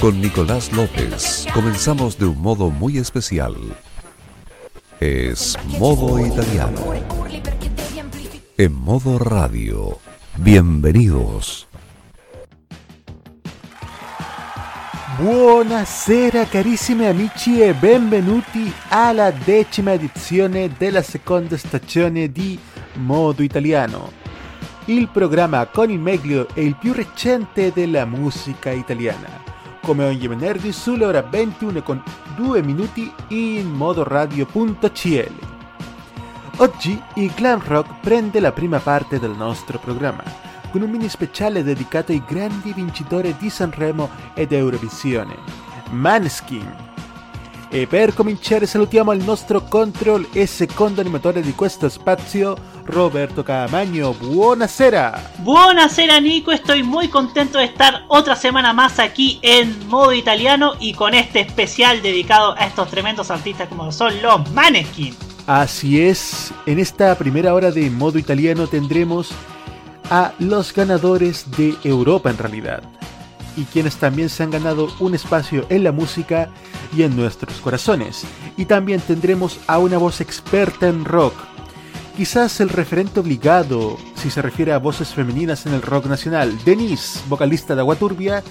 con 0.00 0.18
Nicolás 0.18 0.72
López 0.72 1.46
comenzamos 1.52 2.18
de 2.18 2.24
un 2.24 2.40
modo 2.40 2.70
muy 2.70 2.96
especial. 2.96 3.54
Es 4.98 5.58
modo 5.78 6.18
italiano. 6.18 6.80
En 8.56 8.72
modo 8.72 9.18
radio. 9.18 9.98
Bienvenidos. 10.38 11.68
Buonasera 15.18 16.46
carissimi 16.46 17.06
amici 17.06 17.60
e 17.60 17.74
benvenuti 17.74 18.72
alla 18.88 19.30
decima 19.30 19.92
edizione 19.92 20.70
della 20.78 21.02
seconda 21.02 21.58
stagione 21.58 22.32
di 22.32 22.58
Modo 22.94 23.42
Italiano, 23.42 24.12
il 24.86 25.08
programma 25.08 25.66
con 25.66 25.90
il 25.90 25.98
meglio 25.98 26.48
e 26.54 26.64
il 26.64 26.76
più 26.76 26.94
recente 26.94 27.70
della 27.74 28.06
musica 28.06 28.70
italiana. 28.70 29.49
Come 29.80 30.04
ogni 30.04 30.26
venerdì 30.26 30.72
sulle 30.72 31.04
ore 31.04 31.26
21 31.28 31.82
con 31.82 32.02
2 32.36 32.62
minuti 32.62 33.12
in 33.28 33.70
modoradio.cl. 33.70 35.48
Oggi 36.58 37.02
il 37.14 37.32
Clan 37.34 37.62
Rock 37.64 38.00
prende 38.00 38.38
la 38.38 38.52
prima 38.52 38.78
parte 38.78 39.18
del 39.18 39.30
nostro 39.30 39.78
programma, 39.78 40.22
con 40.70 40.82
un 40.82 40.90
mini 40.90 41.08
speciale 41.08 41.62
dedicato 41.62 42.12
ai 42.12 42.22
grandi 42.26 42.72
vincitori 42.72 43.34
di 43.38 43.48
Sanremo 43.48 44.10
ed 44.34 44.52
Eurovisione, 44.52 45.36
Manskin. 45.90 46.89
E 47.72 47.86
per 47.86 48.14
cominciare 48.14 48.66
salutiamo 48.66 49.12
il 49.12 49.22
nostro 49.22 49.62
control 49.62 50.26
e 50.32 50.44
secondo 50.46 51.00
animatore 51.00 51.40
di 51.40 51.52
questo 51.52 51.88
spazio, 51.88 52.56
Roberto 52.86 53.44
Camaño. 53.44 54.12
Buonasera. 54.18 55.34
Buonasera 55.36 56.18
Nico, 56.18 56.50
estoy 56.50 56.82
muy 56.82 57.06
contento 57.06 57.58
de 57.58 57.66
estar 57.66 58.06
otra 58.08 58.34
semana 58.34 58.72
más 58.72 58.98
aquí 58.98 59.38
en 59.42 59.86
modo 59.86 60.12
italiano 60.12 60.72
y 60.80 60.94
con 60.94 61.14
este 61.14 61.38
especial 61.38 62.02
dedicado 62.02 62.56
a 62.58 62.66
estos 62.66 62.90
tremendos 62.90 63.30
artistas 63.30 63.68
como 63.68 63.92
son 63.92 64.20
los 64.20 64.50
Maneskin. 64.50 65.14
Así 65.46 66.02
es, 66.02 66.52
en 66.66 66.80
esta 66.80 67.14
primera 67.14 67.54
hora 67.54 67.70
de 67.70 67.88
modo 67.88 68.18
italiano 68.18 68.66
tendremos 68.66 69.30
a 70.10 70.32
los 70.40 70.74
ganadores 70.74 71.48
de 71.56 71.76
Europa 71.84 72.30
en 72.30 72.38
realidad 72.38 72.82
y 73.60 73.64
quienes 73.64 73.96
también 73.96 74.30
se 74.30 74.42
han 74.42 74.50
ganado 74.50 74.88
un 75.00 75.14
espacio 75.14 75.66
en 75.68 75.84
la 75.84 75.92
música 75.92 76.48
y 76.96 77.02
en 77.02 77.14
nuestros 77.14 77.60
corazones. 77.60 78.24
Y 78.56 78.64
también 78.64 79.02
tendremos 79.02 79.60
a 79.66 79.78
una 79.78 79.98
voz 79.98 80.22
experta 80.22 80.88
en 80.88 81.04
rock, 81.04 81.34
quizás 82.16 82.60
el 82.60 82.70
referente 82.70 83.20
obligado 83.20 83.98
si 84.14 84.30
se 84.30 84.40
refiere 84.40 84.72
a 84.72 84.78
voces 84.78 85.08
femeninas 85.08 85.66
en 85.66 85.74
el 85.74 85.82
rock 85.82 86.06
nacional, 86.06 86.56
Denise, 86.64 87.20
vocalista 87.28 87.74
de 87.74 87.82
Aguaturbia, 87.82 88.42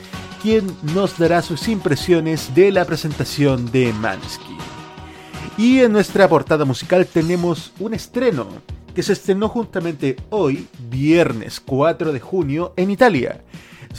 quien 0.43 0.67
nos 0.93 1.17
dará 1.17 1.41
sus 1.41 1.67
impresiones 1.67 2.53
de 2.53 2.71
la 2.71 2.85
presentación 2.85 3.71
de 3.71 3.91
Mansky. 3.93 4.57
Y 5.57 5.80
en 5.80 5.91
nuestra 5.91 6.30
portada 6.30 6.65
musical 6.65 7.07
tenemos 7.07 7.71
un 7.80 7.95
estreno 7.95 8.47
que 8.93 9.03
se 9.03 9.14
estrenó 9.14 9.49
juntamente 9.49 10.17
hoy, 10.30 10.67
viernes 10.89 11.59
4 11.59 12.14
de 12.14 12.20
junio, 12.20 12.73
en 12.77 12.91
Italia 12.91 13.41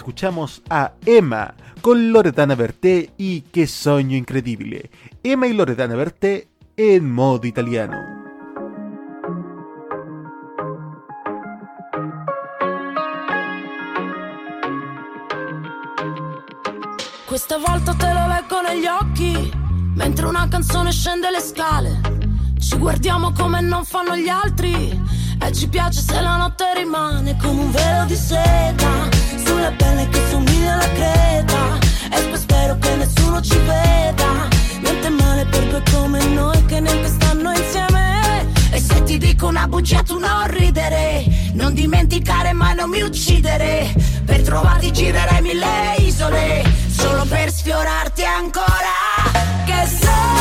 escuchamos 0.00 0.62
a 0.70 0.92
Emma 1.04 1.54
con 1.82 2.10
Loredana 2.10 2.54
Berté 2.54 3.10
y 3.18 3.42
Qué 3.42 3.66
Sueño 3.66 4.16
Increíble. 4.16 4.90
Emma 5.22 5.46
y 5.46 5.52
Loredana 5.52 5.94
Berté 5.94 6.48
en 6.74 7.10
modo 7.10 7.46
italiano. 7.46 7.98
Questa 17.26 17.58
volta 17.58 17.94
te 17.94 18.14
lo 18.14 18.26
leggo 18.26 18.62
negli 18.62 18.86
occhi, 18.86 19.52
mentre 19.96 20.26
una 20.26 20.48
canzone 20.48 20.92
scende 20.92 21.30
le 21.30 21.40
scale. 21.40 22.00
Ci 22.58 22.78
guardiamo 22.78 23.32
come 23.32 23.60
non 23.60 23.84
fanno 23.84 24.16
gli 24.16 24.28
altri, 24.28 24.98
e 25.42 25.52
ci 25.52 25.68
piace 25.68 26.00
se 26.00 26.20
la 26.20 26.36
notte 26.36 26.64
rimane 26.76 27.36
come 27.40 27.62
un 27.62 27.70
velo 27.70 28.04
di 28.06 28.16
seta. 28.16 29.08
Sulla 29.44 29.72
pelle 29.76 30.08
che 30.08 30.20
somiglia 30.30 30.74
alla 30.74 30.88
creta. 30.92 31.78
E 32.12 32.20
poi 32.28 32.38
spero 32.38 32.78
che 32.78 32.94
nessuno 32.96 33.40
ci 33.40 33.58
veda. 33.58 34.48
Niente 34.80 35.08
male 35.08 35.44
per 35.46 35.66
due 35.68 35.82
come 35.92 36.24
noi 36.26 36.64
che 36.66 36.80
neanche 36.80 37.08
stanno 37.08 37.52
insieme. 37.52 38.46
E 38.70 38.80
se 38.80 39.02
ti 39.02 39.18
dico 39.18 39.46
una 39.46 39.66
bugia 39.66 40.02
tu 40.02 40.18
non 40.18 40.46
ridere. 40.48 41.24
Non 41.52 41.74
dimenticare 41.74 42.52
mai 42.52 42.74
non 42.74 42.90
mi 42.90 43.02
uccidere. 43.02 43.92
Per 44.24 44.42
trovarti 44.42 44.92
girerei 44.92 45.42
mille 45.42 45.94
isole. 45.98 46.62
Solo 46.88 47.24
per 47.24 47.50
sfiorarti 47.50 48.24
ancora. 48.24 48.94
Che 49.64 49.86
sogno 49.86 50.39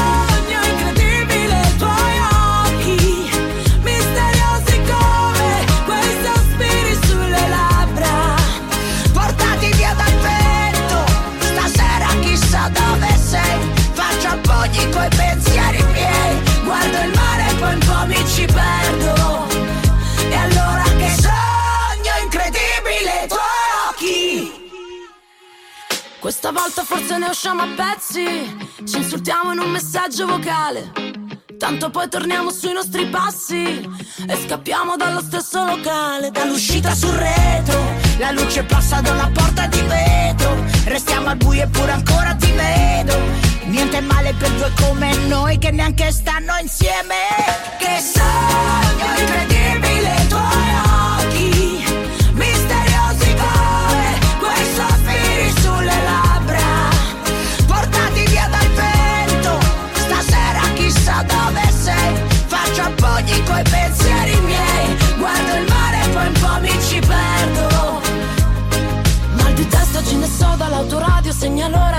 perdo 18.70 19.48
E 20.30 20.36
allora 20.36 20.84
che 20.84 21.10
sogno 21.20 22.14
incredibile 22.24 23.24
i 23.24 23.28
tuoi 23.28 23.40
occhi 23.90 24.72
Questa 26.20 26.52
volta 26.52 26.84
forse 26.84 27.18
ne 27.18 27.28
usciamo 27.28 27.64
a 27.64 27.68
pezzi 27.76 28.58
Ci 28.86 28.98
insultiamo 28.98 29.54
in 29.54 29.60
un 29.60 29.72
messaggio 29.72 30.26
vocale 30.26 30.92
Tanto 31.58 31.90
poi 31.90 32.08
torniamo 32.08 32.52
sui 32.52 32.72
nostri 32.72 33.06
passi 33.08 33.86
e 34.28 34.36
scappiamo 34.46 34.96
dallo 34.96 35.20
stesso 35.20 35.66
locale. 35.66 36.32
Dall'uscita 36.32 36.96
sul 36.96 37.12
retro, 37.12 37.84
la 38.18 38.32
luce 38.32 38.64
passa 38.64 39.02
da 39.02 39.12
una 39.12 39.30
porta 39.30 39.68
di 39.68 39.82
vetro. 39.82 40.56
Restiamo 40.86 41.28
al 41.28 41.36
buio 41.36 41.64
eppure 41.64 41.92
ancora 41.92 42.34
ti 42.36 42.50
vedo. 42.54 43.49
Niente 43.70 44.02
male 44.02 44.34
per 44.34 44.50
due 44.54 44.72
come 44.82 45.16
noi 45.28 45.60
che 45.60 45.70
neanche 45.70 46.12
stanno 46.12 46.54
insieme. 46.60 47.16
Che 47.78 48.02
sogno 48.02 49.20
incredibile 49.20 50.16
i 50.16 50.28
tuoi 50.28 50.72
occhi, 51.22 51.86
misteriosi 52.34 53.36
come 53.36 54.18
quei 54.40 54.66
sospiri 54.76 55.54
sulle 55.62 56.02
labbra. 56.04 56.90
Portati 57.68 58.26
via 58.26 58.48
dal 58.50 58.70
vento, 58.70 59.60
stasera 59.94 60.62
chissà 60.74 61.24
dove 61.28 61.72
sei. 61.72 62.16
Faccio 62.48 62.82
appoggi 62.82 63.44
coi 63.44 63.62
pensieri 63.70 64.36
miei, 64.42 64.98
guardo 65.20 65.56
il 65.56 65.66
mare 65.70 66.04
e 66.04 66.10
poi 66.10 66.26
un 66.26 66.34
po' 66.34 66.60
mi 66.60 66.82
ci 66.88 67.00
perdo. 67.00 68.02
Mal 69.36 69.54
di 69.54 69.68
testa 69.68 70.04
ce 70.04 70.16
ne 70.16 70.28
so 70.28 70.56
dall'autoradio, 70.58 71.32
segna 71.32 71.68
l'ora 71.68 71.78
questa 71.80 71.98
notte 71.98 71.99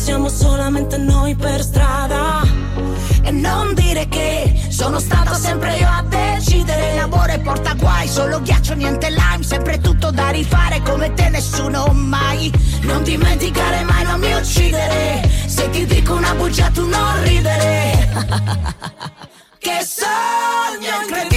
siamo 0.00 0.30
solamente 0.30 0.96
noi 0.96 1.34
per 1.34 1.62
strada. 1.62 2.40
E 3.22 3.30
non 3.30 3.74
dire 3.74 4.08
che 4.08 4.68
sono 4.70 4.98
stato 4.98 5.34
sempre 5.34 5.76
io 5.76 5.86
a 5.86 6.02
decidere. 6.02 6.94
L'amore 6.96 7.38
porta 7.40 7.74
guai, 7.74 8.08
solo 8.08 8.40
ghiaccio, 8.40 8.74
niente 8.74 9.10
lime. 9.10 9.42
Sempre 9.42 9.78
tutto 9.78 10.10
da 10.10 10.30
rifare 10.30 10.80
come 10.82 11.12
te, 11.12 11.28
nessuno 11.28 11.86
mai. 11.92 12.50
Non 12.82 13.02
dimenticare 13.02 13.82
mai, 13.82 14.04
non 14.04 14.20
mi 14.20 14.32
uccidere. 14.32 15.28
Se 15.46 15.68
ti 15.68 15.84
dico 15.84 16.14
una 16.14 16.34
bugia, 16.34 16.70
tu 16.70 16.88
non 16.88 17.22
ridere. 17.22 18.08
che 19.58 19.80
sogno 19.84 21.02
incredibile 21.02 21.29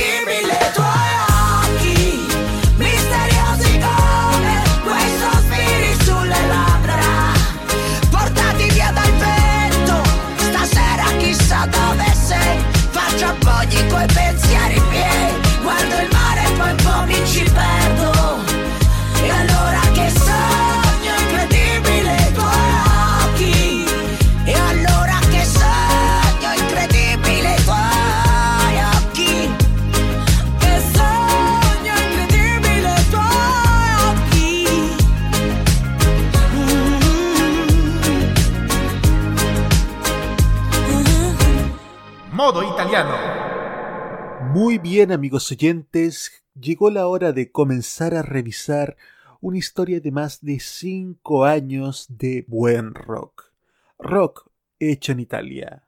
Muy 44.54 44.78
bien 44.78 45.12
amigos 45.12 45.52
oyentes, 45.52 46.44
llegó 46.54 46.92
la 46.92 47.08
hora 47.08 47.34
de 47.34 47.52
comenzar 47.52 48.14
a 48.14 48.22
revisar 48.22 48.98
una 49.42 49.58
historia 49.58 50.00
de 50.00 50.12
más 50.12 50.42
de 50.42 50.60
5 50.60 51.46
años 51.46 52.06
de 52.08 52.46
buen 52.48 52.94
rock. 52.94 53.52
Rock 53.98 54.52
hecho 54.78 55.12
en 55.14 55.22
Italia. 55.22 55.88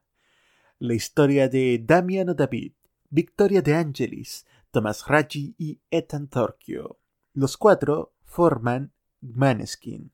La 0.80 0.96
historia 0.96 1.48
de 1.48 1.78
Damiano 1.78 2.34
David, 2.34 2.72
Victoria 3.12 3.62
De 3.62 3.76
Angelis, 3.76 4.48
Thomas 4.72 5.06
Raggi 5.08 5.54
y 5.60 5.80
Ethan 5.92 6.28
Torchio. 6.28 6.98
Los 7.36 7.58
cuatro 7.58 8.14
forman 8.24 8.94
Maneskin, 9.22 10.12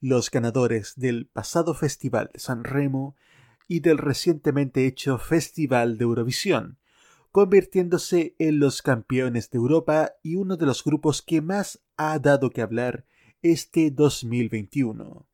los 0.00 0.30
ganadores 0.30 0.94
del 0.96 1.26
pasado 1.26 1.74
Festival 1.74 2.30
de 2.32 2.40
San 2.40 2.64
Remo 2.64 3.14
y 3.68 3.80
del 3.80 3.98
recientemente 3.98 4.86
hecho 4.86 5.18
Festival 5.18 5.98
de 5.98 6.04
Eurovisión, 6.04 6.79
convirtiéndose 7.32 8.34
en 8.38 8.58
los 8.58 8.82
campeones 8.82 9.50
de 9.50 9.58
Europa 9.58 10.12
y 10.22 10.36
uno 10.36 10.56
de 10.56 10.66
los 10.66 10.82
grupos 10.82 11.22
que 11.22 11.40
más 11.40 11.82
ha 11.96 12.18
dado 12.18 12.50
que 12.50 12.62
hablar 12.62 13.04
este 13.42 13.90
2021. 13.90 15.26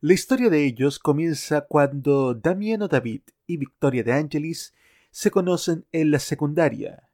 La 0.00 0.12
historia 0.12 0.50
de 0.50 0.64
ellos 0.64 0.98
comienza 0.98 1.62
cuando 1.62 2.34
Damiano 2.34 2.88
David 2.88 3.22
y 3.46 3.56
Victoria 3.56 4.02
de 4.02 4.12
Angelis 4.12 4.74
se 5.10 5.30
conocen 5.30 5.86
en 5.92 6.10
la 6.10 6.18
secundaria 6.18 7.10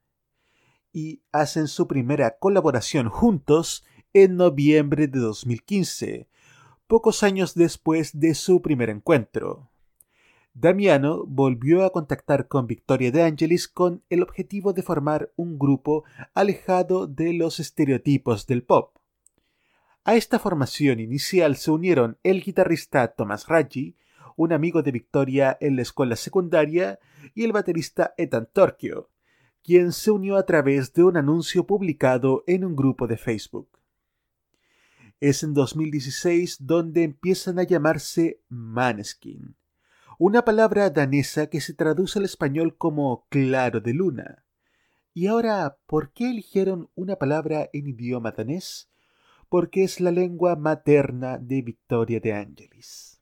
y 0.93 1.23
hacen 1.31 1.69
su 1.69 1.87
primera 1.87 2.39
colaboración 2.39 3.09
juntos 3.09 3.85
en 4.13 4.37
noviembre 4.37 5.07
de 5.07 5.21
2015, 5.21 6.29
pocos 6.87 7.23
años 7.23 7.55
después 7.55 8.19
de 8.19 8.35
su 8.35 8.61
primer 8.61 8.91
encuentro. 8.91 9.70
Damiano 10.53 11.25
volvió 11.27 11.85
a 11.85 11.91
contactar 11.91 12.49
con 12.49 12.67
Victoria 12.67 13.13
de 13.13 13.23
Angelis 13.23 13.69
con 13.69 14.03
el 14.11 14.21
objetivo 14.23 14.73
de 14.73 14.83
formar 14.83 15.33
un 15.37 15.59
grupo 15.59 16.05
alejado 16.35 17.07
de 17.07 17.33
los 17.33 17.61
estereotipos 17.61 18.49
del 18.49 18.65
pop. 18.65 18.97
A 20.05 20.17
esta 20.17 20.41
formación 20.41 20.99
inicial 20.99 21.57
se 21.57 21.71
unieron 21.71 22.19
el 22.25 22.43
guitarrista 22.43 23.07
Thomas 23.09 23.47
Raggi, 23.47 23.97
un 24.37 24.53
amigo 24.53 24.83
de 24.83 24.91
Victoria 24.91 25.57
en 25.61 25.77
la 25.77 25.83
escuela 25.83 26.17
secundaria, 26.17 26.99
y 27.33 27.45
el 27.45 27.53
baterista 27.53 28.13
Ethan 28.17 28.49
Torchio, 28.53 29.09
quien 29.63 29.93
se 29.93 30.11
unió 30.11 30.37
a 30.37 30.47
través 30.47 30.93
de 30.95 31.05
un 31.05 31.17
anuncio 31.17 31.65
publicado 31.65 32.43
en 32.49 32.65
un 32.65 32.75
grupo 32.75 33.07
de 33.07 33.17
Facebook. 33.17 33.69
Es 35.21 35.45
en 35.45 35.55
2016 35.55 36.67
donde 36.67 37.05
empiezan 37.05 37.61
a 37.61 37.63
llamarse 37.63 38.41
Maneskin 38.49 39.55
una 40.23 40.45
palabra 40.45 40.91
danesa 40.91 41.47
que 41.47 41.63
se 41.63 41.73
traduce 41.73 42.19
al 42.19 42.27
español 42.27 42.77
como 42.77 43.25
claro 43.31 43.81
de 43.81 43.95
luna. 43.95 44.45
Y 45.15 45.29
ahora, 45.29 45.79
¿por 45.87 46.13
qué 46.13 46.29
eligieron 46.29 46.91
una 46.95 47.17
palabra 47.17 47.71
en 47.73 47.87
idioma 47.87 48.33
danés? 48.33 48.91
Porque 49.49 49.83
es 49.83 49.99
la 49.99 50.11
lengua 50.11 50.57
materna 50.57 51.39
de 51.39 51.63
Victoria 51.63 52.21
de 52.21 52.35
Angelis. 52.35 53.19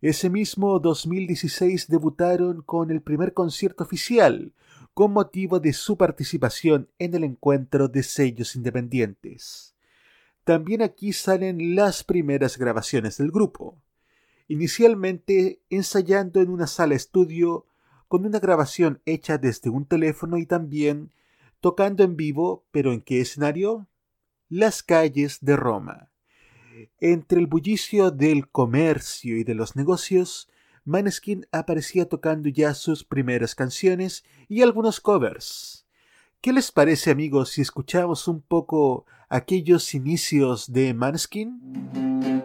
Ese 0.00 0.30
mismo 0.30 0.78
2016 0.78 1.88
debutaron 1.88 2.62
con 2.62 2.90
el 2.90 3.02
primer 3.02 3.34
concierto 3.34 3.84
oficial, 3.84 4.54
con 4.94 5.12
motivo 5.12 5.60
de 5.60 5.74
su 5.74 5.98
participación 5.98 6.88
en 6.98 7.14
el 7.14 7.22
encuentro 7.22 7.88
de 7.88 8.02
sellos 8.02 8.56
independientes. 8.56 9.76
También 10.44 10.80
aquí 10.80 11.12
salen 11.12 11.76
las 11.76 12.02
primeras 12.02 12.56
grabaciones 12.56 13.18
del 13.18 13.30
grupo 13.30 13.76
inicialmente 14.48 15.60
ensayando 15.70 16.40
en 16.40 16.50
una 16.50 16.66
sala 16.66 16.94
estudio 16.94 17.66
con 18.08 18.26
una 18.26 18.40
grabación 18.40 19.00
hecha 19.06 19.38
desde 19.38 19.70
un 19.70 19.86
teléfono 19.86 20.36
y 20.36 20.46
también 20.46 21.12
tocando 21.60 22.02
en 22.04 22.16
vivo, 22.16 22.66
pero 22.70 22.92
¿en 22.92 23.00
qué 23.00 23.20
escenario? 23.20 23.88
Las 24.48 24.82
calles 24.82 25.38
de 25.40 25.56
Roma. 25.56 26.10
Entre 27.00 27.38
el 27.38 27.46
bullicio 27.46 28.10
del 28.10 28.48
comercio 28.48 29.36
y 29.38 29.44
de 29.44 29.54
los 29.54 29.76
negocios, 29.76 30.50
Maneskin 30.84 31.46
aparecía 31.52 32.08
tocando 32.08 32.48
ya 32.48 32.74
sus 32.74 33.04
primeras 33.04 33.54
canciones 33.54 34.24
y 34.48 34.62
algunos 34.62 35.00
covers. 35.00 35.86
¿Qué 36.40 36.52
les 36.52 36.72
parece 36.72 37.10
amigos 37.10 37.50
si 37.50 37.62
escuchamos 37.62 38.26
un 38.26 38.42
poco 38.42 39.06
aquellos 39.28 39.94
inicios 39.94 40.72
de 40.72 40.92
Maneskin? 40.92 42.42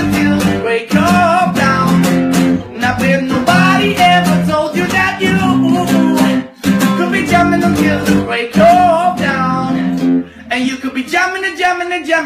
until 0.00 0.38
the 0.38 0.58
break 0.60 0.94
of 0.94 1.54
dawn. 1.60 2.02
Not 2.80 2.98
nobody 3.28 3.94
ever 3.96 4.36
told 4.50 4.74
you 4.76 4.86
that 4.96 5.20
you 5.20 5.36
could 6.96 7.12
be 7.12 7.26
jamming 7.26 7.62
until 7.62 8.04
the 8.04 8.24
break 8.24 8.56
of 8.56 9.18
dawn. 9.18 10.30
And 10.50 10.66
you 10.66 10.76
could 10.76 10.94
be 10.94 11.04
jumping 11.04 11.44
and 11.44 11.56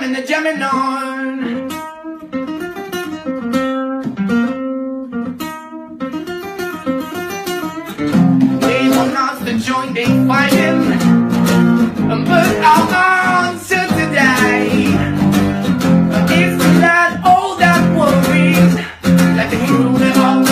and 0.04 0.16
and 0.46 0.62
on. 0.62 1.68
They 8.60 8.88
want 8.94 9.16
us 9.26 9.38
to 9.46 9.52
join, 9.58 9.94
they 9.94 10.06
fighting. 10.28 10.80
But 12.30 12.50
our 12.72 12.94
arms 12.94 13.63
Through 19.54 20.02
it 20.02 20.16
all. 20.18 20.43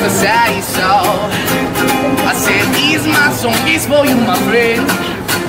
To 0.00 0.08
say. 0.08 0.60
So 0.76 0.88
I 2.30 2.32
said, 2.44 2.64
"These 2.74 3.04
my 3.06 3.28
song 3.32 3.60
is 3.68 3.84
for 3.86 4.02
you, 4.06 4.16
my 4.16 4.38
friend." 4.48 4.84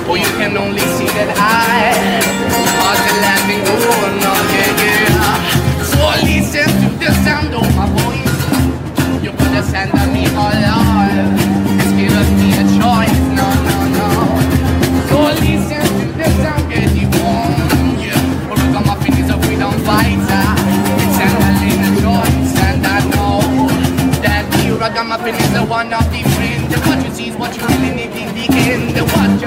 Or 0.08 0.16
you 0.18 0.30
can 0.36 0.56
only 0.56 0.84
see 0.96 1.08
that 1.16 1.30
I 1.38 2.11
that 24.82 24.90
you 24.90 24.98
ragamuffin 24.98 25.34
is 25.34 25.52
the 25.52 25.64
one 25.64 25.92
of 25.94 26.02
the 26.10 26.22
friend. 26.34 26.66
And 26.66 26.82
what 26.86 26.98
you 27.06 27.10
see 27.14 27.28
is 27.28 27.36
what 27.36 27.54
you 27.54 27.62
really 27.66 27.94
need 27.94 28.10
in 28.18 28.34
the 28.34 28.46
end. 28.50 28.96
And 28.98 29.06
what 29.14 29.38
you 29.38 29.46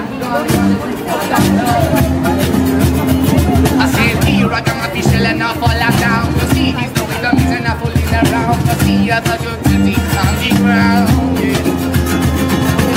I 3.76 3.86
said, 3.92 4.16
the 4.24 4.48
ragamuffin 4.48 5.04
shall 5.04 5.28
enough 5.36 5.60
fall 5.60 5.76
down. 5.76 6.32
You 6.40 6.48
see, 6.56 6.72
he's 6.72 6.94
the 6.94 7.04
wisdom, 7.04 7.36
he's 7.36 7.52
enough 7.52 7.84
fooling 7.84 8.16
around. 8.16 8.64
You 8.64 8.76
see, 8.80 9.12
as 9.12 9.28
a 9.28 9.36
good 9.44 9.60
city 9.68 9.96
on 10.24 10.34
the 10.40 10.50
ground. 10.64 11.12
You 11.44 11.52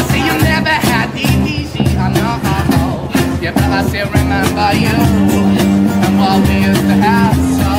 see, 0.07 0.23
you 0.23 0.37
never 0.47 0.77
had 0.79 1.11
the 1.11 1.27
easy, 1.43 1.83
I 1.99 2.07
know. 2.15 2.39
Yeah, 3.43 3.51
but 3.51 3.67
I 3.67 3.83
still 3.83 4.07
remember 4.15 4.71
you 4.79 4.95
and 4.95 6.15
what 6.19 6.39
we 6.47 6.71
used 6.71 6.87
to 6.87 6.95
have. 7.03 7.35
So 7.59 7.71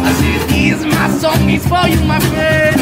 I 0.00 0.16
said, 0.16 0.48
this 0.48 0.80
my 0.84 1.08
song 1.20 1.48
is 1.50 1.66
for 1.68 1.84
you, 1.88 2.00
my 2.08 2.20
friend. 2.20 2.77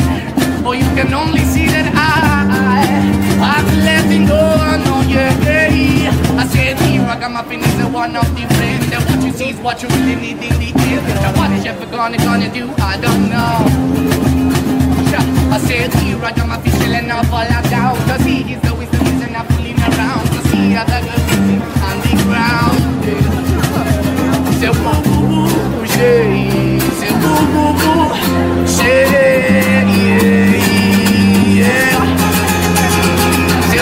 For 0.66 0.74
you 0.74 0.90
can 0.98 1.14
only 1.14 1.46
see 1.46 1.70
that 1.70 1.86
I, 1.94 2.42
I'm 3.38 3.66
letting 3.86 4.26
go. 4.26 4.34
I 4.34 4.82
know, 4.82 4.98
yeah, 5.06 5.30
yeah. 5.46 6.10
I 6.42 6.44
said, 6.50 6.74
the 6.82 6.98
ragamuffin 7.06 7.62
is 7.62 7.78
the 7.78 7.86
one 7.86 8.16
of 8.16 8.26
the 8.34 8.42
friend. 8.58 8.82
And 8.90 8.98
what 9.06 9.22
you 9.22 9.30
see 9.30 9.50
is 9.54 9.60
what 9.62 9.80
you 9.80 9.86
really 9.94 10.18
need 10.18 10.42
in 10.42 10.58
the 10.58 10.74
end. 10.74 11.06
And 11.06 11.36
what 11.38 11.54
is 11.54 11.64
ever 11.70 11.86
gonna, 11.86 12.18
gonna 12.18 12.50
do? 12.52 12.66
I 12.82 12.98
don't 12.98 13.30
know. 13.30 13.62
I 15.54 15.58
said, 15.62 15.94
the 16.02 16.18
ragamuffin 16.18 16.72
still 16.74 16.98
enough 16.98 17.30
all 17.30 17.46
down. 17.70 17.94
Cause 18.10 18.26
he 18.26 18.42
is 18.50 18.60
the 18.66 18.74
wisdom, 18.74 19.06
he's 19.06 19.22
enough 19.22 19.46
fooling 19.54 19.78
around. 19.78 20.26
Cause 20.34 20.50
he 20.50 20.74
has 20.74 20.90
the 20.90 20.98
good 20.98 21.62
on 21.86 21.96
the 22.02 22.10
ground. 22.26 22.82
Say, 24.58 24.74
woo, 24.82 24.98
woo, 25.14 25.30
woo, 25.30 25.86
yeah. 25.94 26.82
Say, 26.98 27.14
woo, 27.22 27.54
woo, 27.54 27.70
woo, 27.78 28.10
yeah. 28.82 30.55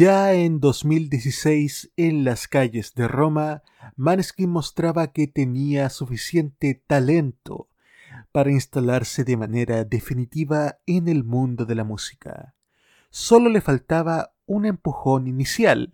Ya 0.00 0.32
en 0.32 0.60
2016, 0.60 1.92
en 1.98 2.24
las 2.24 2.48
calles 2.48 2.94
de 2.94 3.06
Roma, 3.06 3.62
Maneskin 3.96 4.48
mostraba 4.48 5.12
que 5.12 5.26
tenía 5.26 5.90
suficiente 5.90 6.82
talento 6.86 7.68
para 8.32 8.50
instalarse 8.50 9.24
de 9.24 9.36
manera 9.36 9.84
definitiva 9.84 10.78
en 10.86 11.06
el 11.06 11.22
mundo 11.22 11.66
de 11.66 11.74
la 11.74 11.84
música. 11.84 12.54
Solo 13.10 13.50
le 13.50 13.60
faltaba 13.60 14.32
un 14.46 14.64
empujón 14.64 15.26
inicial, 15.26 15.92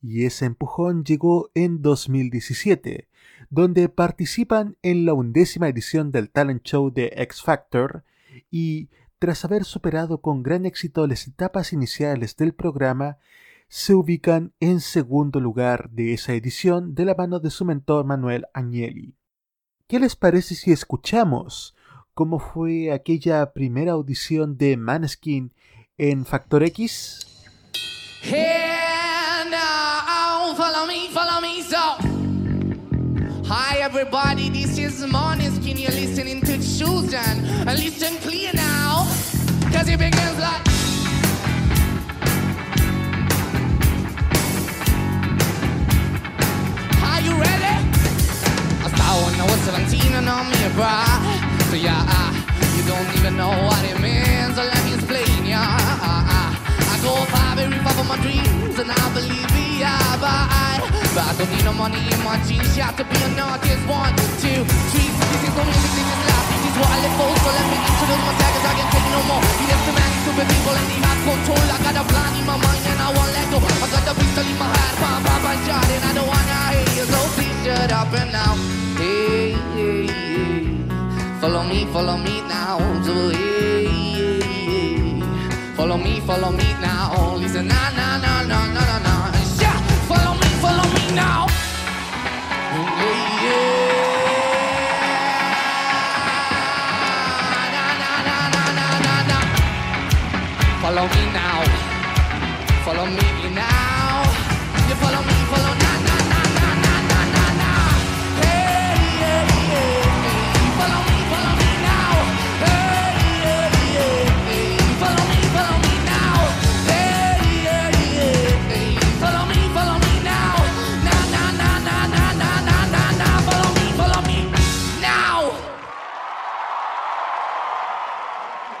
y 0.00 0.24
ese 0.24 0.46
empujón 0.46 1.04
llegó 1.04 1.50
en 1.52 1.82
2017, 1.82 3.06
donde 3.50 3.90
participan 3.90 4.78
en 4.80 5.04
la 5.04 5.12
undécima 5.12 5.68
edición 5.68 6.10
del 6.10 6.30
talent 6.30 6.62
show 6.62 6.90
de 6.90 7.12
X 7.14 7.42
Factor 7.42 8.02
y 8.50 8.88
tras 9.18 9.44
haber 9.44 9.64
superado 9.64 10.20
con 10.20 10.42
gran 10.42 10.66
éxito 10.66 11.06
las 11.06 11.26
etapas 11.26 11.72
iniciales 11.72 12.36
del 12.36 12.52
programa, 12.52 13.18
se 13.68 13.94
ubican 13.94 14.52
en 14.60 14.80
segundo 14.80 15.40
lugar 15.40 15.90
de 15.90 16.12
esa 16.12 16.34
edición 16.34 16.94
de 16.94 17.04
la 17.04 17.14
mano 17.14 17.40
de 17.40 17.50
su 17.50 17.64
mentor 17.64 18.04
Manuel 18.04 18.46
Agnelli. 18.54 19.16
¿Qué 19.88 19.98
les 19.98 20.16
parece 20.16 20.54
si 20.54 20.72
escuchamos 20.72 21.74
cómo 22.14 22.38
fue 22.38 22.92
aquella 22.92 23.52
primera 23.52 23.92
audición 23.92 24.56
de 24.58 24.76
Maneskin 24.76 25.52
en 25.98 26.24
Factor 26.26 26.62
X? 26.64 27.26
Hey 28.22 29.48
now, 29.50 30.54
follow 30.56 30.86
me, 30.86 31.08
follow 31.10 31.40
me, 31.40 31.62
so. 31.62 31.96
Hi 33.48 33.78
everybody, 33.78 34.50
this 34.50 34.78
is 34.78 35.04
Måneskin. 35.04 35.78
You're 35.78 35.92
listening 35.92 36.40
to. 36.42 36.56
And 37.66 37.78
listen 37.78 38.16
clear 38.18 38.52
now, 38.54 38.65
cause 39.76 39.88
it 39.88 39.98
begins 39.98 40.38
like. 40.38 40.62
Are 47.04 47.20
you 47.20 47.34
ready? 47.36 47.74
I 48.84 48.88
started 48.88 49.20
when 49.26 49.36
I 49.36 49.46
was 49.50 49.60
17 49.68 50.14
and 50.14 50.28
I'm 50.28 50.48
your 50.62 50.72
bride. 50.78 51.20
So 51.68 51.76
yeah, 51.76 52.16
uh, 52.16 52.32
you 52.76 52.82
don't 52.88 53.08
even 53.18 53.36
know 53.36 53.52
what 53.68 53.82
it 53.84 54.00
means. 54.00 54.56
So 54.56 54.62
let 54.64 54.80
me 54.86 54.94
explain, 54.94 55.44
yeah. 55.44 55.76
Uh, 56.08 56.92
I 56.92 56.96
go 57.04 57.12
far, 57.32 57.56
very 57.56 57.78
far 57.84 57.92
from 57.92 58.08
my 58.08 58.18
dreams, 58.24 58.78
and 58.78 58.90
I 58.90 59.04
believe 59.12 59.50
me, 59.52 59.80
yeah, 59.80 60.16
but 60.22 60.32
I, 60.32 60.80
but 61.14 61.24
I 61.28 61.32
don't 61.36 61.50
need 61.52 61.64
no 61.64 61.74
money 61.74 62.00
in 62.00 62.20
my 62.24 62.40
jeans. 62.48 62.76
Yeah, 62.76 62.92
to 62.92 63.04
be 63.04 63.16
an 63.28 63.38
artist, 63.38 63.84
one, 63.86 64.16
two, 64.40 64.64
three. 64.90 65.10
This 65.32 65.42
is 65.44 65.54
no 65.56 65.64
music, 65.64 65.92
this 65.92 66.08
is. 66.08 66.16
This 66.16 66.20
is 66.20 66.25
what 66.80 66.90
I 66.96 66.98
live 67.04 67.14
for. 67.18 67.28
So 67.42 67.50
let 67.56 67.66
me 67.72 67.78
introduce 67.90 68.22
myself, 68.28 68.50
'cause 68.54 68.66
I 68.70 68.72
can't 68.78 68.90
take 68.94 69.08
no 69.16 69.20
more. 69.30 69.42
Yes, 69.70 69.80
the 69.86 69.92
man, 69.98 70.10
stupid 70.22 70.46
people, 70.52 70.76
and 70.80 70.88
they 70.90 71.00
have 71.06 71.20
control. 71.28 71.66
I 71.76 71.78
got 71.86 71.96
a 72.02 72.04
plan 72.10 72.32
in 72.40 72.44
my 72.50 72.56
mind, 72.64 72.84
and 72.90 72.98
I 73.06 73.08
won't 73.16 73.32
let 73.36 73.46
go. 73.52 73.58
I 73.84 73.88
got 73.94 74.04
the 74.08 74.14
pistol 74.20 74.46
in 74.52 74.58
my 74.62 74.68
head, 74.76 74.94
pam, 75.00 75.20
pam, 75.26 75.40
pam, 75.44 75.58
shot, 75.66 75.88
and 75.94 76.04
I 76.08 76.12
don't 76.16 76.28
wanna 76.32 76.58
hear 76.72 76.88
you. 76.96 77.04
So 77.12 77.18
please 77.34 77.56
shut 77.64 77.92
up 78.00 78.12
and 78.20 78.30
now. 78.38 78.52
Hey, 79.00 79.56
hey, 79.76 80.06
hey. 80.06 80.64
Follow 81.40 81.62
me, 81.70 81.78
follow 81.94 82.16
me 82.26 82.34
now. 82.54 82.78
So 83.06 83.14
hey, 83.30 83.86
hey, 84.18 84.40
hey. 84.70 85.22
Follow 85.76 85.98
me, 86.04 86.20
follow 86.28 86.50
me 86.60 86.68
now. 86.80 87.36
Listen, 87.42 87.66
na 87.68 87.82
na 87.98 88.06
na 88.24 88.32
na 88.50 88.58
na 88.74 88.82
na 88.90 88.98
na. 89.06 89.14
Yeah, 89.62 89.76
follow 90.08 90.34
me, 90.42 90.50
follow 90.64 90.88
me 90.96 91.04
now. 91.14 91.45
Me 101.14 101.32
now. 101.32 101.55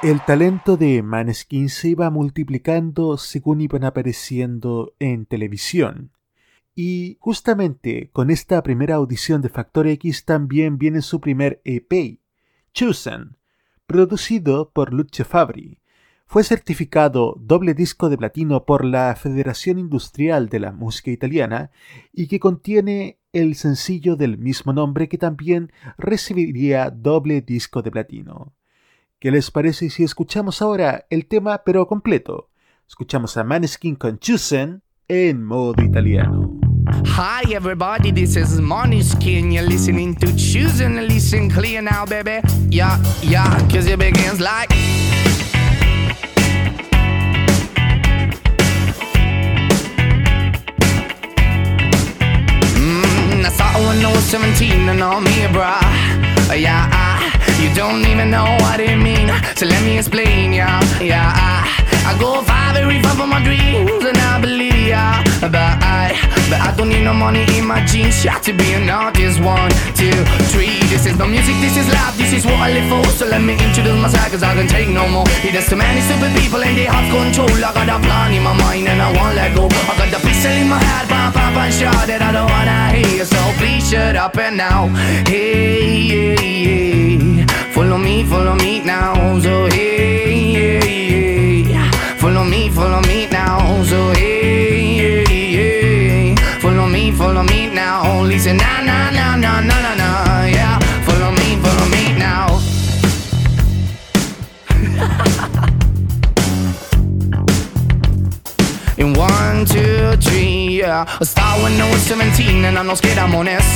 El 0.06 0.24
talento 0.24 0.76
de 0.76 1.02
Maneskin 1.02 1.68
se 1.68 1.88
iba 1.88 2.08
multiplicando 2.10 3.16
según 3.16 3.60
iban 3.60 3.82
apareciendo 3.82 4.94
en 5.00 5.26
televisión. 5.26 6.12
Y 6.76 7.16
justamente 7.18 8.10
con 8.12 8.30
esta 8.30 8.62
primera 8.62 8.94
audición 8.94 9.42
de 9.42 9.48
Factor 9.48 9.88
X 9.88 10.24
también 10.24 10.78
viene 10.78 11.02
su 11.02 11.20
primer 11.20 11.60
EP, 11.64 12.20
Chosen, 12.72 13.36
producido 13.88 14.70
por 14.70 14.94
Lucio 14.94 15.24
Fabri. 15.24 15.80
Fue 16.24 16.44
certificado 16.44 17.34
doble 17.40 17.74
disco 17.74 18.08
de 18.08 18.16
platino 18.16 18.64
por 18.64 18.84
la 18.84 19.16
Federación 19.16 19.76
Industrial 19.76 20.48
de 20.48 20.60
la 20.60 20.70
Música 20.70 21.10
Italiana 21.10 21.72
y 22.12 22.28
que 22.28 22.38
contiene 22.38 23.18
el 23.32 23.56
sencillo 23.56 24.14
del 24.14 24.38
mismo 24.38 24.72
nombre 24.72 25.08
que 25.08 25.18
también 25.18 25.72
recibiría 25.98 26.90
doble 26.90 27.40
disco 27.40 27.82
de 27.82 27.90
platino. 27.90 28.55
¿Qué 29.18 29.30
les 29.30 29.50
parece 29.50 29.88
si 29.88 30.04
escuchamos 30.04 30.60
ahora 30.60 31.06
el 31.08 31.26
tema 31.26 31.62
pero 31.64 31.86
completo? 31.86 32.50
Escuchamos 32.86 33.38
a 33.38 33.44
Maneskin 33.44 33.96
con 33.96 34.18
Chosen 34.18 34.82
en 35.08 35.42
modo 35.42 35.82
italiano. 35.82 36.60
Hi 37.06 37.54
everybody, 37.54 38.12
this 38.12 38.36
is 38.36 38.60
Skin. 39.02 39.50
You're 39.50 39.66
listening 39.66 40.14
to 40.16 40.26
Choosing 40.36 40.98
listen 41.08 41.50
clear 41.50 41.80
now, 41.80 42.04
baby. 42.04 42.42
Yeah, 42.68 42.98
yeah, 43.22 43.58
cause 43.70 43.86
it 43.86 43.98
begins 43.98 44.38
like. 44.38 44.68
Mm, 52.76 53.46
I 53.46 53.48
saw 53.48 53.78
when 53.78 54.04
I 54.04 54.12
was 54.12 54.24
17 54.24 54.90
and 54.90 55.00
bruh. 55.54 55.80
Yeah, 56.54 56.88
uh, 56.92 57.05
you 57.60 57.72
don't 57.74 58.04
even 58.06 58.30
know 58.30 58.48
what 58.60 58.80
it 58.80 58.96
mean. 58.96 59.28
So 59.56 59.66
let 59.66 59.82
me 59.84 59.98
explain, 59.98 60.52
yeah, 60.52 60.80
yeah. 61.00 61.32
Uh, 61.34 62.10
I 62.10 62.16
go 62.20 62.42
far, 62.42 62.74
very 62.74 63.00
far 63.02 63.14
from 63.16 63.30
my 63.30 63.42
dreams, 63.42 64.04
and 64.04 64.16
I 64.18 64.40
believe, 64.40 64.75
yeah. 64.86 65.22
But 65.40 65.54
I, 65.82 66.14
but 66.48 66.60
I 66.60 66.74
don't 66.76 66.88
need 66.88 67.04
no 67.04 67.12
money 67.12 67.44
in 67.58 67.66
my 67.66 67.84
jeans. 67.84 68.24
Yeah, 68.24 68.38
to 68.38 68.52
be 68.52 68.72
an 68.72 68.88
artist. 68.88 69.40
One, 69.40 69.70
two, 69.98 70.14
three. 70.54 70.80
This 70.86 71.04
is 71.04 71.18
no 71.18 71.26
music, 71.26 71.54
this 71.60 71.76
is 71.76 71.88
life, 71.92 72.16
this 72.16 72.32
is 72.32 72.46
what 72.46 72.54
I 72.54 72.72
live 72.72 72.88
for. 72.88 73.04
So 73.10 73.26
let 73.26 73.42
me 73.42 73.54
introduce 73.58 73.98
myself, 74.00 74.30
cause 74.30 74.42
I 74.42 74.54
can 74.54 74.66
take 74.66 74.88
no 74.88 75.08
more. 75.08 75.26
There's 75.42 75.68
too 75.68 75.76
many 75.76 76.00
stupid 76.00 76.32
people 76.40 76.62
and 76.62 76.76
they 76.78 76.86
have 76.86 77.06
control. 77.10 77.50
I 77.50 77.74
got 77.74 77.88
a 77.90 77.98
plan 78.00 78.32
in 78.32 78.42
my 78.42 78.54
mind 78.54 78.88
and 78.88 79.02
I 79.02 79.10
won't 79.12 79.34
let 79.34 79.54
go. 79.54 79.66
I 79.66 79.92
got 79.98 80.10
the 80.14 80.20
pistol 80.26 80.52
in 80.52 80.68
my 80.68 80.78
head, 80.78 81.08
pam, 81.08 81.32
pam, 81.32 81.52
pam, 81.52 81.70
shot 81.72 82.06
that 82.06 82.22
I 82.22 82.30
don't 82.32 82.48
wanna 82.48 82.94
hear. 82.94 83.24
So 83.24 83.40
please 83.58 83.90
shut 83.90 84.16
up 84.16 84.38
and 84.38 84.56
now. 84.56 84.88
Hey, 85.26 86.08
hey, 86.08 86.36
hey. 86.36 87.46
Follow 87.74 87.98
me, 87.98 88.24
follow 88.24 88.54
me 88.54 88.80
now. 88.80 89.38
So 89.40 89.66
hey, 89.66 89.95
Listen, 98.46 98.62
na 98.62 98.78
na 98.80 99.10
na 99.10 99.34
na 99.34 99.60
na 99.60 99.74
na 99.82 99.94
na. 99.98 100.46
Yeah, 100.46 100.78
follow 101.02 101.32
me, 101.32 101.58
follow 101.58 101.86
me 101.90 102.14
now. 102.14 102.46
In 109.02 109.14
one, 109.14 109.66
two, 109.66 110.14
three, 110.22 110.78
yeah. 110.78 111.04
I 111.20 111.24
start 111.24 111.60
when 111.60 111.72
I 111.80 111.90
was 111.90 112.02
17 112.02 112.64
and 112.64 112.78
I'm 112.78 112.86
not 112.86 112.98
scared, 112.98 113.18
I'm 113.18 113.34
honest. 113.34 113.66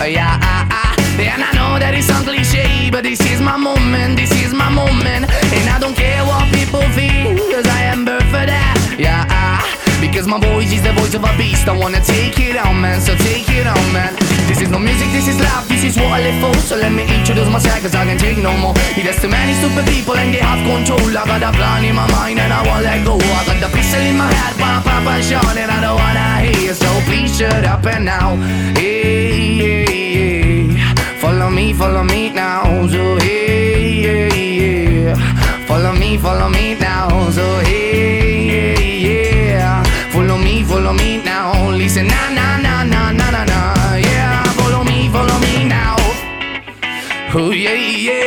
Uh, 0.00 0.06
yeah, 0.06 0.36
ah, 0.42 0.66
ah. 0.68 0.96
And 1.20 1.44
I 1.44 1.52
know 1.52 1.78
that 1.78 1.94
it 1.94 2.02
sounds 2.02 2.26
cliche, 2.26 2.90
but 2.90 3.04
this 3.04 3.20
is 3.20 3.40
my 3.40 3.56
moment, 3.56 4.16
this 4.16 4.32
is 4.32 4.52
my 4.52 4.68
moment. 4.68 5.30
And 5.30 5.70
I 5.70 5.78
don't 5.78 5.94
care 5.94 6.24
what 6.24 6.52
people 6.52 6.82
feel, 6.90 7.38
cause 7.54 7.68
I 7.68 7.82
am 7.82 8.04
birth 8.04 8.26
for 8.34 8.44
that. 8.50 8.96
Yeah, 8.98 9.26
ah. 9.30 9.37
Because 10.00 10.26
my 10.28 10.38
voice 10.38 10.72
is 10.72 10.82
the 10.82 10.92
voice 10.92 11.14
of 11.14 11.24
a 11.24 11.32
beast. 11.36 11.66
I 11.68 11.76
wanna 11.76 12.00
take 12.00 12.38
it 12.38 12.56
on, 12.56 12.80
man, 12.80 13.00
so 13.00 13.14
take 13.16 13.48
it 13.50 13.66
on, 13.66 13.92
man. 13.92 14.14
This 14.48 14.62
is 14.62 14.70
no 14.70 14.78
music, 14.78 15.10
this 15.12 15.28
is 15.28 15.38
life, 15.40 15.68
this 15.68 15.84
is 15.84 15.96
what 15.96 16.06
I 16.06 16.20
live 16.22 16.38
for. 16.40 16.54
So 16.62 16.76
let 16.76 16.92
me 16.92 17.04
introduce 17.04 17.50
myself, 17.50 17.82
cause 17.82 17.94
I 17.94 18.04
can 18.06 18.16
take 18.16 18.38
no 18.38 18.56
more. 18.56 18.74
There's 18.96 19.20
too 19.20 19.28
many 19.28 19.54
stupid 19.54 19.86
people 19.86 20.16
and 20.16 20.32
they 20.32 20.38
have 20.38 20.62
control. 20.64 21.02
I 21.10 21.26
got 21.26 21.42
a 21.42 21.50
plan 21.52 21.84
in 21.84 21.94
my 21.94 22.10
mind 22.12 22.38
and 22.38 22.52
I 22.52 22.62
won't 22.66 22.84
let 22.84 23.04
go. 23.04 23.16
I 23.16 23.44
got 23.44 23.60
the 23.60 23.68
pistol 23.76 24.00
in 24.00 24.16
my 24.16 24.32
head, 24.32 24.56
pam, 24.56 24.82
pam, 24.82 25.04
pam, 25.04 25.22
shot, 25.22 25.56
and 25.56 25.70
I 25.70 25.80
don't 25.80 25.98
wanna 25.98 26.46
hear. 26.46 26.74
So 26.74 26.88
please 27.06 27.36
shut 27.36 27.64
up 27.64 27.84
and 27.86 28.04
now. 28.04 28.36
Hey, 28.78 29.58
hey, 29.58 29.84
hey. 30.14 31.18
Follow 31.20 31.50
me, 31.50 31.72
follow 31.72 32.04
me 32.04 32.30
now. 32.30 32.86
So 32.86 33.18
hey, 33.18 34.02
hey, 34.02 35.12
hey. 35.12 35.66
Follow 35.66 35.92
me, 35.92 36.16
follow 36.16 36.48
me 36.48 36.74
now. 36.76 37.30
So 37.30 37.44
hey, 37.60 37.87
Oh 47.34 47.50
yeah, 47.52 47.74
yeah. 47.74 48.18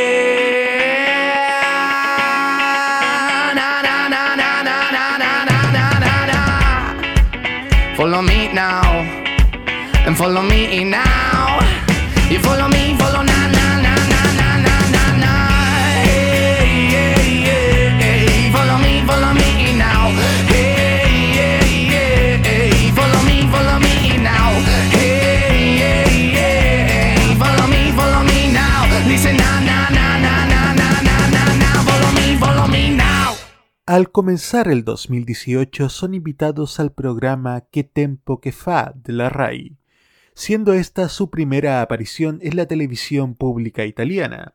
Na 3.58 3.82
na 3.82 4.08
na 4.14 4.22
na 4.40 4.50
na 4.62 4.76
na 4.94 5.02
na 5.18 5.58
na 5.76 5.84
na 6.04 6.14
na. 6.30 6.38
Follow 7.96 8.22
me 8.22 8.38
now, 8.52 9.02
and 10.06 10.16
follow 10.16 10.42
me 10.42 10.84
now. 10.84 11.58
You 12.30 12.38
follow 12.38 12.68
me, 12.68 12.71
follow 12.71 12.71
Al 33.92 34.10
comenzar 34.10 34.68
el 34.68 34.84
2018 34.84 35.90
son 35.90 36.14
invitados 36.14 36.80
al 36.80 36.92
programa 36.92 37.60
Qué 37.70 37.84
Tempo 37.84 38.40
que 38.40 38.50
Fa 38.50 38.94
de 38.94 39.12
la 39.12 39.28
RAI, 39.28 39.76
siendo 40.32 40.72
esta 40.72 41.10
su 41.10 41.28
primera 41.28 41.82
aparición 41.82 42.38
en 42.40 42.56
la 42.56 42.64
televisión 42.64 43.34
pública 43.34 43.84
italiana. 43.84 44.54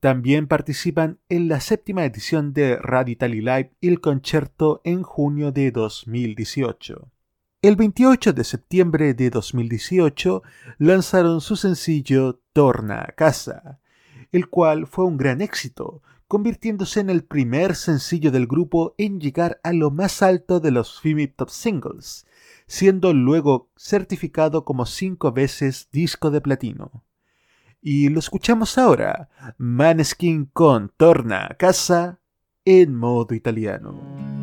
También 0.00 0.46
participan 0.46 1.18
en 1.28 1.48
la 1.48 1.60
séptima 1.60 2.06
edición 2.06 2.54
de 2.54 2.76
Radio 2.76 3.12
Italy 3.12 3.42
Live 3.42 3.72
Il 3.82 4.00
Concerto 4.00 4.80
en 4.84 5.02
junio 5.02 5.52
de 5.52 5.70
2018. 5.70 7.10
El 7.60 7.76
28 7.76 8.32
de 8.32 8.44
septiembre 8.44 9.12
de 9.12 9.28
2018 9.28 10.42
lanzaron 10.78 11.42
su 11.42 11.56
sencillo 11.56 12.40
Torna 12.54 13.02
a 13.02 13.12
casa, 13.12 13.78
el 14.32 14.48
cual 14.48 14.86
fue 14.86 15.04
un 15.04 15.18
gran 15.18 15.42
éxito, 15.42 16.00
convirtiéndose 16.28 17.00
en 17.00 17.10
el 17.10 17.24
primer 17.24 17.74
sencillo 17.74 18.30
del 18.30 18.46
grupo 18.46 18.94
en 18.98 19.20
llegar 19.20 19.60
a 19.62 19.72
lo 19.72 19.90
más 19.90 20.22
alto 20.22 20.60
de 20.60 20.70
los 20.70 21.00
FIMIP 21.00 21.36
Top 21.36 21.50
Singles, 21.50 22.26
siendo 22.66 23.12
luego 23.12 23.70
certificado 23.76 24.64
como 24.64 24.86
cinco 24.86 25.32
veces 25.32 25.88
disco 25.92 26.30
de 26.30 26.40
platino. 26.40 27.04
Y 27.80 28.08
lo 28.08 28.18
escuchamos 28.18 28.78
ahora, 28.78 29.28
Maneskin 29.58 30.46
con 30.46 30.90
Torna 30.96 31.46
a 31.50 31.54
casa 31.54 32.20
en 32.64 32.94
modo 32.94 33.34
italiano. 33.34 34.33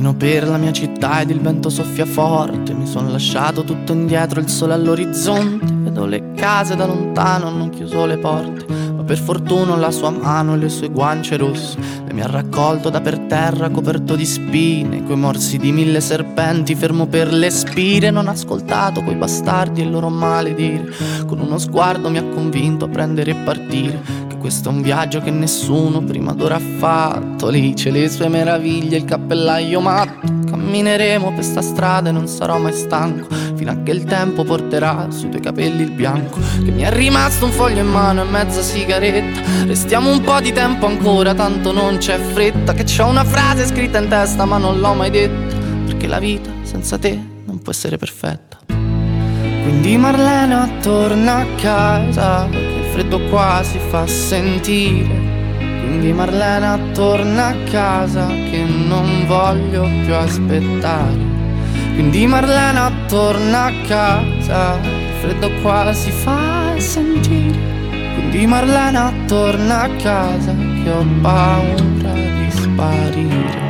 Cammino 0.00 0.14
per 0.14 0.48
la 0.48 0.56
mia 0.56 0.72
città 0.72 1.20
ed 1.20 1.28
il 1.28 1.40
vento 1.40 1.68
soffia 1.68 2.06
forte. 2.06 2.72
Mi 2.72 2.86
sono 2.86 3.10
lasciato 3.10 3.64
tutto 3.64 3.92
indietro, 3.92 4.40
il 4.40 4.48
sole 4.48 4.72
all'orizzonte. 4.72 5.66
Vedo 5.70 6.06
le 6.06 6.32
case 6.32 6.74
da 6.74 6.86
lontano, 6.86 7.48
hanno 7.48 7.68
chiuso 7.68 8.06
le 8.06 8.16
porte. 8.16 8.64
Ma 8.94 9.04
per 9.04 9.18
fortuna 9.18 9.76
la 9.76 9.90
sua 9.90 10.08
mano 10.08 10.54
e 10.54 10.56
le 10.56 10.70
sue 10.70 10.88
guance 10.88 11.36
rosse. 11.36 11.76
E 12.08 12.14
mi 12.14 12.22
ha 12.22 12.26
raccolto 12.26 12.88
da 12.88 13.02
per 13.02 13.18
terra, 13.18 13.68
coperto 13.68 14.16
di 14.16 14.24
spine. 14.24 15.04
Coi 15.04 15.16
morsi 15.16 15.58
di 15.58 15.70
mille 15.70 16.00
serpenti, 16.00 16.74
fermo 16.74 17.06
per 17.06 17.30
le 17.30 17.50
spire. 17.50 18.10
Non 18.10 18.26
ho 18.26 18.30
ascoltato 18.30 19.02
quei 19.02 19.16
bastardi 19.16 19.82
e 19.82 19.84
il 19.84 19.90
loro 19.90 20.08
maledire. 20.08 20.88
Con 21.26 21.40
uno 21.40 21.58
sguardo 21.58 22.08
mi 22.08 22.16
ha 22.16 22.24
convinto 22.24 22.86
a 22.86 22.88
prendere 22.88 23.32
e 23.32 23.34
partire 23.34 24.28
questo 24.40 24.70
è 24.70 24.72
un 24.72 24.80
viaggio 24.80 25.20
che 25.20 25.30
nessuno 25.30 26.02
prima 26.02 26.32
d'ora 26.32 26.56
ha 26.56 26.60
fatto. 26.78 27.50
Lì 27.50 27.74
c'è 27.74 27.90
le 27.90 28.08
sue 28.08 28.28
meraviglie, 28.28 28.96
il 28.96 29.04
cappellaio 29.04 29.80
matto. 29.80 30.26
Cammineremo 30.50 31.32
per 31.32 31.44
sta 31.44 31.60
strada 31.60 32.08
e 32.08 32.12
non 32.12 32.26
sarò 32.26 32.58
mai 32.58 32.72
stanco. 32.72 33.28
Fino 33.54 33.70
a 33.70 33.76
che 33.82 33.90
il 33.92 34.04
tempo 34.04 34.42
porterà 34.42 35.08
sui 35.10 35.28
tuoi 35.28 35.42
capelli 35.42 35.82
il 35.82 35.92
bianco. 35.92 36.40
Che 36.64 36.70
mi 36.70 36.82
è 36.82 36.90
rimasto 36.90 37.44
un 37.44 37.52
foglio 37.52 37.80
in 37.80 37.88
mano 37.88 38.22
e 38.22 38.24
mezza 38.24 38.62
sigaretta. 38.62 39.40
Restiamo 39.66 40.10
un 40.10 40.22
po' 40.22 40.40
di 40.40 40.52
tempo 40.52 40.86
ancora, 40.86 41.34
tanto 41.34 41.70
non 41.72 41.98
c'è 41.98 42.18
fretta. 42.18 42.72
Che 42.72 42.84
c'ho 42.84 43.06
una 43.06 43.24
frase 43.24 43.66
scritta 43.66 43.98
in 43.98 44.08
testa, 44.08 44.46
ma 44.46 44.56
non 44.56 44.80
l'ho 44.80 44.94
mai 44.94 45.10
detta. 45.10 45.54
Perché 45.84 46.06
la 46.06 46.18
vita 46.18 46.50
senza 46.62 46.98
te 46.98 47.16
non 47.44 47.60
può 47.60 47.72
essere 47.72 47.98
perfetta. 47.98 48.58
Quindi 48.66 49.98
Marlena 49.98 50.68
torna 50.80 51.36
a 51.36 51.46
casa, 51.56 52.48
freddo 53.00 53.18
qua 53.30 53.62
si 53.62 53.78
fa 53.78 54.06
sentire. 54.06 55.28
Quindi 55.58 56.12
Marlena 56.12 56.78
torna 56.92 57.46
a 57.46 57.56
casa, 57.70 58.26
che 58.26 58.62
non 58.62 59.24
voglio 59.26 59.88
più 60.04 60.14
aspettare. 60.14 61.16
Quindi 61.94 62.26
Marlena 62.26 62.92
torna 63.08 63.64
a 63.64 63.72
casa, 63.86 64.78
il 64.82 65.12
freddo 65.18 65.50
qua 65.62 65.94
si 65.94 66.10
fa 66.10 66.74
sentire. 66.76 67.58
Quindi 68.16 68.46
Marlena 68.46 69.10
torna 69.26 69.82
a 69.84 69.88
casa, 69.96 70.54
che 70.82 70.90
ho 70.90 71.06
paura 71.22 72.12
di 72.12 72.50
sparire. 72.50 73.69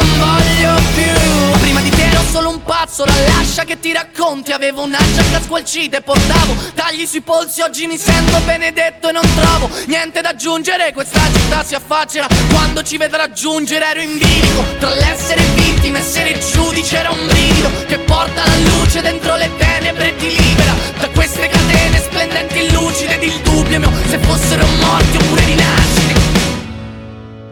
La 2.97 3.19
lascia 3.25 3.63
che 3.63 3.79
ti 3.79 3.91
racconti. 3.93 4.51
Avevo 4.51 4.83
una 4.83 4.99
giacca 5.15 5.41
squalcita 5.41 5.97
e 5.97 6.01
portavo 6.01 6.55
Tagli 6.75 7.07
sui 7.07 7.21
polsi. 7.21 7.61
Oggi 7.61 7.87
mi 7.87 7.97
sento 7.97 8.37
benedetto 8.41 9.09
e 9.09 9.11
non 9.11 9.23
trovo 9.33 9.69
Niente 9.87 10.21
da 10.21 10.29
aggiungere. 10.29 10.93
Questa 10.93 11.19
città 11.33 11.63
si 11.63 11.73
affaccerà 11.73 12.27
Quando 12.51 12.83
ci 12.83 12.97
vedrà 12.97 13.31
giungere. 13.31 13.85
Ero 13.85 14.01
in 14.01 14.19
bilico 14.19 14.63
Tra 14.77 14.93
l'essere 14.93 15.41
vittima 15.55 15.97
e 15.97 16.01
essere 16.01 16.37
giudice. 16.37 16.97
Era 16.97 17.09
un 17.09 17.25
brivido 17.25 17.69
Che 17.87 17.97
porta 17.99 18.45
la 18.45 18.57
luce 18.57 19.01
dentro 19.01 19.35
le 19.35 19.49
tenebre 19.57 20.09
E 20.09 20.15
ti 20.17 20.27
libera 20.35 20.73
Da 20.99 21.09
queste 21.09 21.47
catene 21.47 21.97
splendenti 21.97 22.71
lucide. 22.71 23.15
Ed 23.15 23.23
il 23.23 23.41
dubbio 23.41 23.79
mio 23.79 23.91
Se 24.09 24.19
fossero 24.19 24.65
morti 24.79 25.17
oppure 25.17 25.45
rinascite. 25.45 26.19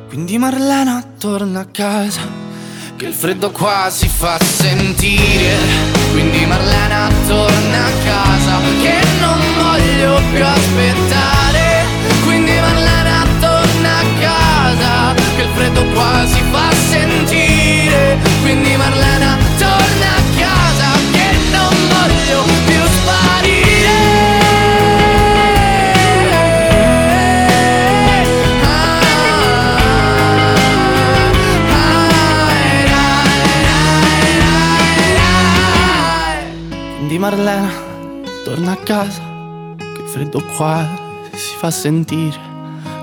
Quindi 0.09 0.37
Marlena 0.37 1.03
torna 1.17 1.61
a 1.61 1.65
casa, 1.65 2.38
che 2.99 3.05
il 3.05 3.13
freddo 3.13 3.49
qua 3.49 3.87
si 3.89 4.09
fa 4.09 4.37
sentire. 4.43 5.55
Quindi 6.11 6.45
Marlena 6.45 7.09
torna 7.27 7.85
a 7.85 7.91
casa, 8.03 8.59
che 8.81 8.99
non 9.21 9.39
voglio 9.55 10.21
più 10.33 10.43
aspettare. 10.43 11.85
Quindi 12.25 12.51
Marlena 12.59 13.25
torna 13.39 13.99
a 13.99 14.03
casa, 14.19 15.13
che 15.33 15.41
il 15.43 15.49
freddo 15.55 15.85
qua 15.93 16.25
si 16.25 16.41
fa 16.51 16.73
sentire. 16.89 18.17
Quindi 18.41 18.75
Marlena 18.75 19.37
torna 19.57 19.77
a 19.77 19.79
casa, 19.79 20.18
Marlena 37.19 37.69
torna 38.45 38.71
a 38.71 38.77
casa, 38.77 39.75
che 39.75 40.03
freddo 40.07 40.41
qua 40.55 40.87
si 41.33 41.53
fa 41.57 41.69
sentire. 41.69 42.39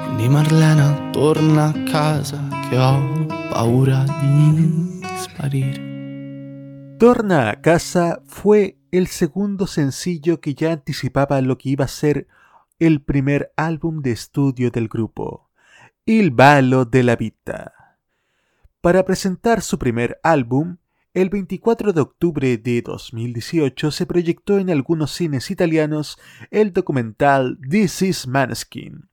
Quindi 0.07 0.31
Marlena 0.31 1.11
torna 1.11 1.67
a 1.67 1.83
casa, 1.83 2.49
que 2.67 2.79
ho 2.79 3.27
paura 3.51 4.07
di 4.19 5.03
sparire. 5.19 6.97
Torna 6.97 7.51
a 7.51 7.61
casa 7.61 8.23
fue 8.25 8.79
el 8.91 9.07
segundo 9.09 9.67
sencillo 9.67 10.41
que 10.41 10.55
ya 10.55 10.73
anticipaba 10.73 11.43
lo 11.43 11.59
que 11.59 11.69
iba 11.69 11.85
a 11.85 11.89
ser 11.89 12.27
el 12.79 13.03
primer 13.03 13.53
álbum 13.55 14.01
de 14.01 14.13
estudio 14.13 14.71
del 14.71 14.89
grupo, 14.89 15.51
Il 16.07 16.31
Ballo 16.31 16.87
della 16.87 17.17
Vita. 17.17 17.99
Para 18.81 19.05
presentar 19.05 19.61
su 19.61 19.77
primer 19.77 20.19
álbum, 20.23 20.79
el 21.17 21.31
24 21.31 21.93
de 21.95 22.03
octubre 22.03 22.59
de 22.59 22.83
2018 22.83 23.91
se 23.91 24.05
proyectó 24.05 24.59
en 24.59 24.69
algunos 24.69 25.13
cines 25.13 25.51
italianos 25.51 26.19
el 26.51 26.75
documental 26.75 27.59
This 27.71 28.03
is 28.03 28.27
Maneskin. 28.27 29.09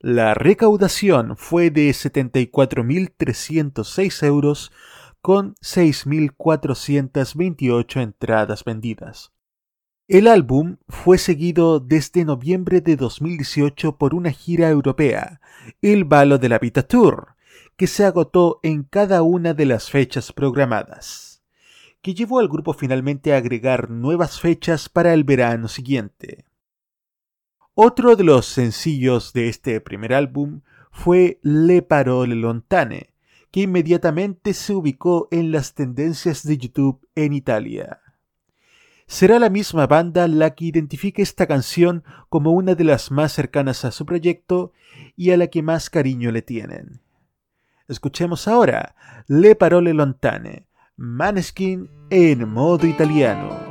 La 0.00 0.34
recaudación 0.34 1.36
fue 1.36 1.70
de 1.70 1.90
74.306 1.90 4.26
euros 4.26 4.72
con 5.20 5.54
6.428 5.62 8.02
entradas 8.02 8.64
vendidas. 8.64 9.30
El 10.08 10.26
álbum 10.26 10.78
fue 10.88 11.18
seguido 11.18 11.78
desde 11.78 12.24
noviembre 12.24 12.80
de 12.80 12.96
2018 12.96 13.96
por 13.96 14.16
una 14.16 14.32
gira 14.32 14.70
europea, 14.70 15.40
el 15.82 16.04
Balo 16.04 16.38
de 16.38 16.48
la 16.48 16.58
Vita 16.58 16.82
Tour, 16.82 17.36
que 17.76 17.86
se 17.86 18.04
agotó 18.04 18.60
en 18.62 18.82
cada 18.82 19.22
una 19.22 19.54
de 19.54 19.66
las 19.66 19.90
fechas 19.90 20.32
programadas, 20.32 21.42
que 22.00 22.14
llevó 22.14 22.38
al 22.38 22.48
grupo 22.48 22.72
finalmente 22.72 23.32
a 23.32 23.38
agregar 23.38 23.90
nuevas 23.90 24.40
fechas 24.40 24.88
para 24.88 25.14
el 25.14 25.24
verano 25.24 25.68
siguiente. 25.68 26.44
Otro 27.74 28.16
de 28.16 28.24
los 28.24 28.46
sencillos 28.46 29.32
de 29.32 29.48
este 29.48 29.80
primer 29.80 30.12
álbum 30.12 30.60
fue 30.90 31.40
Le 31.42 31.80
Parole 31.82 32.34
Lontane, 32.34 33.14
que 33.50 33.60
inmediatamente 33.60 34.54
se 34.54 34.74
ubicó 34.74 35.28
en 35.30 35.52
las 35.52 35.74
tendencias 35.74 36.42
de 36.42 36.58
YouTube 36.58 37.06
en 37.14 37.32
Italia. 37.32 38.00
Será 39.06 39.38
la 39.38 39.50
misma 39.50 39.86
banda 39.86 40.26
la 40.28 40.54
que 40.54 40.66
identifique 40.66 41.22
esta 41.22 41.46
canción 41.46 42.02
como 42.28 42.52
una 42.52 42.74
de 42.74 42.84
las 42.84 43.10
más 43.10 43.32
cercanas 43.32 43.84
a 43.84 43.90
su 43.90 44.06
proyecto 44.06 44.72
y 45.16 45.30
a 45.30 45.36
la 45.36 45.48
que 45.48 45.62
más 45.62 45.90
cariño 45.90 46.30
le 46.30 46.42
tienen. 46.42 47.00
Escuchemos 47.92 48.48
ahora 48.48 48.94
Le 49.28 49.54
Parole 49.54 49.92
Lontane, 49.92 50.66
Maneskin 50.96 51.90
en 52.08 52.48
modo 52.48 52.86
italiano. 52.86 53.70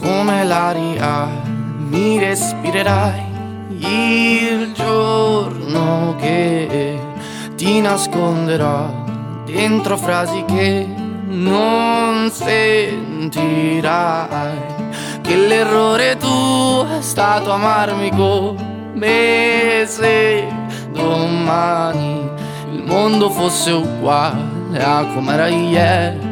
come 0.00 0.44
l'aria 0.44 1.28
mi 1.76 2.18
respirerai 2.18 3.22
il 3.68 4.72
giorno 4.72 6.16
che 6.18 6.98
ti 7.56 7.80
nasconderò 7.80 9.01
dentro 9.52 9.96
frasi 9.96 10.44
che 10.46 10.86
non 11.26 12.30
sentirai. 12.30 13.90
Che 15.20 15.36
l'errore 15.36 16.16
tu 16.16 16.84
è 16.98 17.00
stato 17.00 17.52
amarmi 17.52 18.10
come 18.10 19.84
se 19.86 20.46
domani 20.92 22.28
il 22.72 22.82
mondo 22.82 23.30
fosse 23.30 23.70
uguale 23.70 24.82
a 24.82 25.06
com'era 25.14 25.46
ieri 25.46 26.31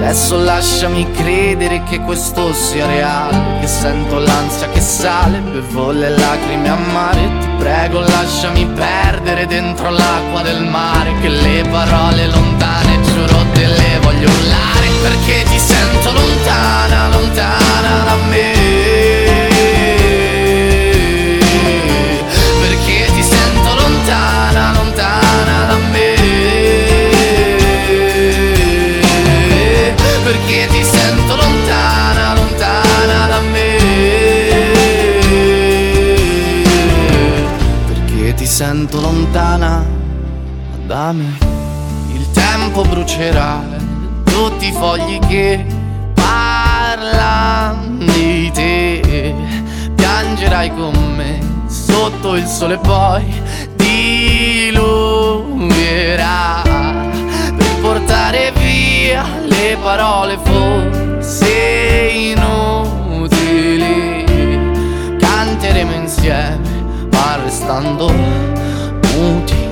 Adesso 0.00 0.38
lasciami 0.38 1.10
credere 1.10 1.82
che 1.82 1.98
questo 1.98 2.52
sia 2.52 2.86
reale 2.86 3.58
Che 3.58 3.66
sento 3.66 4.20
l'ansia 4.20 4.68
che 4.68 4.80
sale 4.80 5.40
Bevo 5.40 5.90
le 5.90 6.10
lacrime 6.10 6.68
a 6.68 6.76
mare 6.76 7.20
Ti 7.40 7.48
prego 7.58 7.98
lasciami 7.98 8.64
perdere 8.66 9.46
dentro 9.46 9.90
l'acqua 9.90 10.42
del 10.42 10.62
mare 10.62 11.18
Che 11.20 11.28
le 11.28 11.64
parole 11.68 12.28
lontane 12.28 13.00
giuro 13.02 13.44
te 13.52 13.66
le 13.66 13.98
voglio 14.00 14.30
urlare 14.30 14.88
perché 15.02 15.44
ti 15.44 15.58
sento 15.58 16.12
lontana, 16.12 17.08
lontana 17.08 18.04
da 18.04 18.16
me. 18.28 18.57
Perché 30.28 30.66
ti 30.66 30.84
sento 30.84 31.36
lontana, 31.36 32.34
lontana 32.34 33.26
da 33.28 33.40
me. 33.40 33.76
Perché 37.86 38.34
ti 38.34 38.44
sento 38.44 39.00
lontana 39.00 39.86
da 40.84 41.12
me. 41.12 41.38
Il 42.12 42.30
tempo 42.32 42.82
brucerà 42.82 43.64
tutti 44.24 44.66
i 44.66 44.72
fogli 44.72 45.18
che 45.20 45.64
parlano 46.12 48.04
di 48.04 48.50
te. 48.52 49.34
Piangerai 49.94 50.74
con 50.74 50.92
me 51.16 51.40
sotto 51.68 52.36
il 52.36 52.44
sole 52.44 52.76
poi 52.76 53.24
diluvierà 53.76 54.76
per 57.56 57.80
portare 57.80 58.52
via 58.58 59.47
le 59.58 59.76
parole 59.82 60.38
forse 60.44 61.50
inutili. 62.32 63.86
Canteremo 65.18 65.92
insieme 65.92 67.08
ma 67.10 67.36
restando 67.42 68.08
muti. 68.08 69.67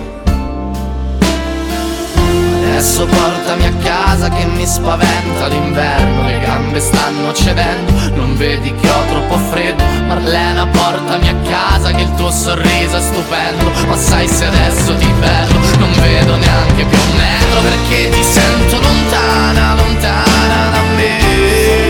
Adesso 2.76 3.06
portami 3.06 3.64
a 3.64 3.72
casa 3.82 4.28
che 4.28 4.44
mi 4.44 4.66
spaventa 4.66 5.46
l'inverno 5.46 6.26
Le 6.26 6.38
gambe 6.40 6.78
stanno 6.78 7.32
cedendo, 7.32 7.90
non 8.14 8.36
vedi 8.36 8.70
che 8.74 8.90
ho 8.90 9.04
troppo 9.06 9.38
freddo. 9.50 9.82
Marlena 10.06 10.66
portami 10.66 11.26
a 11.26 11.36
casa 11.48 11.92
che 11.92 12.02
il 12.02 12.14
tuo 12.16 12.30
sorriso 12.30 12.98
è 12.98 13.00
stupendo 13.00 13.70
Ma 13.88 13.96
sai 13.96 14.28
se 14.28 14.44
adesso 14.44 14.94
ti 14.94 15.10
perdo, 15.18 15.58
non 15.78 15.90
vedo 16.02 16.36
neanche 16.36 16.84
più 16.84 16.98
un 16.98 17.16
metro 17.16 17.60
Perché 17.62 18.10
ti 18.10 18.22
sento 18.22 18.78
lontana, 18.78 19.74
lontana 19.74 20.70
da 20.70 20.82
me 20.96 21.85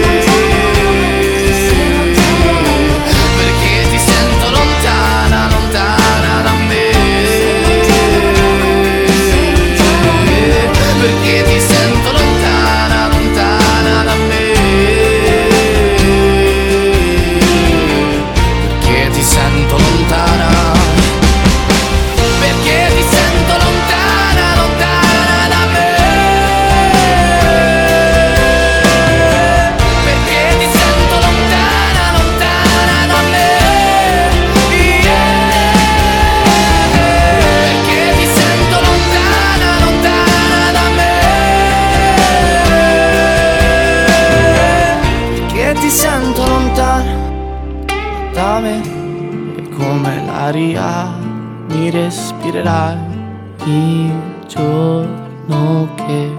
giorno 54.47 55.89
che 55.97 56.31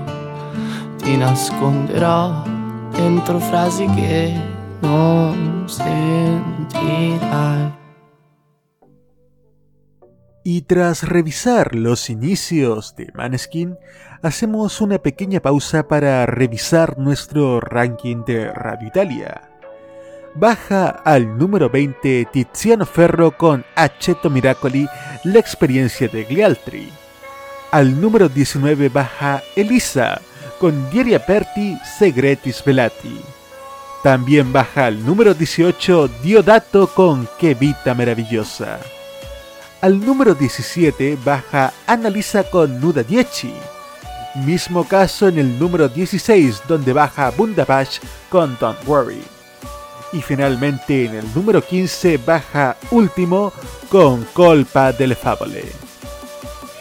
ti 0.97 1.17
nasconderò 1.17 2.43
dentro 2.91 3.39
frasi 3.39 3.85
che 3.87 4.33
non 4.79 5.65
sentirai. 5.67 7.17
Y 10.43 10.61
tras 10.61 11.03
revisar 11.03 11.75
los 11.75 12.09
inicios 12.09 12.95
de 12.95 13.11
Maneskin, 13.13 13.77
hacemos 14.21 14.79
una 14.79 14.97
pequeña 14.97 15.41
pausa 15.41 15.89
para 15.89 16.25
revisar 16.25 16.97
nuestro 16.97 17.59
ranking 17.59 18.23
de 18.23 18.53
Radio 18.53 18.87
Italia. 18.87 19.41
Baja 20.35 20.87
al 21.03 21.37
número 21.37 21.69
20 21.69 22.29
Tiziano 22.31 22.85
Ferro 22.85 23.35
con 23.35 23.65
Aceto 23.75 24.29
Miracoli, 24.29 24.87
la 25.25 25.39
experiencia 25.39 26.07
de 26.07 26.23
Glialtri. 26.23 27.06
Al 27.71 27.99
número 27.99 28.29
19 28.29 28.87
baja 28.87 29.43
Elisa 29.53 30.21
con 30.57 30.89
Dieri 30.89 31.15
Aperti 31.15 31.77
Segreti 31.99 32.53
Svelati. 32.53 33.19
También 34.01 34.53
baja 34.53 34.85
al 34.85 35.05
número 35.05 35.33
18 35.33 36.07
Diodato 36.23 36.87
con 36.87 37.27
Qué 37.37 37.55
Vita 37.55 37.93
Maravillosa. 37.93 38.79
Al 39.81 39.99
número 39.99 40.33
17 40.33 41.17
baja 41.25 41.73
Annalisa 41.85 42.43
con 42.43 42.79
Nuda 42.79 43.03
Dieci. 43.03 43.53
Mismo 44.45 44.87
caso 44.87 45.27
en 45.27 45.37
el 45.37 45.59
número 45.59 45.89
16 45.89 46.61
donde 46.69 46.93
baja 46.93 47.31
Bundabash 47.31 47.99
con 48.29 48.57
Don't 48.61 48.79
Worry. 48.87 49.21
Y 50.13 50.21
finalmente 50.21 51.05
en 51.05 51.15
el 51.15 51.33
número 51.35 51.61
15 51.61 52.17
baja 52.19 52.77
Último 52.91 53.51
con 53.89 54.23
Colpa 54.33 54.93
delle 54.93 55.15
Favole. 55.15 55.86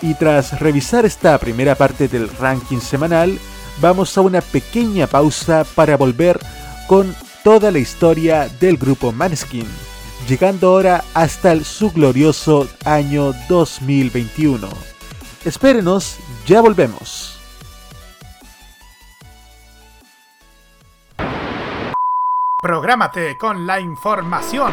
Y 0.03 0.15
tras 0.15 0.61
revisar 0.61 1.05
esta 1.05 1.39
primera 1.39 1.75
parte 1.75 2.09
del 2.09 2.29
ranking 2.29 2.81
semanal, 2.81 3.39
vamos 3.81 4.17
a 4.17 4.21
una 4.21 4.41
pequeña 4.41 5.07
pausa 5.07 5.65
para 5.75 5.97
volver 5.97 6.39
con 6.87 7.15
toda 7.43 7.71
la 7.71 7.79
historia 7.79 8.49
del 8.61 8.77
grupo 8.77 9.13
Maneskin, 9.13 9.67
llegando 10.29 10.69
ahora 10.69 11.05
hasta 11.15 11.53
el 11.53 11.65
su 11.65 11.91
glorioso 11.91 12.69
año 12.85 13.33
2021. 13.49 14.69
Espérenos, 15.45 16.19
ya 16.47 16.61
volvemos. 16.61 17.39
Prográmate 22.61 23.39
con 23.39 23.67
la 23.67 23.81
información. 23.81 24.73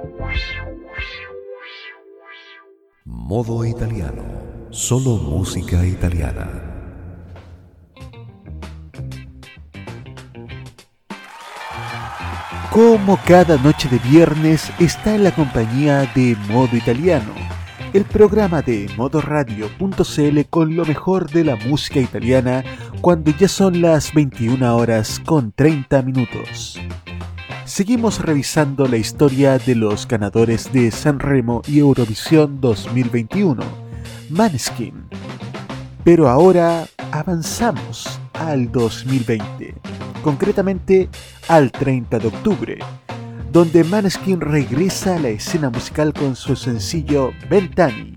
Modo 3.13 3.65
italiano. 3.65 4.23
Solo 4.69 5.17
música 5.17 5.85
italiana. 5.85 6.49
Como 12.71 13.19
cada 13.27 13.57
noche 13.57 13.89
de 13.89 13.99
viernes 13.99 14.71
está 14.79 15.13
en 15.13 15.25
la 15.25 15.35
compañía 15.35 16.09
de 16.15 16.37
Modo 16.49 16.77
Italiano, 16.77 17.33
el 17.91 18.05
programa 18.05 18.61
de 18.61 18.89
modoradio.cl 18.95 20.39
con 20.49 20.77
lo 20.77 20.85
mejor 20.85 21.29
de 21.29 21.43
la 21.43 21.57
música 21.57 21.99
italiana 21.99 22.63
cuando 23.01 23.31
ya 23.31 23.49
son 23.49 23.81
las 23.81 24.13
21 24.13 24.73
horas 24.73 25.19
con 25.25 25.51
30 25.51 26.01
minutos. 26.03 26.79
Seguimos 27.71 28.19
revisando 28.19 28.85
la 28.85 28.97
historia 28.97 29.57
de 29.57 29.75
los 29.75 30.05
ganadores 30.05 30.73
de 30.73 30.91
Sanremo 30.91 31.61
y 31.65 31.79
Eurovisión 31.79 32.59
2021, 32.59 33.63
Maneskin. 34.29 35.05
Pero 36.03 36.27
ahora 36.27 36.85
avanzamos 37.13 38.19
al 38.33 38.69
2020, 38.73 39.73
concretamente 40.21 41.07
al 41.47 41.71
30 41.71 42.19
de 42.19 42.27
octubre, 42.27 42.79
donde 43.53 43.85
Maneskin 43.85 44.41
regresa 44.41 45.15
a 45.15 45.19
la 45.19 45.29
escena 45.29 45.69
musical 45.69 46.11
con 46.13 46.35
su 46.35 46.57
sencillo 46.57 47.31
Ventani, 47.49 48.13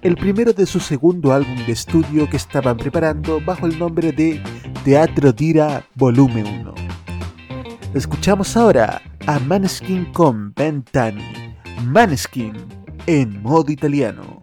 el 0.00 0.16
primero 0.16 0.54
de 0.54 0.64
su 0.64 0.80
segundo 0.80 1.34
álbum 1.34 1.66
de 1.66 1.72
estudio 1.72 2.30
que 2.30 2.38
estaban 2.38 2.78
preparando 2.78 3.42
bajo 3.44 3.66
el 3.66 3.78
nombre 3.78 4.12
de 4.12 4.42
Teatro 4.84 5.34
Dira 5.34 5.84
Volumen 5.96 6.46
1. 6.46 7.05
Escuchamos 7.96 8.58
ahora 8.58 9.00
a 9.26 9.38
Maneskin 9.38 10.12
con 10.12 10.52
Ventani. 10.52 11.56
Maneskin 11.82 12.52
en 13.06 13.42
modo 13.42 13.72
italiano. 13.72 14.36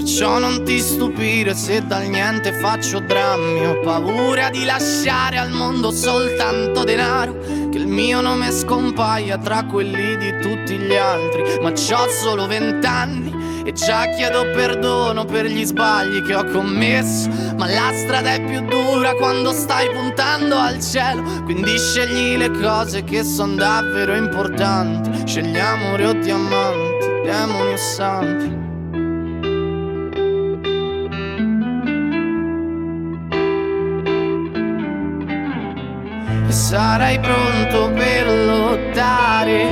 Perciò 0.00 0.38
non 0.38 0.64
ti 0.64 0.80
stupire 0.80 1.52
se 1.54 1.84
dal 1.86 2.06
niente 2.06 2.54
faccio 2.54 3.00
drammi. 3.00 3.66
Ho 3.66 3.80
paura 3.80 4.48
di 4.48 4.64
lasciare 4.64 5.36
al 5.36 5.50
mondo 5.50 5.90
soltanto 5.90 6.84
denaro, 6.84 7.36
che 7.70 7.76
il 7.76 7.86
mio 7.86 8.22
nome 8.22 8.50
scompaia 8.50 9.36
tra 9.36 9.64
quelli 9.66 10.16
di 10.16 10.38
tutti 10.40 10.78
gli 10.78 10.94
altri. 10.96 11.42
Ma 11.60 11.72
c'ho 11.72 12.08
solo 12.08 12.46
vent'anni 12.46 13.62
e 13.62 13.72
già 13.72 14.06
chiedo 14.16 14.50
perdono 14.52 15.26
per 15.26 15.44
gli 15.44 15.66
sbagli 15.66 16.22
che 16.22 16.34
ho 16.34 16.44
commesso. 16.46 17.28
Ma 17.58 17.66
la 17.66 17.92
strada 17.92 18.32
è 18.32 18.42
più 18.42 18.62
dura 18.62 19.12
quando 19.16 19.52
stai 19.52 19.90
puntando 19.90 20.56
al 20.56 20.80
cielo. 20.80 21.22
Quindi 21.44 21.76
scegli 21.76 22.38
le 22.38 22.50
cose 22.52 23.04
che 23.04 23.22
sono 23.22 23.54
davvero 23.54 24.16
importanti. 24.16 25.26
Scegli 25.26 25.58
amore 25.58 26.06
o 26.06 26.12
diamanti, 26.14 27.06
demoni 27.22 27.72
o 27.74 27.76
santi. 27.76 28.59
E 36.50 36.52
sarai 36.52 37.16
pronto 37.20 37.92
per 37.92 38.26
lottare 38.26 39.68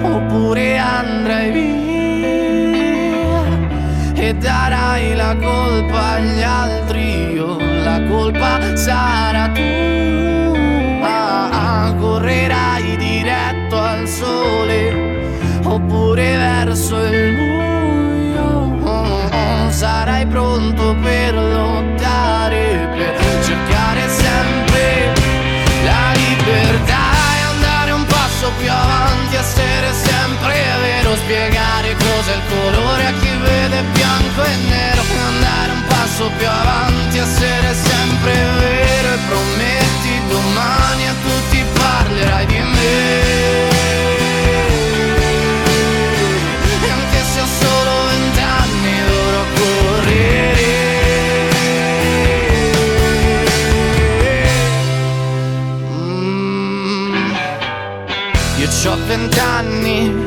oppure 0.00 0.78
andrai 0.78 1.50
via 1.50 3.42
e 4.14 4.32
darai 4.34 5.16
la 5.16 5.34
colpa 5.34 6.12
agli 6.12 6.40
altri. 6.40 7.32
Io 7.32 7.58
la 7.82 8.00
colpa 8.08 8.76
sarà 8.76 9.50
tua. 9.50 11.02
Correrai 11.98 12.96
diretto 12.96 13.76
al 13.76 14.06
sole 14.06 15.58
oppure 15.64 16.36
verso 16.36 16.96
il 17.06 17.34
buio. 17.34 18.78
Sarai 19.68 20.26
pronto 20.26 20.94
per 21.02 21.34
lottare 21.34 21.73
più 28.58 28.70
avanti, 28.70 29.36
essere 29.36 29.92
sempre 29.92 30.54
vero, 30.80 31.16
spiegare 31.16 31.94
cos'è 31.94 32.34
il 32.34 32.42
colore 32.48 33.06
a 33.06 33.12
chi 33.12 33.36
vede 33.36 33.82
bianco 33.92 34.42
e 34.42 34.56
nero, 34.68 35.02
andare 35.26 35.72
un 35.72 35.84
passo 35.86 36.30
più 36.36 36.48
avanti, 36.48 37.18
essere 37.18 37.74
sempre 37.74 38.32
vero 38.32 39.14
e 39.14 39.18
prometti 39.28 40.20
domani 40.28 41.08
a 41.08 41.14
tutti 41.22 41.64
parlerai 41.78 42.46
di 42.46 42.53
vent'anni 59.34 60.26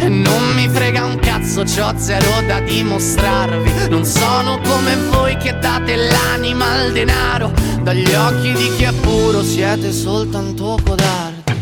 e 0.00 0.08
non 0.08 0.42
mi 0.54 0.68
frega 0.68 1.04
un 1.04 1.18
cazzo, 1.18 1.62
c'ho 1.62 1.92
zero 1.96 2.42
da 2.46 2.60
dimostrarvi. 2.60 3.88
Non 3.88 4.04
sono 4.04 4.58
come 4.60 4.96
voi 5.10 5.36
che 5.36 5.56
date 5.58 5.96
l'anima 5.96 6.72
al 6.72 6.92
denaro. 6.92 7.52
Dagli 7.82 8.12
occhi 8.14 8.52
di 8.52 8.74
chi 8.76 8.84
è 8.84 8.92
puro 8.92 9.42
siete 9.42 9.92
soltanto 9.92 10.78
codardi. 10.84 11.52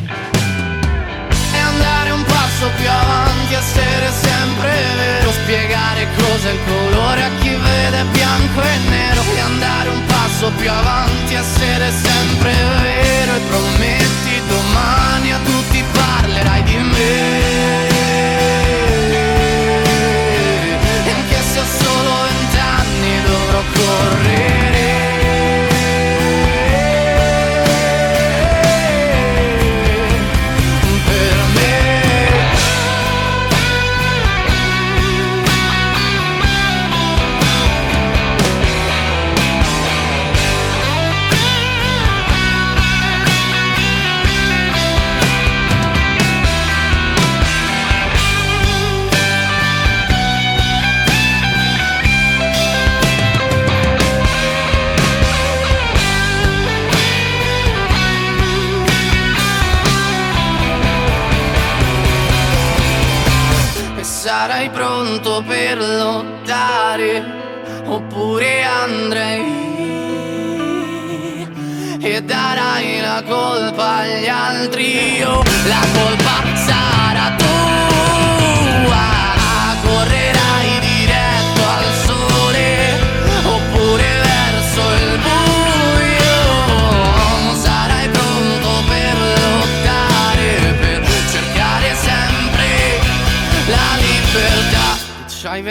E 1.53 1.59
andare 1.59 2.11
un 2.11 2.25
passo 2.25 2.71
più 2.77 2.89
avanti, 2.89 3.55
essere 3.55 4.11
sempre 4.23 4.71
vero. 4.97 5.33
Spiegare 5.33 6.07
cos'è 6.17 6.51
il 6.53 6.59
colore 6.67 7.25
a 7.25 7.31
chi 7.41 7.51
vede 7.51 8.05
bianco 8.13 8.61
e 8.63 8.79
nero. 8.89 9.23
E 9.35 9.41
andare 9.41 9.89
un 9.89 10.05
passo 10.07 10.51
più 10.57 10.71
avanti, 10.71 11.35
essere 11.35 11.91
sempre 11.91 12.53
vero. 12.83 13.35
E 13.35 13.41
prometti 13.49 14.43
domani 14.49 15.33
a 15.33 15.39
tutti 15.45 15.60
parlerai 16.41 16.63
di 16.63 16.77
me. 16.77 17.89
E 21.05 21.11
anche 21.11 21.43
se 21.43 21.61
solo 21.83 22.11
vent'anni 22.23 23.23
dovrò 23.25 23.63
correre. 23.73 24.70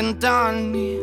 Vent'anni, 0.10 0.98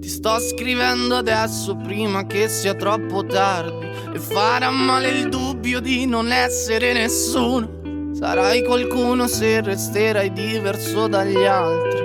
ti 0.00 0.08
sto 0.08 0.38
scrivendo 0.38 1.16
adesso 1.16 1.76
prima 1.76 2.24
che 2.26 2.48
sia 2.48 2.74
troppo 2.74 3.24
tardi 3.26 3.86
e 4.14 4.18
farà 4.18 4.70
male 4.70 5.08
il 5.10 5.28
dubbio 5.28 5.80
di 5.80 6.06
non 6.06 6.32
essere 6.32 6.92
nessuno. 6.94 8.14
Sarai 8.14 8.64
qualcuno 8.64 9.26
se 9.26 9.60
resterai 9.60 10.32
diverso 10.32 11.06
dagli 11.06 11.44
altri. 11.44 12.04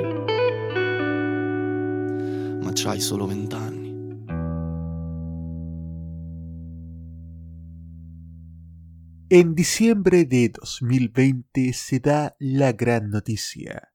Ma 2.62 2.72
c'hai 2.74 3.00
solo 3.00 3.26
vent'anni. 3.28 3.80
En 9.30 9.54
diciembre 9.54 10.26
de 10.28 10.52
2020 10.52 11.72
se 11.72 12.00
da 12.00 12.36
la 12.40 12.74
gran 12.74 13.08
noticia. 13.08 13.91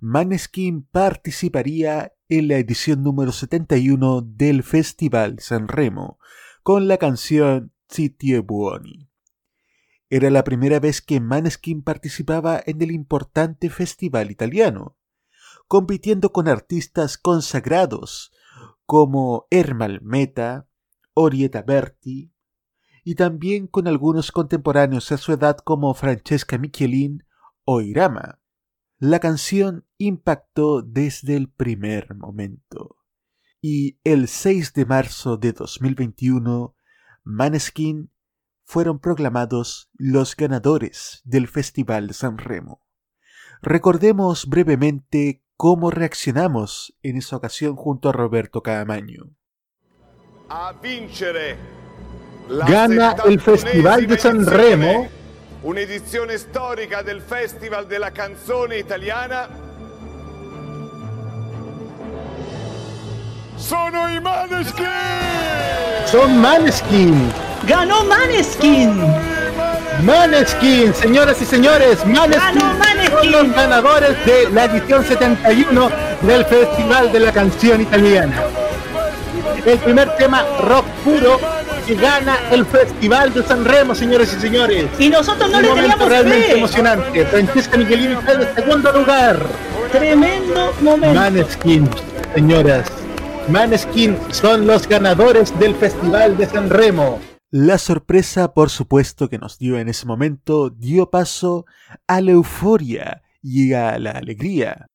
Maneskin 0.00 0.82
participaría 0.82 2.12
en 2.28 2.48
la 2.48 2.56
edición 2.56 3.02
número 3.02 3.32
71 3.32 4.22
del 4.22 4.62
Festival 4.62 5.38
San 5.40 5.68
Remo 5.68 6.18
con 6.62 6.88
la 6.88 6.98
canción 6.98 7.72
Sitio 7.88 8.42
Buoni. 8.42 9.10
Era 10.10 10.30
la 10.30 10.44
primera 10.44 10.80
vez 10.80 11.00
que 11.00 11.20
Maneskin 11.20 11.82
participaba 11.82 12.60
en 12.64 12.82
el 12.82 12.90
importante 12.90 13.70
festival 13.70 14.30
italiano, 14.30 14.96
compitiendo 15.66 16.32
con 16.32 16.48
artistas 16.48 17.18
consagrados 17.18 18.32
como 18.86 19.46
Ermal 19.50 20.00
Meta, 20.02 20.68
Orietta 21.14 21.62
Berti, 21.62 22.32
y 23.04 23.14
también 23.14 23.66
con 23.66 23.86
algunos 23.86 24.32
contemporáneos 24.32 25.12
a 25.12 25.18
su 25.18 25.32
edad 25.32 25.58
como 25.58 25.92
Francesca 25.94 26.58
Michelin 26.58 27.24
o 27.64 27.80
Irama. 27.80 28.40
La 29.06 29.18
canción 29.18 29.84
impactó 29.98 30.80
desde 30.80 31.36
el 31.36 31.50
primer 31.50 32.14
momento. 32.14 32.96
y 33.60 33.98
el 34.02 34.28
6 34.28 34.72
de 34.72 34.86
marzo 34.86 35.36
de 35.36 35.52
2021, 35.52 36.74
Maneskin 37.22 38.10
fueron 38.64 39.00
proclamados 39.00 39.90
los 39.92 40.34
ganadores 40.34 41.20
del 41.24 41.48
Festival 41.48 42.06
de 42.08 42.14
San 42.14 42.38
Remo. 42.38 42.80
Recordemos 43.60 44.46
brevemente 44.46 45.44
cómo 45.58 45.90
reaccionamos 45.90 46.96
en 47.02 47.18
esa 47.18 47.36
ocasión 47.36 47.76
junto 47.76 48.08
a 48.08 48.12
Roberto 48.12 48.62
Caamaño. 48.62 49.36
A 50.48 50.72
vincere 50.82 51.58
Gana 52.48 53.16
el 53.26 53.38
Festival 53.38 54.06
de 54.06 54.18
San 54.18 54.46
Remo. 54.46 55.23
Un'edizione 55.64 56.36
storica 56.36 57.00
del 57.00 57.22
Festival 57.26 57.86
della 57.86 58.10
canzone 58.10 58.76
italiana. 58.76 59.48
Sono 63.56 64.08
i 64.08 64.20
Maneskin! 64.20 64.84
Son 66.04 66.36
Maneskin. 66.38 67.32
¡Ganó 67.62 68.04
Maneskin! 68.04 69.10
Maneskin, 70.02 70.92
señoras 70.92 71.40
y 71.40 71.46
señores, 71.46 72.04
Maneskin, 72.04 72.58
¡Ganó 72.58 72.74
Maneskin! 72.74 73.18
son 73.22 73.30
los 73.30 73.56
ganadores 73.56 74.26
de 74.26 74.50
la 74.50 74.64
edición 74.64 75.02
71 75.02 75.90
del 76.20 76.44
Festival 76.44 77.10
de 77.10 77.20
la 77.20 77.32
Canción 77.32 77.80
Italiana. 77.80 78.42
El 79.64 79.78
primer 79.78 80.14
tema 80.16 80.44
rock 80.60 80.84
puro 81.02 81.40
que 81.86 81.94
gana 81.94 82.36
el 82.50 82.64
Festival 82.66 83.32
de 83.34 83.42
San 83.42 83.64
Remo, 83.64 83.94
señores 83.94 84.34
y 84.36 84.40
señores. 84.40 84.86
Y 84.98 85.08
nosotros 85.08 85.50
no 85.50 85.56
Un 85.58 85.62
le 85.62 85.68
momento 85.68 85.88
teníamos 85.90 86.08
realmente 86.08 86.46
fe. 86.46 86.58
emocionante. 86.58 87.26
Francesca 87.26 87.76
Michelini 87.78 88.14
está 88.14 88.32
en 88.32 88.54
segundo 88.54 88.92
lugar. 88.92 89.46
Tremendo 89.92 90.72
momento. 90.80 91.14
Maneskin, 91.20 91.88
señoras. 92.34 92.90
Maneskin 93.48 94.16
son 94.30 94.66
los 94.66 94.88
ganadores 94.88 95.56
del 95.58 95.74
Festival 95.74 96.36
de 96.36 96.46
San 96.46 96.70
Remo. 96.70 97.20
La 97.50 97.78
sorpresa, 97.78 98.52
por 98.54 98.70
supuesto, 98.70 99.28
que 99.28 99.38
nos 99.38 99.58
dio 99.58 99.78
en 99.78 99.88
ese 99.88 100.06
momento 100.06 100.70
dio 100.70 101.10
paso 101.10 101.66
a 102.08 102.20
la 102.20 102.32
euforia 102.32 103.22
y 103.42 103.74
a 103.74 103.98
la 103.98 104.12
alegría. 104.12 104.86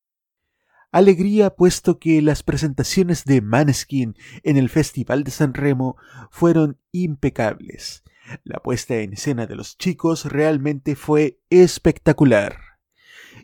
Alegría 0.92 1.52
puesto 1.52 2.00
que 2.00 2.20
las 2.20 2.42
presentaciones 2.42 3.24
de 3.24 3.42
Maneskin 3.42 4.16
en 4.42 4.58
el 4.58 4.70
Festival 4.70 5.24
de 5.24 5.30
San 5.30 5.54
Remo 5.54 5.98
fueron 6.32 6.80
impecables. 6.92 8.04
La 8.44 8.58
puesta 8.58 8.96
en 8.96 9.14
escena 9.14 9.46
de 9.46 9.56
los 9.56 9.78
chicos 9.78 10.26
realmente 10.26 10.96
fue 10.96 11.42
espectacular. 11.52 12.58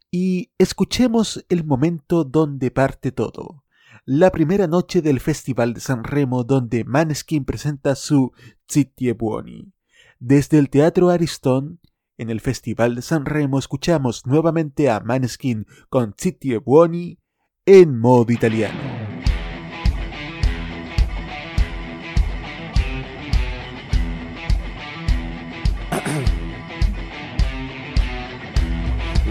Y 0.10 0.54
escuchemos 0.58 1.46
el 1.50 1.64
momento 1.64 2.24
donde 2.24 2.72
parte 2.72 3.12
todo. 3.12 3.64
La 4.06 4.32
primera 4.32 4.66
noche 4.66 5.04
del 5.04 5.20
Festival 5.20 5.76
de 5.76 5.82
San 5.82 6.04
Remo 6.04 6.46
donde 6.46 6.84
Maneskin 6.84 7.46
presenta 7.46 7.93
su 7.93 8.32
Zitti 8.68 9.10
e 9.10 9.14
Buoni. 9.14 9.72
Desde 10.18 10.58
el 10.58 10.72
Teatro 10.72 11.10
Aristón, 11.12 11.80
en 12.18 12.32
el 12.32 12.41
Festival 12.41 12.96
de 12.96 13.04
San 13.04 13.24
Remo 13.24 13.60
escuchamos 13.60 14.26
nuevamente 14.26 14.89
a 14.89 15.00
Maneskin 15.00 15.68
con 15.89 16.16
Zitti 16.18 16.54
e 16.54 16.58
Buoni 16.58 17.20
en 17.68 17.99
modo 17.99 18.32
italiano. 18.32 18.78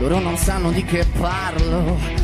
Loro 0.01 0.18
non 0.18 0.37
sanno 0.37 0.72
di 0.72 0.82
che 0.82 1.07
parlo 1.16 2.24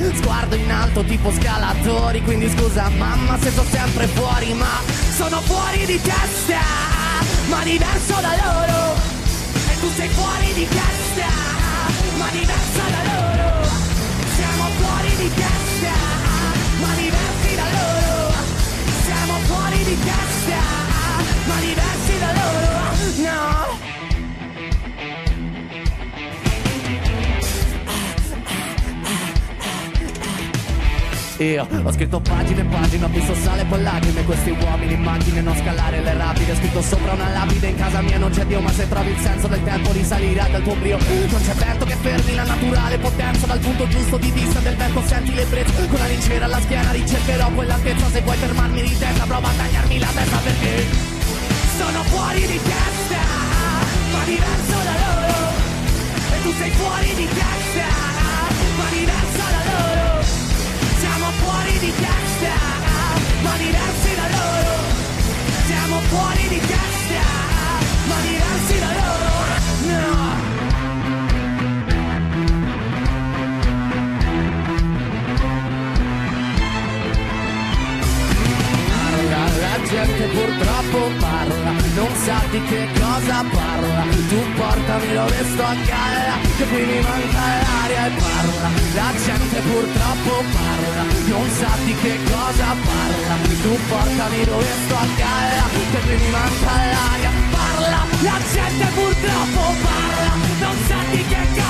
Sguardo 0.15 0.55
in 0.55 0.71
alto 0.71 1.03
tipo 1.03 1.31
scalatori 1.31 2.21
Quindi 2.23 2.49
scusa 2.49 2.89
mamma 2.89 3.37
se 3.39 3.51
sto 3.51 3.63
sempre 3.69 4.07
fuori 4.07 4.53
Ma 4.53 4.79
sono 5.15 5.39
fuori 5.41 5.85
di 5.85 6.01
testa 6.01 6.59
Ma 7.49 7.63
diverso 7.63 8.13
da 8.19 8.33
loro. 8.41 8.95
E 9.69 9.79
tu 9.79 9.87
sei 9.95 10.09
fuori 10.09 10.53
di 10.53 10.67
testa 10.67 11.27
Ma 12.17 12.27
diversa 12.31 12.83
da 12.89 13.01
loro. 13.11 13.67
Siamo 14.35 14.65
fuori 14.79 15.15
di 15.17 15.29
testa 15.35 15.93
Ma 16.81 16.93
diversi 16.95 17.55
da 17.55 17.67
loro. 17.77 18.33
Siamo 19.05 19.33
fuori 19.45 19.83
di 19.83 19.97
testa 19.99 20.59
Ma 21.45 21.59
diversi 21.59 21.90
Io. 31.41 31.67
Ho 31.83 31.91
scritto 31.91 32.19
pagine 32.19 32.61
e 32.61 32.65
pagine, 32.65 33.05
ho 33.05 33.07
visto 33.07 33.33
sale 33.33 33.65
poi 33.65 33.81
lacrime. 33.81 34.23
Questi 34.23 34.51
uomini 34.51 34.93
in 34.93 35.01
macchine, 35.01 35.41
non 35.41 35.55
scalare 35.55 35.99
le 35.99 36.13
rapide. 36.13 36.55
Scritto 36.55 36.81
sopra 36.83 37.13
una 37.13 37.29
lapide, 37.29 37.67
in 37.67 37.75
casa 37.75 38.01
mia 38.01 38.19
non 38.19 38.29
c'è 38.29 38.45
Dio 38.45 38.61
Ma 38.61 38.71
se 38.71 38.87
trovi 38.87 39.09
il 39.09 39.19
senso 39.19 39.47
del 39.47 39.63
tempo 39.63 39.91
risalirà 39.91 40.47
dal 40.51 40.61
tuo 40.61 40.75
brio. 40.75 40.99
Non 40.99 41.41
c'è 41.41 41.53
vento 41.53 41.85
che 41.85 41.95
fermi 41.95 42.35
la 42.35 42.43
naturale 42.43 42.97
potenza 42.99 43.47
Dal 43.47 43.59
punto 43.59 43.87
giusto 43.87 44.17
di 44.17 44.29
vista 44.31 44.59
del 44.59 44.75
vento 44.75 45.01
senti 45.05 45.33
l'ebbrezza 45.33 45.85
Con 45.87 45.99
la 45.99 46.07
lincera 46.07 46.45
alla 46.45 46.59
schiena 46.59 46.91
ricercherò 46.91 47.49
quell'altezza. 47.49 48.09
Se 48.09 48.21
vuoi 48.21 48.37
fermarmi 48.37 48.81
di 48.81 48.97
testa 48.97 49.25
prova 49.25 49.47
a 49.47 49.53
tagliarmi 49.57 49.99
la 49.99 50.09
testa 50.13 50.37
perché 50.37 50.85
Sono 51.77 52.03
fuori 52.03 52.41
di 52.41 52.59
testa, 52.61 53.21
ma 54.11 54.23
diverso 54.25 54.77
da 54.83 54.93
loro. 55.01 55.33
E 56.35 56.41
tu 56.43 56.51
sei 56.53 56.69
fuori 56.69 57.13
di 57.15 57.27
testa, 57.27 57.87
ma 58.77 58.89
diversa 58.91 59.30
di 61.81 61.91
testa, 61.95 62.53
ma 63.41 63.57
diversi 63.57 64.13
da 64.13 64.27
loro. 64.37 64.73
Siamo 65.65 65.99
fuori 66.01 66.47
di 66.47 66.59
testa, 66.59 67.00
gente 79.91 80.23
purtroppo 80.27 80.99
parla, 81.19 81.71
non 81.95 82.11
sa 82.23 82.39
di 82.49 82.61
che 82.63 82.87
cosa 82.97 83.43
parla. 83.51 84.03
Tu 84.29 84.39
portami 84.55 85.13
dove 85.13 85.43
sto 85.51 85.63
a 85.63 85.75
galla, 85.89 86.35
che 86.57 86.65
qui 86.71 86.83
mi 86.85 86.99
manca 87.01 87.43
l'aria 87.63 88.05
e 88.07 88.11
parla. 88.21 88.69
La 88.95 89.11
gente 89.25 89.59
purtroppo 89.59 90.33
parla, 90.55 91.03
non 91.33 91.47
sa 91.59 91.71
di 91.83 91.95
che 92.03 92.15
cosa 92.23 92.67
parla. 92.87 93.33
Tu 93.63 93.73
portami 93.89 94.43
dove 94.45 94.71
sto 94.85 94.95
a 94.95 95.07
galla, 95.19 95.63
che 95.91 95.99
qui 96.05 96.15
mi 96.23 96.29
manca 96.31 96.73
l'aria. 96.93 97.31
Parla, 97.51 98.01
la 98.29 98.37
gente 98.53 98.85
purtroppo 98.95 99.61
parla, 99.85 100.33
non 100.63 100.75
sa 100.87 100.99
di 101.11 101.21
che 101.25 101.41
cazzo 101.55 101.60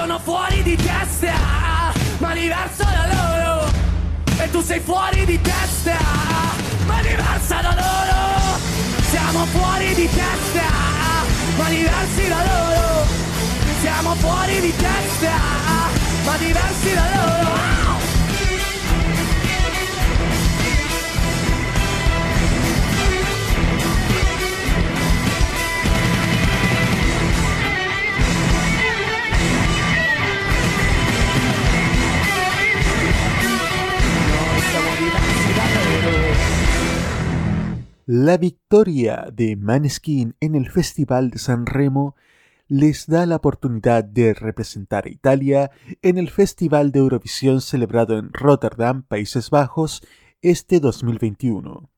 sono 0.00 0.18
fuori 0.20 0.62
di 0.62 0.76
testa, 0.76 1.34
ma 2.20 2.32
diverso 2.32 2.84
da 2.84 3.04
loro. 3.12 3.70
E 4.38 4.50
tu 4.50 4.62
sei 4.62 4.80
fuori 4.80 5.26
di 5.26 5.38
testa, 5.38 5.98
ma 6.86 7.02
diversa 7.02 7.60
da 7.60 7.74
loro. 7.74 8.58
Siamo 9.10 9.44
fuori 9.44 9.94
di 9.94 10.08
testa, 10.08 10.68
ma 11.58 11.68
diversi 11.68 12.28
da 12.28 12.42
loro. 12.50 13.06
Siamo 13.82 14.14
fuori 14.14 14.60
di 14.60 14.74
testa, 14.74 15.36
ma 16.24 16.36
diversi 16.38 16.94
da 16.94 17.04
loro. 17.14 17.89
La 38.12 38.38
victoria 38.38 39.28
de 39.32 39.54
Maneskin 39.54 40.34
en 40.40 40.56
el 40.56 40.68
Festival 40.68 41.30
de 41.30 41.38
San 41.38 41.64
Remo 41.64 42.16
les 42.66 43.06
da 43.06 43.24
la 43.24 43.36
oportunidad 43.36 44.02
de 44.02 44.34
representar 44.34 45.06
a 45.06 45.10
Italia 45.10 45.70
en 46.02 46.18
el 46.18 46.28
Festival 46.28 46.90
de 46.90 46.98
Eurovisión 46.98 47.60
celebrado 47.60 48.18
en 48.18 48.32
Rotterdam, 48.32 49.04
Países 49.04 49.50
Bajos, 49.50 50.02
este 50.42 50.80
2021. 50.80 51.88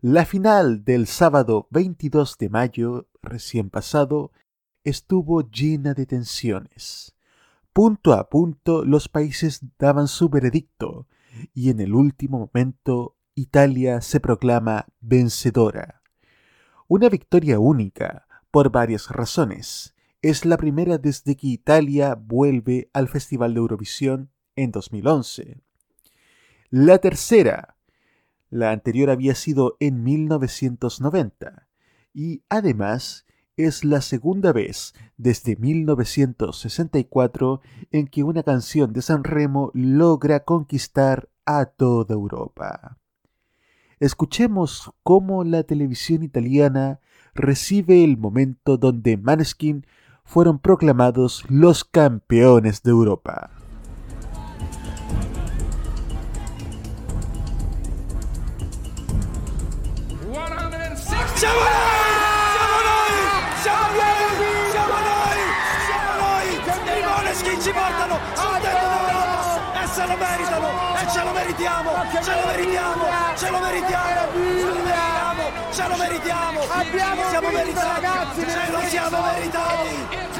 La 0.00 0.26
final 0.26 0.84
del 0.84 1.08
sábado 1.08 1.66
22 1.70 2.38
de 2.38 2.48
mayo, 2.48 3.08
recién 3.20 3.68
pasado, 3.68 4.30
estuvo 4.84 5.50
llena 5.50 5.92
de 5.94 6.06
tensiones. 6.06 7.16
Punto 7.72 8.12
a 8.12 8.28
punto 8.28 8.84
los 8.84 9.08
países 9.08 9.60
daban 9.76 10.06
su 10.06 10.28
veredicto 10.28 11.08
y 11.52 11.70
en 11.70 11.80
el 11.80 11.94
último 11.94 12.38
momento 12.38 13.16
Italia 13.34 14.02
se 14.02 14.20
proclama 14.20 14.88
vencedora. 15.00 16.02
Una 16.86 17.08
victoria 17.08 17.58
única, 17.58 18.26
por 18.50 18.70
varias 18.70 19.08
razones. 19.08 19.94
Es 20.20 20.44
la 20.44 20.58
primera 20.58 20.98
desde 20.98 21.34
que 21.34 21.46
Italia 21.46 22.14
vuelve 22.14 22.90
al 22.92 23.08
Festival 23.08 23.54
de 23.54 23.60
Eurovisión 23.60 24.30
en 24.54 24.70
2011. 24.70 25.62
La 26.68 26.98
tercera, 26.98 27.78
la 28.50 28.70
anterior 28.70 29.08
había 29.08 29.34
sido 29.34 29.78
en 29.80 30.04
1990 30.04 31.68
y 32.12 32.42
además 32.50 33.24
es 33.56 33.82
la 33.82 34.02
segunda 34.02 34.52
vez 34.52 34.92
desde 35.16 35.56
1964 35.56 37.62
en 37.90 38.08
que 38.08 38.24
una 38.24 38.42
canción 38.42 38.92
de 38.92 39.00
San 39.00 39.24
Remo 39.24 39.70
logra 39.72 40.44
conquistar 40.44 41.30
a 41.46 41.64
toda 41.64 42.14
Europa. 42.14 42.98
Escuchemos 44.02 44.90
cómo 45.04 45.44
la 45.44 45.62
televisión 45.62 46.24
italiana 46.24 46.98
recibe 47.36 48.02
el 48.02 48.18
momento 48.18 48.76
donde 48.76 49.16
Maneskin 49.16 49.86
fueron 50.24 50.58
proclamados 50.58 51.44
los 51.48 51.84
campeones 51.84 52.82
de 52.82 52.90
Europa. 52.90 53.50
E 71.52 72.22
ce 72.22 72.34
lo 72.34 72.46
meritiamo, 72.46 73.06
ce 73.36 73.50
lo 73.50 73.58
meritiamo, 73.60 74.30
ce 74.34 74.66
lo 74.66 74.74
meritiamo, 74.80 75.21
ce 75.72 75.88
lo 75.88 75.96
meritiamo, 75.96 76.60
abbiamo 76.68 77.28
siamo 77.28 77.48
vinto, 77.48 77.62
meritati, 77.62 78.00
ragazzi, 78.00 78.40
ce 78.40 78.70
lo 78.70 78.80
siamo 78.80 79.20
meritati. 79.22 80.30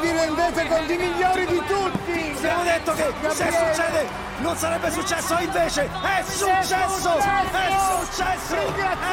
Vi 0.00 0.10
rendete 0.10 0.68
conto 0.68 0.92
i 0.92 0.96
migliori 0.96 1.46
di 1.46 1.62
tutti! 1.66 2.34
Abbiamo 2.36 2.62
detto 2.62 2.92
che 2.92 3.12
se 3.30 3.50
succede 3.50 4.26
non 4.38 4.56
sarebbe 4.56 4.90
successo, 4.90 5.38
invece 5.40 5.84
è 5.84 6.22
successo, 6.22 6.74
è 6.74 6.86
successo, 8.04 8.56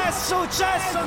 è 0.04 0.10
successo. 0.12 1.00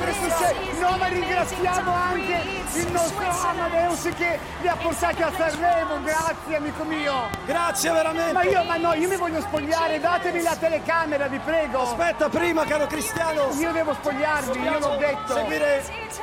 No, 0.80 0.96
ma 0.98 1.06
ringraziamo 1.06 1.92
anche 1.92 2.42
il 2.74 2.92
nostro 2.92 3.30
Amadeus 3.30 4.08
che 4.16 4.38
li 4.60 4.68
ha 4.68 4.76
portati 4.76 5.22
a 5.22 5.32
Sanremo, 5.34 6.02
grazie 6.02 6.56
amico 6.56 6.84
mio! 6.84 7.30
Grazie 7.46 7.92
veramente. 7.92 8.32
Ma 8.32 8.42
io, 8.42 8.64
ma 8.64 8.76
no, 8.76 8.92
io 8.94 9.08
mi 9.08 9.16
voglio 9.16 9.40
spogliare, 9.40 10.00
datemi 10.00 10.42
la 10.42 10.56
telecamera, 10.56 11.28
vi 11.28 11.38
prego! 11.38 11.82
Aspetta 11.82 12.28
prima, 12.28 12.64
caro 12.64 12.86
Cristiano. 12.86 13.48
Io 13.54 13.72
devo 13.72 13.94
spogliarmi, 14.42 14.64
io 14.64 14.78
l'ho 14.78 14.96
detto! 14.96 15.34
Seguire 15.34 15.82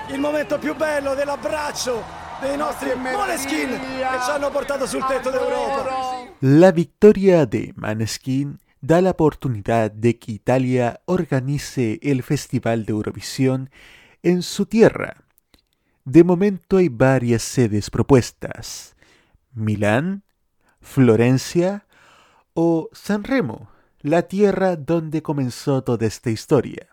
il 0.10 0.20
momento 0.20 0.58
più 0.58 0.76
bello 0.76 1.16
dell'abbraccio 1.16 2.04
dei 2.42 2.58
nostri 2.58 2.94
Moneskin 2.96 3.70
che 3.70 4.20
ci 4.24 4.32
hanno 4.32 4.50
portato 4.50 4.86
sul 4.86 5.06
tetto 5.06 5.30
d'Europa. 5.30 6.26
La 6.40 6.72
victoria 6.72 7.46
de 7.46 7.74
Maneskin 7.76 8.58
da 8.80 9.02
la 9.02 9.10
oportunidad 9.10 9.92
de 9.92 10.18
que 10.18 10.32
Italia 10.32 11.02
organice 11.06 12.00
el 12.02 12.22
Festival 12.22 12.86
de 12.86 12.94
Eurovisión 12.94 13.70
en 14.22 14.42
su 14.42 14.66
tierra. 14.66 15.24
De 16.04 16.24
momento 16.24 16.78
hay 16.78 16.90
varias 16.90 17.42
sedes 17.42 17.90
propuestas. 17.90 18.96
Milán, 19.52 20.24
Florencia 20.80 21.86
o 22.54 22.90
San 22.94 23.24
Remo, 23.24 23.70
la 24.02 24.22
tierra 24.22 24.76
donde 24.76 25.22
comenzó 25.22 25.84
toda 25.84 26.06
esta 26.06 26.30
historia. 26.30 26.88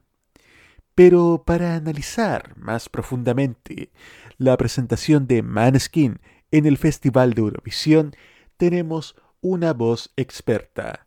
Pero 0.94 1.42
para 1.44 1.74
analizar 1.74 2.56
más 2.56 2.88
profundamente 2.88 3.90
la 4.38 4.56
presentación 4.56 5.26
de 5.26 5.42
Maneskin 5.42 6.20
en 6.50 6.66
el 6.66 6.78
Festival 6.78 7.34
de 7.34 7.40
Eurovisión, 7.42 8.14
tenemos 8.56 9.16
una 9.40 9.72
voz 9.72 10.12
experta, 10.16 11.06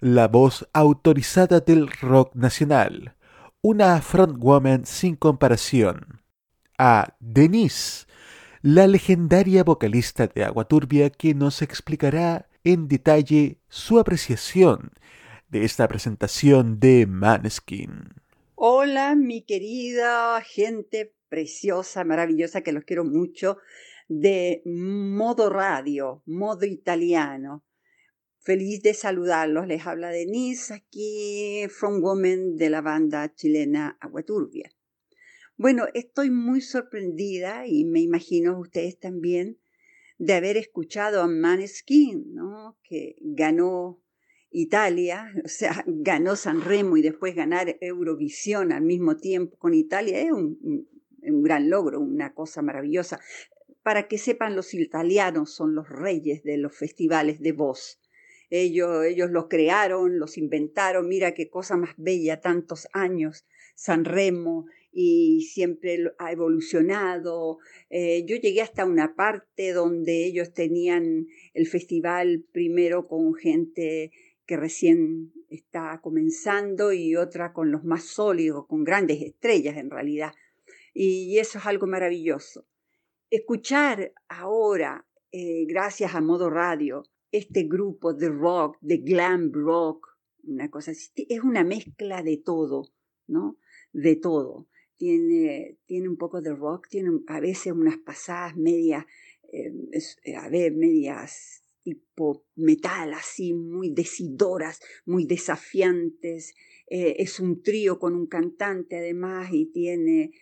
la 0.00 0.28
voz 0.28 0.68
autorizada 0.72 1.60
del 1.60 1.88
rock 1.88 2.34
nacional, 2.34 3.16
una 3.60 4.00
frontwoman 4.00 4.86
sin 4.86 5.16
comparación, 5.16 6.22
a 6.78 7.14
Denise, 7.18 8.06
la 8.62 8.86
legendaria 8.86 9.64
vocalista 9.64 10.26
de 10.26 10.44
Agua 10.44 10.64
Turbia 10.64 11.10
que 11.10 11.34
nos 11.34 11.60
explicará 11.60 12.48
en 12.62 12.88
detalle 12.88 13.58
su 13.68 13.98
apreciación 13.98 14.92
de 15.48 15.64
esta 15.64 15.86
presentación 15.88 16.80
de 16.80 17.06
Maneskin. 17.06 18.23
Hola, 18.66 19.14
mi 19.14 19.44
querida 19.44 20.40
gente 20.40 21.14
preciosa, 21.28 22.02
maravillosa, 22.02 22.62
que 22.62 22.72
los 22.72 22.84
quiero 22.84 23.04
mucho, 23.04 23.58
de 24.08 24.62
modo 24.64 25.50
radio, 25.50 26.22
modo 26.24 26.64
italiano. 26.64 27.62
Feliz 28.38 28.80
de 28.80 28.94
saludarlos. 28.94 29.66
Les 29.66 29.86
habla 29.86 30.08
Denise 30.08 30.72
aquí, 30.72 31.66
From 31.68 32.00
Woman 32.00 32.56
de 32.56 32.70
la 32.70 32.80
banda 32.80 33.34
chilena 33.34 33.98
Aguaturbia. 34.00 34.70
Bueno, 35.58 35.84
estoy 35.92 36.30
muy 36.30 36.62
sorprendida 36.62 37.66
y 37.66 37.84
me 37.84 38.00
imagino 38.00 38.58
ustedes 38.58 38.98
también 38.98 39.58
de 40.16 40.32
haber 40.32 40.56
escuchado 40.56 41.20
a 41.20 41.28
Maneskin, 41.28 42.32
¿no? 42.32 42.78
que 42.82 43.16
ganó 43.20 44.00
Italia, 44.54 45.32
o 45.44 45.48
sea, 45.48 45.84
ganó 45.86 46.36
San 46.36 46.62
Remo 46.62 46.96
y 46.96 47.02
después 47.02 47.34
ganar 47.34 47.76
Eurovisión 47.80 48.72
al 48.72 48.82
mismo 48.82 49.16
tiempo 49.16 49.58
con 49.58 49.74
Italia 49.74 50.20
es 50.20 50.30
un, 50.30 50.88
gran 51.20 51.68
logro, 51.68 52.00
una 52.00 52.34
cosa 52.34 52.62
maravillosa. 52.62 53.20
Para 53.82 54.06
que 54.06 54.16
sepan, 54.16 54.54
los 54.54 54.72
italianos 54.72 55.52
son 55.54 55.74
los 55.74 55.88
reyes 55.88 56.44
de 56.44 56.56
los 56.56 56.76
festivales 56.76 57.40
de 57.40 57.52
voz. 57.52 58.00
Ellos, 58.48 59.04
ellos 59.04 59.30
los 59.30 59.48
crearon, 59.48 60.18
los 60.18 60.38
inventaron, 60.38 61.08
mira 61.08 61.34
qué 61.34 61.50
cosa 61.50 61.76
más 61.76 61.94
bella, 61.96 62.40
tantos 62.40 62.86
años, 62.92 63.46
San 63.74 64.04
Remo, 64.04 64.66
y 64.92 65.42
siempre 65.52 66.12
ha 66.18 66.30
evolucionado. 66.30 67.58
Eh, 67.90 68.24
yo 68.26 68.36
llegué 68.36 68.62
hasta 68.62 68.84
una 68.84 69.16
parte 69.16 69.72
donde 69.72 70.24
ellos 70.24 70.54
tenían 70.54 71.26
el 71.52 71.66
festival 71.66 72.44
primero 72.52 73.08
con 73.08 73.34
gente 73.34 74.12
que 74.46 74.56
recién 74.56 75.32
está 75.48 76.00
comenzando 76.02 76.92
y 76.92 77.16
otra 77.16 77.52
con 77.52 77.70
los 77.70 77.84
más 77.84 78.04
sólidos, 78.04 78.66
con 78.66 78.84
grandes 78.84 79.22
estrellas 79.22 79.76
en 79.76 79.90
realidad 79.90 80.32
y 80.94 81.38
eso 81.38 81.58
es 81.58 81.66
algo 81.66 81.86
maravilloso. 81.86 82.66
Escuchar 83.28 84.14
ahora, 84.28 85.06
eh, 85.32 85.66
gracias 85.66 86.14
a 86.14 86.20
Modo 86.20 86.48
Radio, 86.48 87.02
este 87.32 87.64
grupo 87.64 88.14
de 88.14 88.28
rock, 88.28 88.78
de 88.80 88.98
glam 88.98 89.50
rock, 89.52 90.06
una 90.44 90.70
cosa 90.70 90.92
así, 90.92 91.10
es 91.28 91.40
una 91.40 91.64
mezcla 91.64 92.22
de 92.22 92.36
todo, 92.36 92.92
¿no? 93.26 93.58
De 93.92 94.14
todo. 94.14 94.68
Tiene, 94.96 95.78
tiene 95.86 96.08
un 96.08 96.16
poco 96.16 96.40
de 96.40 96.54
rock, 96.54 96.86
tiene 96.88 97.10
a 97.26 97.40
veces 97.40 97.72
unas 97.72 97.98
pasadas 97.98 98.56
medias, 98.56 99.04
eh, 99.52 99.72
eh, 100.22 100.36
a 100.36 100.48
ver, 100.48 100.72
medias 100.72 101.63
tipo 101.84 102.44
metal, 102.56 103.12
así, 103.12 103.54
muy 103.54 103.90
decidoras, 103.90 104.80
muy 105.04 105.26
desafiantes. 105.26 106.54
es 106.88 107.38
un 107.38 107.62
trío 107.62 107.98
con 107.98 108.14
un 108.14 108.26
cantante 108.26 108.98
además 108.98 109.50
y 109.52 109.66
tiene 109.66 110.32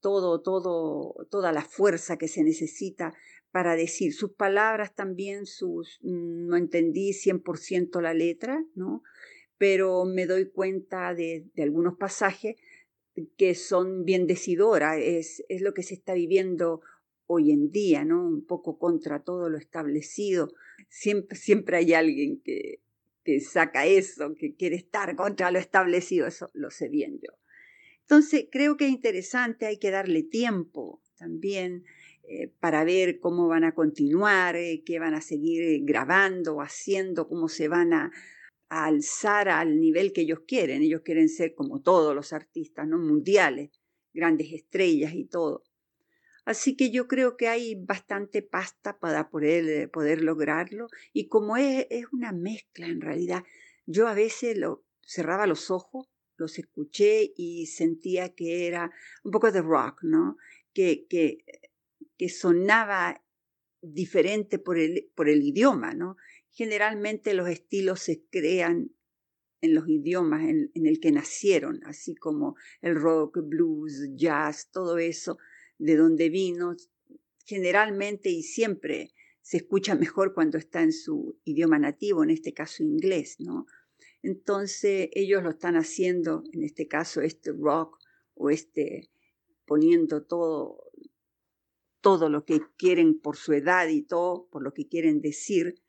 todo, 0.00 0.40
todo, 0.40 1.26
toda 1.30 1.52
la 1.52 1.62
fuerza 1.62 2.16
que 2.16 2.28
se 2.28 2.44
necesita 2.44 3.14
para 3.56 3.74
decir 3.74 4.12
sus 4.12 4.32
palabras 4.32 4.94
también, 4.94 5.46
sus, 5.46 5.98
mm, 6.02 6.46
no 6.46 6.56
entendí 6.56 7.12
100% 7.12 8.02
la 8.02 8.12
letra, 8.12 8.62
¿no? 8.74 9.02
Pero 9.58 10.04
me 10.04 10.26
doy 10.26 10.50
cuenta 10.50 11.14
de, 11.14 11.46
algunos 11.56 11.96
pasajes 11.96 12.56
que 13.38 13.54
son 13.54 14.04
bien 14.04 14.26
decidoras, 14.26 14.98
es, 15.00 15.42
es 15.48 15.62
lo 15.62 15.72
que 15.72 15.82
se 15.82 15.94
está 15.94 16.12
viviendo 16.12 16.82
hoy 17.26 17.50
en 17.50 17.70
día, 17.70 18.04
¿no? 18.04 18.26
Un 18.26 18.44
poco 18.44 18.78
contra 18.78 19.24
todo 19.24 19.48
lo 19.48 19.56
establecido. 19.56 20.52
Siempre, 20.88 21.36
siempre 21.36 21.76
hay 21.78 21.94
alguien 21.94 22.40
que, 22.42 22.80
que 23.24 23.40
saca 23.40 23.86
eso, 23.86 24.34
que 24.34 24.54
quiere 24.54 24.76
estar 24.76 25.16
contra 25.16 25.50
lo 25.50 25.58
establecido, 25.58 26.26
eso 26.26 26.48
lo 26.54 26.70
sé 26.70 26.88
bien 26.88 27.18
yo. 27.20 27.32
Entonces, 28.02 28.46
creo 28.52 28.76
que 28.76 28.86
es 28.86 28.92
interesante, 28.92 29.66
hay 29.66 29.78
que 29.78 29.90
darle 29.90 30.22
tiempo 30.22 31.02
también. 31.16 31.84
eh, 32.28 32.48
para 32.60 32.84
ver 32.84 33.20
cómo 33.20 33.46
van 33.48 33.64
a 33.64 33.72
continuar, 33.74 34.56
eh, 34.56 34.82
qué 34.84 34.98
van 34.98 35.14
a 35.14 35.20
seguir 35.20 35.84
grabando, 35.84 36.60
haciendo, 36.60 37.28
cómo 37.28 37.48
se 37.48 37.68
van 37.68 37.92
a, 37.92 38.10
a, 38.68 38.86
alzar 38.86 39.48
al 39.48 39.80
nivel 39.80 40.12
que 40.12 40.22
ellos 40.22 40.40
quieren. 40.46 40.82
Ellos 40.82 41.02
quieren 41.02 41.28
ser 41.28 41.54
como 41.54 41.82
todos 41.82 42.14
los 42.16 42.32
artistas, 42.32 42.86
¿no? 42.88 42.98
Mundiales, 42.98 43.70
grandes 44.12 44.52
estrellas 44.52 45.14
y 45.14 45.24
todo. 45.26 45.62
Así 46.46 46.76
que 46.76 46.90
yo 46.92 47.08
creo 47.08 47.36
que 47.36 47.48
hay 47.48 47.74
bastante 47.74 48.40
pasta 48.40 48.98
para 49.00 49.30
poder, 49.30 49.90
poder 49.90 50.22
lograrlo. 50.22 50.86
Y 51.12 51.26
como 51.26 51.56
es, 51.56 51.88
es 51.90 52.06
una 52.12 52.32
mezcla 52.32 52.86
en 52.86 53.00
realidad, 53.00 53.42
yo 53.84 54.06
a 54.06 54.14
veces 54.14 54.56
lo, 54.56 54.84
cerraba 55.04 55.48
los 55.48 55.72
ojos, 55.72 56.08
los 56.36 56.58
escuché 56.58 57.32
y 57.36 57.66
sentía 57.66 58.34
que 58.34 58.68
era 58.68 58.92
un 59.24 59.32
poco 59.32 59.50
de 59.50 59.60
rock, 59.60 60.04
¿no? 60.04 60.36
Que, 60.72 61.06
que, 61.08 61.44
que 62.16 62.28
sonaba 62.28 63.24
diferente 63.82 64.60
por 64.60 64.78
el, 64.78 65.10
por 65.16 65.28
el 65.28 65.42
idioma, 65.42 65.94
¿no? 65.94 66.16
Generalmente 66.52 67.34
los 67.34 67.48
estilos 67.48 68.00
se 68.00 68.24
crean 68.30 68.92
en 69.62 69.74
los 69.74 69.88
idiomas 69.88 70.42
en, 70.42 70.70
en, 70.74 70.86
el 70.86 71.00
que 71.00 71.10
nacieron, 71.10 71.82
así 71.86 72.14
como 72.14 72.54
el 72.82 72.94
rock, 72.94 73.38
blues, 73.42 74.10
jazz, 74.14 74.70
todo 74.70 74.98
eso, 74.98 75.38
de 75.78 75.96
donde 75.96 76.28
vino, 76.30 76.76
generalmente 77.44 78.30
y 78.30 78.42
siempre 78.42 79.12
se 79.40 79.58
escucha 79.58 79.94
mejor 79.94 80.34
cuando 80.34 80.58
está 80.58 80.82
en 80.82 80.92
su 80.92 81.38
idioma 81.44 81.78
nativo, 81.78 82.24
en 82.24 82.30
este 82.30 82.52
caso 82.52 82.82
inglés, 82.82 83.36
¿no? 83.38 83.66
Entonces 84.22 85.08
ellos 85.12 85.42
lo 85.42 85.50
están 85.50 85.76
haciendo, 85.76 86.42
en 86.52 86.64
este 86.64 86.88
caso 86.88 87.20
este 87.20 87.52
rock 87.52 87.98
o 88.34 88.50
este 88.50 89.10
poniendo 89.66 90.24
todo 90.24 90.82
todo 92.00 92.28
lo 92.28 92.44
que 92.44 92.60
quieren 92.76 93.18
por 93.18 93.36
su 93.36 93.52
edad 93.52 93.88
y 93.88 94.02
todo 94.02 94.48
por 94.50 94.62
lo 94.62 94.72
que 94.72 94.86
quieren 94.86 95.20
decir 95.20 95.82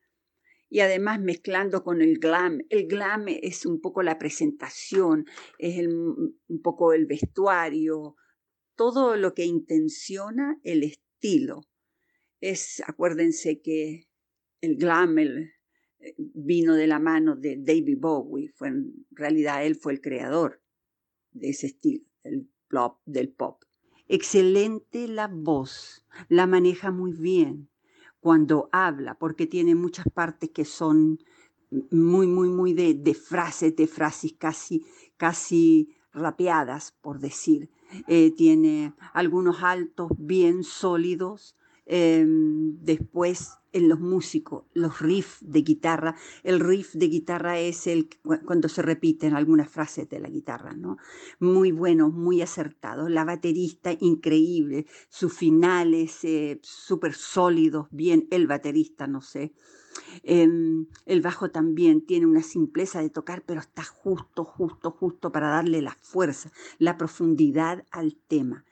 y 0.69 0.79
además 0.81 1.19
mezclando 1.21 1.83
con 1.83 2.01
el 2.01 2.19
glam. 2.19 2.59
El 2.69 2.87
glam 2.87 3.25
es 3.27 3.65
un 3.65 3.79
poco 3.79 4.03
la 4.03 4.17
presentación, 4.17 5.25
es 5.57 5.77
el, 5.77 5.89
un 5.89 6.61
poco 6.61 6.93
el 6.93 7.05
vestuario, 7.05 8.15
todo 8.77 9.17
lo 9.17 9.33
que 9.33 9.43
intenciona 9.43 10.57
el 10.63 10.83
estilo. 10.83 11.65
Es, 12.39 12.81
acuérdense 12.87 13.61
que 13.61 14.07
el 14.61 14.77
glam, 14.77 15.17
el, 15.17 15.51
eh, 15.99 16.15
vino 16.17 16.75
de 16.75 16.87
la 16.87 16.99
mano 16.99 17.35
de 17.35 17.57
David 17.57 17.97
Bowie, 17.99 18.53
fue 18.55 18.69
en 18.69 19.05
realidad 19.11 19.65
él 19.65 19.75
fue 19.75 19.93
el 19.93 20.01
creador 20.01 20.61
de 21.31 21.49
ese 21.49 21.67
estilo, 21.67 22.05
el 22.23 22.47
pop, 22.69 23.01
del 23.05 23.29
pop. 23.29 23.63
Excelente 24.07 25.07
la 25.07 25.27
voz, 25.27 26.05
la 26.29 26.47
maneja 26.47 26.91
muy 26.91 27.11
bien 27.11 27.69
cuando 28.19 28.69
habla, 28.71 29.17
porque 29.17 29.47
tiene 29.47 29.75
muchas 29.75 30.05
partes 30.13 30.51
que 30.51 30.65
son 30.65 31.19
muy, 31.91 32.27
muy, 32.27 32.49
muy 32.49 32.73
de, 32.73 32.93
de 32.93 33.13
frases, 33.13 33.75
de 33.75 33.87
frases 33.87 34.33
casi, 34.37 34.85
casi 35.17 35.95
rapeadas, 36.13 36.93
por 37.01 37.19
decir. 37.19 37.69
Eh, 38.07 38.31
tiene 38.31 38.93
algunos 39.13 39.63
altos 39.63 40.11
bien 40.17 40.63
sólidos, 40.63 41.55
eh, 41.85 42.25
después 42.27 43.57
en 43.71 43.89
los 43.89 43.99
músicos, 43.99 44.65
los 44.73 44.99
riffs 44.99 45.37
de 45.41 45.61
guitarra. 45.61 46.15
El 46.43 46.59
riff 46.59 46.93
de 46.93 47.07
guitarra 47.07 47.59
es 47.59 47.87
el 47.87 48.09
cuando 48.45 48.69
se 48.69 48.81
repiten 48.81 49.35
algunas 49.35 49.69
frases 49.69 50.09
de 50.09 50.19
la 50.19 50.29
guitarra, 50.29 50.73
¿no? 50.73 50.97
Muy 51.39 51.71
buenos, 51.71 52.13
muy 52.13 52.41
acertados. 52.41 53.09
La 53.09 53.23
baterista, 53.23 53.95
increíble. 53.99 54.85
Sus 55.09 55.33
finales, 55.33 56.23
eh, 56.23 56.59
súper 56.63 57.13
sólidos, 57.13 57.87
bien. 57.91 58.27
El 58.31 58.47
baterista, 58.47 59.07
no 59.07 59.21
sé. 59.21 59.53
Eh, 60.23 60.47
el 61.05 61.21
bajo 61.21 61.51
también 61.51 62.05
tiene 62.05 62.25
una 62.25 62.43
simpleza 62.43 63.01
de 63.01 63.09
tocar, 63.09 63.43
pero 63.45 63.59
está 63.59 63.83
justo, 63.83 64.43
justo, 64.43 64.91
justo 64.91 65.31
para 65.31 65.49
darle 65.49 65.81
la 65.81 65.97
fuerza, 66.01 66.51
la 66.77 66.97
profundidad 66.97 67.85
al 67.91 68.15
tema. 68.15 68.65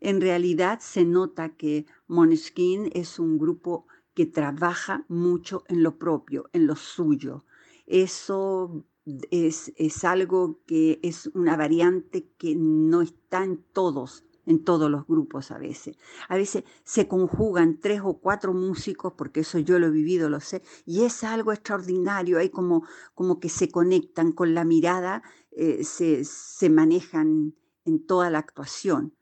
En 0.00 0.20
realidad 0.20 0.80
se 0.80 1.04
nota 1.04 1.50
que 1.50 1.86
Moneskin 2.08 2.90
es 2.92 3.18
un 3.18 3.38
grupo 3.38 3.86
que 4.14 4.26
trabaja 4.26 5.04
mucho 5.08 5.64
en 5.68 5.82
lo 5.82 5.98
propio, 5.98 6.50
en 6.52 6.66
lo 6.66 6.76
suyo. 6.76 7.44
Eso 7.86 8.84
es, 9.30 9.72
es, 9.76 10.04
algo 10.04 10.60
que 10.66 11.00
es 11.02 11.28
una 11.34 11.56
variante 11.56 12.28
que 12.38 12.54
no 12.56 13.02
está 13.02 13.44
en 13.44 13.62
todos, 13.72 14.24
en 14.46 14.64
todos 14.64 14.90
los 14.90 15.06
grupos 15.06 15.50
a 15.50 15.58
veces. 15.58 15.96
A 16.28 16.36
veces 16.36 16.64
se 16.84 17.08
conjugan 17.08 17.78
tres 17.80 18.00
o 18.04 18.14
cuatro 18.14 18.52
músicos, 18.52 19.12
porque 19.16 19.40
eso 19.40 19.58
yo 19.58 19.78
lo 19.78 19.86
he 19.86 19.90
vivido, 19.90 20.28
lo 20.28 20.40
sé, 20.40 20.62
y 20.84 21.04
es 21.04 21.24
algo 21.24 21.52
extraordinario, 21.52 22.38
hay 22.38 22.50
como, 22.50 22.84
como 23.14 23.40
que 23.40 23.48
se 23.48 23.70
conectan 23.70 24.32
con 24.32 24.54
la 24.54 24.64
mirada, 24.64 25.22
eh, 25.52 25.84
se, 25.84 26.24
se 26.24 26.70
manejan 26.70 27.54
en 27.84 28.06
toda 28.06 28.30
la 28.30 28.38
actuación. 28.38 29.14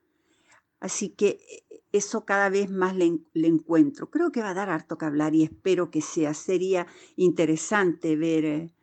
Así 0.80 1.10
que 1.10 1.40
eso 1.92 2.24
cada 2.24 2.48
vez 2.48 2.70
más 2.70 2.94
le, 2.94 3.20
encuentro. 3.34 4.10
Creo 4.10 4.30
que 4.30 4.42
va 4.42 4.50
a 4.50 4.54
dar 4.54 4.70
harto 4.70 4.96
que 4.96 5.04
hablar 5.04 5.34
y 5.34 5.42
espero 5.42 5.90
que 5.90 6.00
sea. 6.00 6.34
Sería 6.34 6.86
interesante 7.16 8.16
ver 8.16 8.44
eh, 8.44 8.74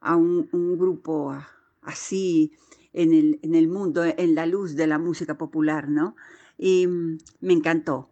a 0.00 0.16
un, 0.16 0.48
grupo 0.76 1.36
así 1.82 2.52
en 2.96 3.12
el, 3.12 3.38
en 3.42 3.54
el 3.54 3.68
mundo, 3.68 4.04
en 4.04 4.34
la 4.34 4.46
luz 4.46 4.74
de 4.74 4.86
la 4.86 4.98
música 4.98 5.36
popular, 5.36 5.88
¿no? 5.88 6.16
Y 6.56 6.86
mm, 6.86 7.18
me 7.40 7.52
encantó. 7.52 8.08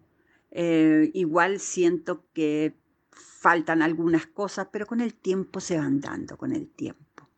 Eh, 0.50 1.10
igual 1.14 1.58
siento 1.58 2.26
que 2.34 2.74
faltan 3.10 3.80
algunas 3.80 4.26
cosas, 4.26 4.68
pero 4.70 4.86
con 4.86 5.00
el 5.00 5.14
tiempo 5.14 5.60
se 5.60 5.78
van 5.78 6.00
dando, 6.00 6.36
con 6.36 6.52
el 6.52 6.68
tiempo. 6.68 7.28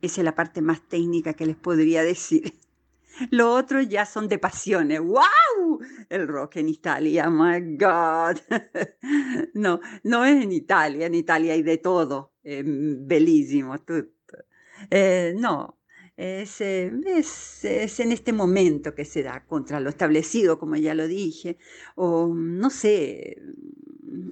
Esa 0.00 0.20
es 0.20 0.24
la 0.24 0.36
parte 0.36 0.62
más 0.62 0.80
técnica 0.88 1.34
que 1.34 1.46
les 1.46 1.56
podría 1.56 2.04
decir. 2.04 2.54
Lo 3.30 3.52
otro 3.52 3.82
ya 3.82 4.06
son 4.06 4.28
de 4.28 4.38
pasiones. 4.38 5.00
¡Wow! 5.00 5.80
El 6.08 6.28
rock 6.28 6.56
en 6.56 6.68
Italia, 6.68 7.28
my 7.28 7.76
God. 7.76 8.38
No, 9.54 9.80
no 10.04 10.24
es 10.24 10.42
en 10.42 10.52
Italia, 10.52 11.06
en 11.06 11.14
Italia 11.16 11.54
hay 11.54 11.62
de 11.62 11.78
todo. 11.78 12.32
Eh, 12.44 12.62
bellísimo. 12.64 13.74
Eh, 14.90 15.34
no, 15.36 15.77
es, 16.18 16.60
eh, 16.60 16.92
es, 17.06 17.64
es, 17.64 18.00
en 18.00 18.10
este 18.10 18.32
momento 18.32 18.92
que 18.94 19.04
se 19.04 19.22
da 19.22 19.44
contra 19.46 19.78
lo 19.78 19.88
establecido, 19.88 20.58
como 20.58 20.74
ya 20.74 20.92
lo 20.94 21.06
dije, 21.06 21.58
o 21.94 22.34
no 22.34 22.70
sé, 22.70 23.40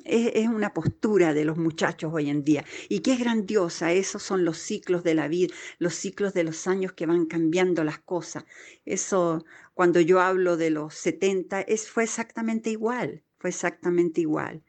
es, 0.05 0.33
es, 0.35 0.49
una 0.49 0.75
postura 0.75 1.33
de 1.33 1.45
los 1.45 1.59
muchachos 1.59 2.13
hoy 2.13 2.29
en 2.29 2.43
día 2.43 2.65
y 2.89 3.01
que 3.01 3.13
es 3.13 3.21
grandiosa. 3.21 3.93
Esos 3.93 4.23
son 4.25 4.45
los 4.45 4.59
ciclos 4.59 5.05
de 5.05 5.15
la 5.15 5.29
vida, 5.29 5.55
los 5.79 5.95
ciclos 5.95 6.35
de 6.35 6.43
los 6.43 6.67
años 6.67 6.93
que 6.93 7.07
van 7.07 7.27
cambiando 7.27 7.85
las 7.85 8.01
cosas. 8.01 8.45
Eso, 8.85 9.45
cuando 9.75 10.01
yo 10.01 10.21
hablo 10.21 10.57
de 10.57 10.71
los 10.71 10.95
70, 10.95 11.61
es, 11.63 11.89
fue 11.89 12.03
exactamente 12.05 12.71
igual, 12.71 13.23
fue 13.39 13.51
exactamente 13.51 14.21
igual. 14.23 14.65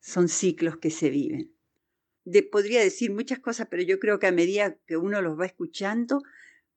Son 0.00 0.28
ciclos 0.28 0.76
que 0.76 0.90
se 0.90 1.10
viven. 1.10 1.57
Podría 2.50 2.80
decir 2.80 3.12
muchas 3.12 3.38
cosas, 3.38 3.68
pero 3.70 3.82
yo 3.82 3.98
creo 3.98 4.18
que 4.18 4.26
a 4.26 4.32
medida 4.32 4.76
que 4.86 4.96
uno 4.96 5.22
los 5.22 5.38
va 5.38 5.46
escuchando, 5.46 6.22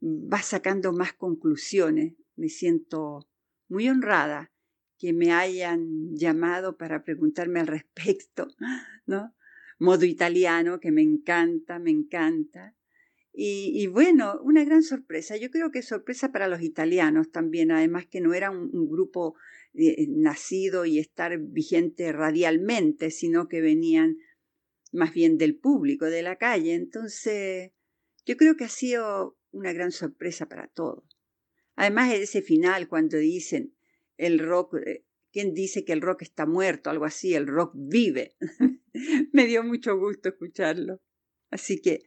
va 0.01 0.41
sacando 0.41 0.93
más 0.93 1.13
conclusiones. 1.13 2.13
Me 2.35 2.49
siento 2.49 3.27
muy 3.67 3.89
honrada 3.89 4.51
que 4.97 5.13
me 5.13 5.31
hayan 5.31 6.15
llamado 6.15 6.77
para 6.77 7.03
preguntarme 7.03 7.59
al 7.59 7.67
respecto, 7.67 8.47
¿no? 9.05 9.33
Modo 9.79 10.05
italiano, 10.05 10.79
que 10.79 10.91
me 10.91 11.01
encanta, 11.01 11.79
me 11.79 11.89
encanta. 11.89 12.75
Y, 13.33 13.87
bueno, 13.87 14.39
una 14.43 14.63
gran 14.65 14.83
sorpresa. 14.83 15.37
Yo 15.37 15.49
creo 15.49 15.71
que 15.71 15.81
sorpresa 15.81 16.31
para 16.33 16.49
los 16.49 16.61
italianos 16.61 17.31
también, 17.31 17.71
además 17.71 18.05
que 18.05 18.19
no 18.19 18.33
era 18.33 18.51
un, 18.51 18.69
un 18.73 18.89
grupo 18.89 19.35
eh, 19.73 20.05
nacido 20.09 20.85
y 20.85 20.99
estar 20.99 21.37
vigente 21.39 22.11
radialmente, 22.11 23.09
sino 23.09 23.47
que 23.47 23.61
venían 23.61 24.17
más 24.91 25.13
bien 25.13 25.37
del 25.37 25.55
público, 25.55 26.05
de 26.05 26.21
la 26.21 26.37
calle. 26.37 26.73
Entonces, 26.73 27.71
yo 28.25 28.37
creo 28.37 28.55
que 28.55 28.65
ha 28.65 28.69
sido 28.69 29.37
una 29.51 29.73
gran 29.73 29.91
sorpresa 29.91 30.47
para 30.47 30.67
todos. 30.67 31.17
Además, 31.75 32.13
ese 32.13 32.41
final, 32.41 32.87
cuando 32.87 33.17
dicen, 33.17 33.73
el 34.17 34.39
rock, 34.39 34.75
eh, 34.85 35.05
¿quién 35.31 35.53
dice 35.53 35.83
que 35.83 35.93
el 35.93 36.01
rock 36.01 36.21
está 36.23 36.45
muerto? 36.45 36.89
Algo 36.89 37.05
así, 37.05 37.33
el 37.33 37.47
rock 37.47 37.73
vive. 37.75 38.35
Me 39.31 39.45
dio 39.45 39.63
mucho 39.63 39.97
gusto 39.97 40.29
escucharlo. 40.29 41.01
Así 41.49 41.81
que, 41.81 42.03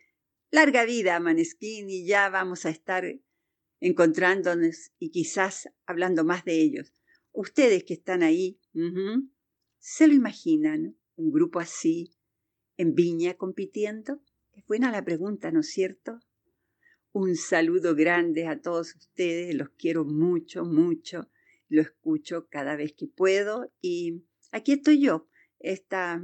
larga 0.50 0.84
vida, 0.84 1.18
Maneskin, 1.20 1.90
y 1.90 2.06
ya 2.06 2.28
vamos 2.28 2.66
a 2.66 2.70
estar 2.70 3.04
encontrándonos 3.80 4.92
y 4.98 5.10
quizás 5.10 5.68
hablando 5.86 6.24
más 6.24 6.44
de 6.44 6.60
ellos. 6.60 6.92
Ustedes 7.32 7.84
que 7.84 7.94
están 7.94 8.22
ahí, 8.22 8.60
¿se 9.78 10.06
lo 10.06 10.14
imaginan? 10.14 10.96
Un 11.16 11.32
grupo 11.32 11.58
así, 11.60 12.12
en 12.76 12.94
Viña 12.94 13.34
compitiendo. 13.34 14.20
Es 14.52 14.64
buena 14.66 14.90
la 14.90 15.04
pregunta, 15.04 15.50
¿no 15.50 15.60
es 15.60 15.70
cierto? 15.70 16.20
Un 17.12 17.36
saludo 17.36 17.94
grande 17.94 18.46
a 18.46 18.60
todos 18.60 18.94
ustedes, 18.94 19.54
los 19.54 19.70
quiero 19.70 20.04
mucho, 20.04 20.64
mucho 20.64 21.28
lo 21.68 21.82
escucho 21.82 22.48
cada 22.48 22.76
vez 22.76 22.94
que 22.96 23.06
puedo 23.06 23.72
y 23.80 24.24
aquí 24.52 24.72
estoy 24.72 25.00
yo, 25.00 25.28
esta 25.58 26.22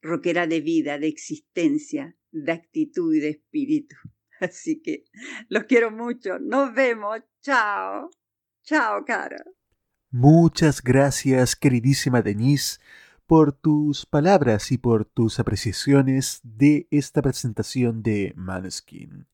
roquera 0.00 0.46
de 0.46 0.60
vida, 0.60 0.98
de 0.98 1.08
existencia, 1.08 2.16
de 2.30 2.52
actitud 2.52 3.14
y 3.14 3.20
de 3.20 3.28
espíritu. 3.30 3.96
Así 4.40 4.80
que 4.80 5.04
los 5.48 5.64
quiero 5.64 5.90
mucho. 5.90 6.38
Nos 6.38 6.74
vemos. 6.74 7.20
Chao. 7.40 8.10
Chao, 8.62 9.04
cara. 9.04 9.44
Muchas 10.10 10.82
gracias, 10.82 11.56
queridísima 11.56 12.22
Denise, 12.22 12.78
por 13.26 13.52
tus 13.52 14.06
palabras 14.06 14.70
y 14.72 14.78
por 14.78 15.04
tus 15.04 15.40
apreciaciones 15.40 16.40
de 16.42 16.86
esta 16.90 17.22
presentación 17.22 18.02
de 18.02 18.32
Maneskin. 18.36 19.26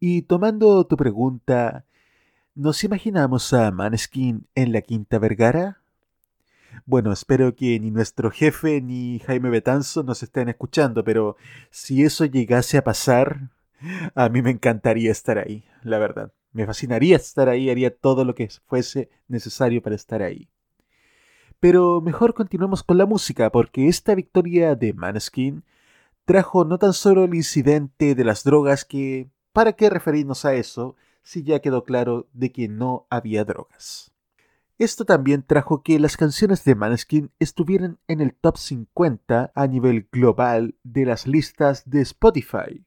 Y 0.00 0.22
tomando 0.22 0.86
tu 0.86 0.96
pregunta, 0.96 1.84
¿nos 2.54 2.82
imaginamos 2.84 3.52
a 3.52 3.70
Maneskin 3.70 4.46
en 4.54 4.72
la 4.72 4.82
Quinta 4.82 5.18
Vergara? 5.18 5.80
Bueno, 6.86 7.12
espero 7.12 7.54
que 7.54 7.78
ni 7.78 7.90
nuestro 7.90 8.30
jefe 8.30 8.80
ni 8.80 9.20
Jaime 9.20 9.48
Betanzo 9.48 10.02
nos 10.02 10.22
estén 10.22 10.48
escuchando, 10.48 11.04
pero 11.04 11.36
si 11.70 12.02
eso 12.02 12.24
llegase 12.24 12.78
a 12.78 12.84
pasar, 12.84 13.50
a 14.14 14.28
mí 14.28 14.42
me 14.42 14.50
encantaría 14.50 15.12
estar 15.12 15.38
ahí, 15.38 15.64
la 15.82 15.98
verdad. 15.98 16.32
Me 16.52 16.66
fascinaría 16.66 17.16
estar 17.16 17.48
ahí, 17.48 17.70
haría 17.70 17.96
todo 17.96 18.24
lo 18.24 18.34
que 18.34 18.48
fuese 18.66 19.08
necesario 19.28 19.82
para 19.82 19.96
estar 19.96 20.22
ahí. 20.22 20.48
Pero 21.64 22.02
mejor 22.02 22.34
continuemos 22.34 22.82
con 22.82 22.98
la 22.98 23.06
música, 23.06 23.50
porque 23.50 23.88
esta 23.88 24.14
victoria 24.14 24.74
de 24.74 24.92
Maneskin 24.92 25.64
trajo 26.26 26.66
no 26.66 26.76
tan 26.76 26.92
solo 26.92 27.24
el 27.24 27.34
incidente 27.34 28.14
de 28.14 28.22
las 28.22 28.44
drogas 28.44 28.84
que, 28.84 29.30
¿para 29.54 29.72
qué 29.72 29.88
referirnos 29.88 30.44
a 30.44 30.52
eso 30.52 30.94
si 31.22 31.42
ya 31.42 31.60
quedó 31.60 31.84
claro 31.84 32.28
de 32.34 32.52
que 32.52 32.68
no 32.68 33.06
había 33.08 33.46
drogas? 33.46 34.12
Esto 34.76 35.06
también 35.06 35.42
trajo 35.42 35.82
que 35.82 35.98
las 35.98 36.18
canciones 36.18 36.64
de 36.64 36.74
Maneskin 36.74 37.30
estuvieran 37.38 37.96
en 38.08 38.20
el 38.20 38.34
top 38.34 38.58
50 38.58 39.52
a 39.54 39.66
nivel 39.66 40.06
global 40.12 40.74
de 40.82 41.06
las 41.06 41.26
listas 41.26 41.88
de 41.88 42.02
Spotify. 42.02 42.84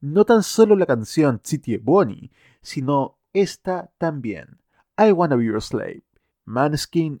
No 0.00 0.24
tan 0.24 0.42
solo 0.42 0.76
la 0.76 0.86
canción 0.86 1.42
City 1.44 1.76
Bonnie, 1.76 2.30
sino 2.62 3.18
esta 3.34 3.90
también, 3.98 4.62
I 4.96 5.12
Wanna 5.12 5.36
Be 5.36 5.44
Your 5.44 5.60
Slave, 5.60 6.04
Maneskin 6.46 7.20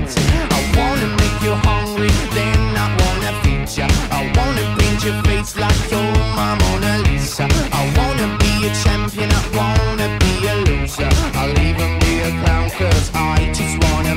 I 0.07 0.59
wanna 0.77 1.07
make 1.21 1.37
you 1.43 1.53
hungry, 1.67 2.09
then 2.33 2.59
I 2.75 2.87
wanna 3.01 3.31
feed 3.41 3.69
ya. 3.77 3.87
I 4.11 4.31
wanna 4.35 4.65
paint 4.77 5.03
your 5.03 5.21
face 5.23 5.55
like 5.57 5.91
you're 5.91 6.17
my 6.35 6.55
Mona 6.61 6.97
Lisa. 7.05 7.47
I 7.71 7.83
wanna 7.97 8.37
be 8.37 8.67
a 8.67 8.71
champion, 8.83 9.29
I 9.31 9.43
wanna 9.59 10.07
be 10.19 10.47
a 10.47 10.55
loser. 10.67 11.09
I'll 11.35 11.57
even 11.59 11.99
be 11.99 12.13
a 12.21 12.31
clown, 12.41 12.69
cause 12.71 13.11
I 13.13 13.51
just 13.53 13.75
wanna 13.83 14.15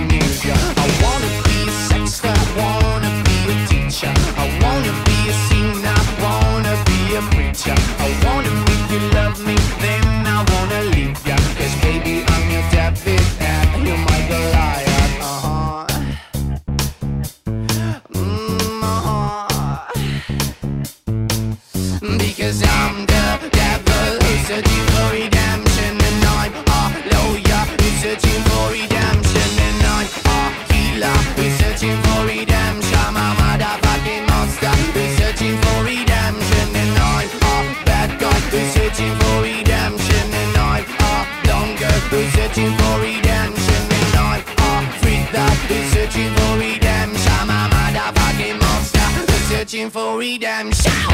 Damn! 50.38 50.72
shout 50.72 51.13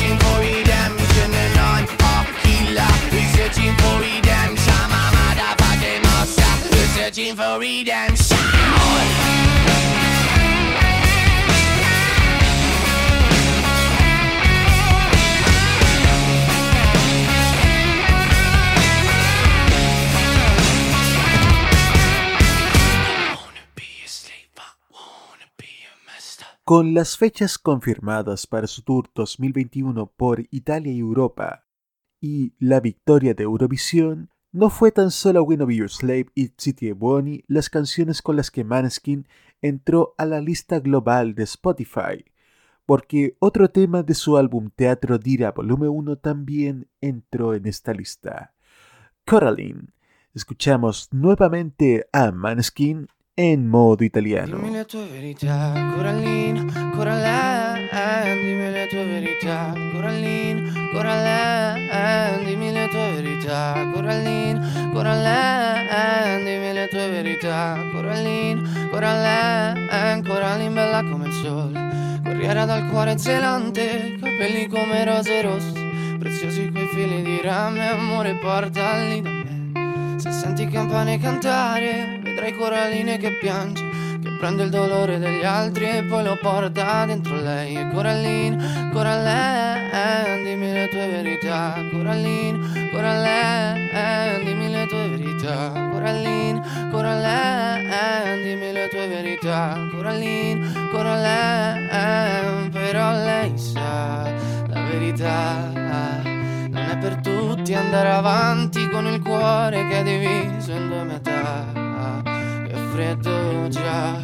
searching 0.00 0.18
for 0.18 0.40
redemption 0.40 1.34
And 1.34 1.58
I'm 1.58 1.84
a 1.84 2.24
healer, 2.46 2.92
searching 3.36 3.76
for 3.76 4.00
redemption. 4.00 4.72
I'm 4.72 5.36
searching 6.94 7.36
for 7.36 7.58
redemption 7.58 8.29
Con 26.70 26.94
las 26.94 27.16
fechas 27.18 27.58
confirmadas 27.58 28.46
para 28.46 28.68
su 28.68 28.82
tour 28.82 29.10
2021 29.12 30.06
por 30.06 30.46
Italia 30.52 30.92
y 30.92 31.00
Europa 31.00 31.66
y 32.20 32.54
la 32.60 32.78
victoria 32.78 33.34
de 33.34 33.42
Eurovisión, 33.42 34.30
no 34.52 34.70
fue 34.70 34.92
tan 34.92 35.10
solo 35.10 35.42
Winna 35.42 35.64
Be 35.64 35.74
Your 35.74 35.90
Slave 35.90 36.26
y 36.36 36.52
City 36.56 36.92
Bonnie 36.92 37.42
las 37.48 37.70
canciones 37.70 38.22
con 38.22 38.36
las 38.36 38.52
que 38.52 38.62
Maneskin 38.62 39.26
entró 39.60 40.14
a 40.16 40.26
la 40.26 40.40
lista 40.40 40.78
global 40.78 41.34
de 41.34 41.42
Spotify, 41.42 42.24
porque 42.86 43.36
otro 43.40 43.72
tema 43.72 44.04
de 44.04 44.14
su 44.14 44.36
álbum 44.36 44.70
Teatro 44.70 45.18
Dira 45.18 45.50
Volumen 45.50 45.88
1 45.88 46.18
también 46.18 46.88
entró 47.00 47.54
en 47.54 47.66
esta 47.66 47.92
lista. 47.92 48.54
Coraline. 49.26 49.88
Escuchamos 50.34 51.08
nuevamente 51.10 52.06
a 52.12 52.30
Maneskin 52.30 53.08
en 53.34 53.68
modo 53.68 54.04
italiano. 54.04 54.58
Dimmi 54.58 54.72
le 54.72 54.84
tue 54.84 55.06
verità, 55.06 55.72
Coraline, 55.94 56.64
Coraline, 56.92 57.88
dimmi 58.34 58.70
le 58.70 58.86
tue 58.88 59.04
verità, 59.04 59.72
Coraline, 59.92 60.90
Coraline, 60.92 62.44
dimmi 62.44 62.72
le 62.72 62.88
tue 62.88 63.12
verità, 63.14 63.90
Coraline, 63.92 64.90
Coraline, 64.92 66.44
dimmi 66.44 66.72
le 66.72 66.88
tue 66.88 67.08
verità, 67.08 67.78
Coraline, 67.92 68.88
Coraline, 68.90 70.22
Coraline 70.22 70.74
bella 70.74 71.02
come 71.02 71.26
il 71.26 71.32
sole, 71.32 72.20
corriera 72.22 72.64
dal 72.64 72.88
cuore 72.88 73.16
zelante, 73.16 74.16
capelli 74.20 74.66
come 74.66 75.04
rose 75.04 75.40
rosse, 75.40 75.72
preziosi 76.18 76.68
quei 76.70 76.86
fili 76.88 77.22
di 77.22 77.40
rame, 77.42 77.88
amore 77.88 78.34
portali 78.34 79.22
da 79.22 79.30
me. 79.30 79.59
Se 80.20 80.32
senti 80.32 80.66
campane 80.66 81.18
cantare, 81.18 82.20
vedrai 82.22 82.52
coralline 82.52 83.16
che 83.16 83.38
piange, 83.38 83.82
che 84.22 84.36
prende 84.38 84.64
il 84.64 84.68
dolore 84.68 85.18
degli 85.18 85.42
altri 85.42 85.88
e 85.88 86.04
poi 86.04 86.22
lo 86.22 86.36
porta 86.36 87.06
dentro 87.06 87.40
lei. 87.40 87.76
E 87.76 87.88
Coraline, 87.88 88.90
Coraline, 88.92 90.42
dimmi 90.44 90.72
le 90.72 90.88
tue 90.88 91.08
verità. 91.08 91.82
Coraline, 91.90 92.90
Coraline, 92.92 94.44
dimmi 94.44 94.70
le 94.70 94.86
tue 94.88 95.08
verità. 95.08 95.88
Coraline, 95.90 96.60
Coraline, 96.90 98.42
dimmi 98.42 98.72
le 98.72 98.88
tue 98.90 99.06
verità. 99.08 99.88
Coraline, 99.90 100.88
Coraline, 100.90 101.09
andare 107.90 108.10
avanti 108.12 108.88
con 108.88 109.04
il 109.08 109.20
cuore 109.20 109.84
che 109.88 109.98
è 109.98 110.02
diviso 110.04 110.70
in 110.70 110.86
due 110.86 111.02
metà. 111.02 112.22
Che 112.22 112.76
freddo 112.92 113.66
già. 113.66 114.22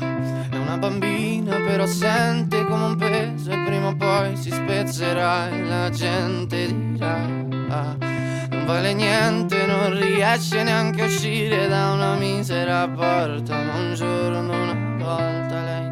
È 0.49 0.57
una 0.57 0.79
bambina 0.79 1.57
però 1.57 1.85
sente 1.85 2.65
come 2.65 2.85
un 2.85 2.97
peso 2.97 3.51
e 3.51 3.59
prima 3.65 3.89
o 3.89 3.97
poi 3.97 4.37
si 4.37 4.53
spezzerà 4.53 5.49
e 5.49 5.65
la 5.65 5.91
gente 5.91 6.67
dirà 6.67 7.17
non 7.17 8.65
vale 8.65 8.95
niente, 8.95 9.67
non 9.67 9.99
riesce 9.99 10.63
neanche 10.63 11.03
a 11.03 11.07
uscire 11.07 11.67
da 11.67 11.91
una 11.91 12.15
misera 12.15 12.89
porta, 12.89 13.57
ma 13.57 13.75
un 13.79 13.95
giorno 13.95 14.63
una 14.63 14.97
volta 14.97 15.61
lei 15.63 15.86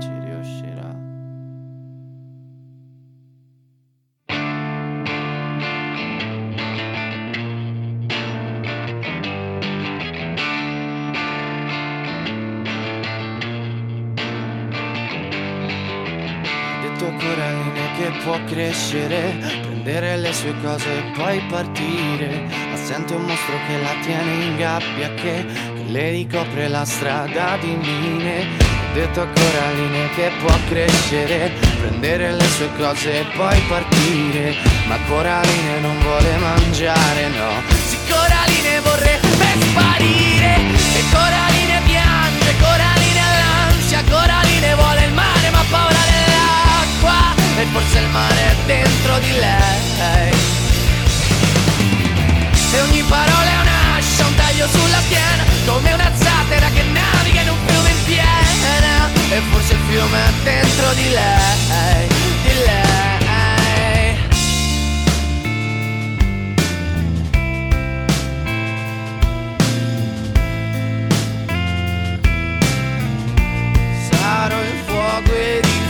può 18.24 18.42
crescere, 18.46 19.36
prendere 19.60 20.16
le 20.16 20.32
sue 20.32 20.54
cose 20.62 20.88
e 20.88 21.02
poi 21.14 21.40
partire. 21.50 22.48
Ma 22.70 22.76
sente 22.76 23.14
un 23.14 23.22
mostro 23.22 23.54
che 23.66 23.78
la 23.78 23.94
tiene 24.02 24.44
in 24.44 24.56
gabbia, 24.56 25.12
che, 25.14 25.44
che 25.46 25.84
le 25.88 26.10
ricopre 26.10 26.68
la 26.68 26.84
strada 26.84 27.56
di 27.60 27.76
mine. 27.76 28.46
Ho 28.58 28.94
detto 28.94 29.20
a 29.20 29.26
Coraline 29.26 30.08
che 30.14 30.30
può 30.40 30.54
crescere, 30.68 31.52
prendere 31.80 32.32
le 32.32 32.48
sue 32.48 32.70
cose 32.78 33.20
e 33.20 33.24
poi 33.36 33.60
partire. 33.68 34.54
Ma 34.86 34.96
Coraline 35.06 35.80
non 35.80 35.98
vuole 36.00 36.36
mangiare, 36.38 37.28
no. 37.28 37.62
Sì, 37.86 37.98
Coraline 38.08 38.80
vorrebbe 38.80 39.46
sparire. 39.60 40.54
E 40.96 41.02
Coraline 41.12 41.43
E 47.56 47.66
forse 47.72 47.98
il 47.98 48.08
mare 48.08 48.34
è 48.34 48.54
dentro 48.66 49.18
di 49.18 49.30
lei. 49.30 50.32
E 52.72 52.80
ogni 52.80 53.02
parola 53.02 53.48
è 53.48 53.60
un'ascia, 53.60 54.26
un 54.26 54.34
taglio 54.34 54.66
sulla 54.66 55.00
schiena, 55.00 55.44
come 55.64 55.92
una 55.92 56.10
zattera 56.14 56.68
che 56.70 56.82
naviga 56.82 57.40
in 57.42 57.48
un 57.50 57.56
fiume 57.66 57.90
in 57.90 58.04
piena. 58.04 59.08
E 59.30 59.40
forse 59.50 59.72
il 59.72 59.78
fiume 59.88 60.18
è 60.18 60.32
dentro 60.42 60.92
di 60.94 61.08
lei, 61.10 62.08
di 62.42 62.54
lei. 62.66 63.02
Sarò 74.10 74.60
il 74.60 74.82
fuoco 74.86 75.32
ed 75.32 75.64
il 75.64 75.83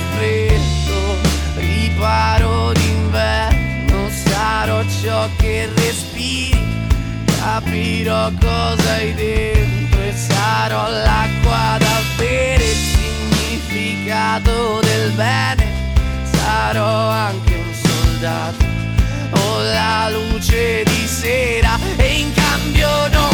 ciò 5.04 5.28
che 5.36 5.68
respiri, 5.74 6.58
capirò 7.38 8.30
cosa 8.40 8.94
hai 8.94 9.12
dentro 9.12 10.00
e 10.00 10.12
sarò 10.14 10.88
l'acqua 10.88 11.76
da 11.78 12.00
bere, 12.16 12.64
il 12.64 12.76
significato 12.96 14.80
del 14.80 15.10
bene, 15.10 15.66
sarò 16.32 17.10
anche 17.10 17.54
un 17.54 17.74
soldato 17.74 18.64
o 19.32 19.60
la 19.60 20.08
luce 20.08 20.84
di 20.84 21.06
sera 21.06 21.78
e 21.96 22.20
in 22.20 22.32
cambio 22.32 23.08
non 23.08 23.33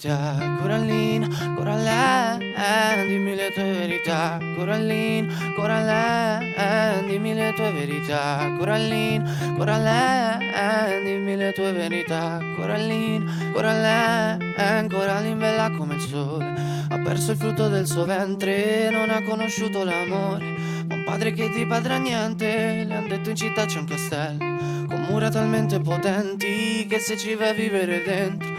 verità, 0.00 0.56
Corallina, 0.58 1.28
Coraline, 1.54 3.06
dimmi 3.06 3.34
le 3.34 3.50
tue 3.52 3.70
verità, 3.70 4.38
Corallina, 4.56 5.52
Coraline, 5.54 7.04
dimmi 7.06 7.34
le 7.34 7.52
tue 7.54 7.70
verità, 7.72 8.54
Corallina, 8.56 9.30
Coraline, 9.56 11.02
dimmi 11.04 11.36
le 11.36 11.52
tue 11.52 11.72
verità, 11.72 12.40
Corallina, 12.56 13.30
Coraline, 13.52 14.88
Coraline 14.88 15.36
bella 15.36 15.70
come 15.76 15.94
il 15.96 16.00
sole, 16.00 16.54
ha 16.88 16.98
perso 16.98 17.32
il 17.32 17.36
frutto 17.36 17.68
del 17.68 17.86
suo 17.86 18.06
ventre, 18.06 18.88
non 18.90 19.10
ha 19.10 19.22
conosciuto 19.22 19.84
l'amore, 19.84 20.44
ma 20.88 20.94
un 20.94 21.04
padre 21.04 21.32
che 21.32 21.50
ti 21.50 21.66
padrà 21.66 21.98
niente, 21.98 22.84
le 22.86 22.94
han 22.94 23.06
detto 23.06 23.28
in 23.28 23.36
città 23.36 23.66
c'è 23.66 23.78
un 23.78 23.84
castello, 23.84 24.86
con 24.88 25.06
mura 25.10 25.28
talmente 25.28 25.78
potenti 25.80 26.86
che 26.88 26.98
se 26.98 27.18
ci 27.18 27.34
vai 27.34 27.50
a 27.50 27.52
vivere 27.52 28.02
dentro 28.02 28.49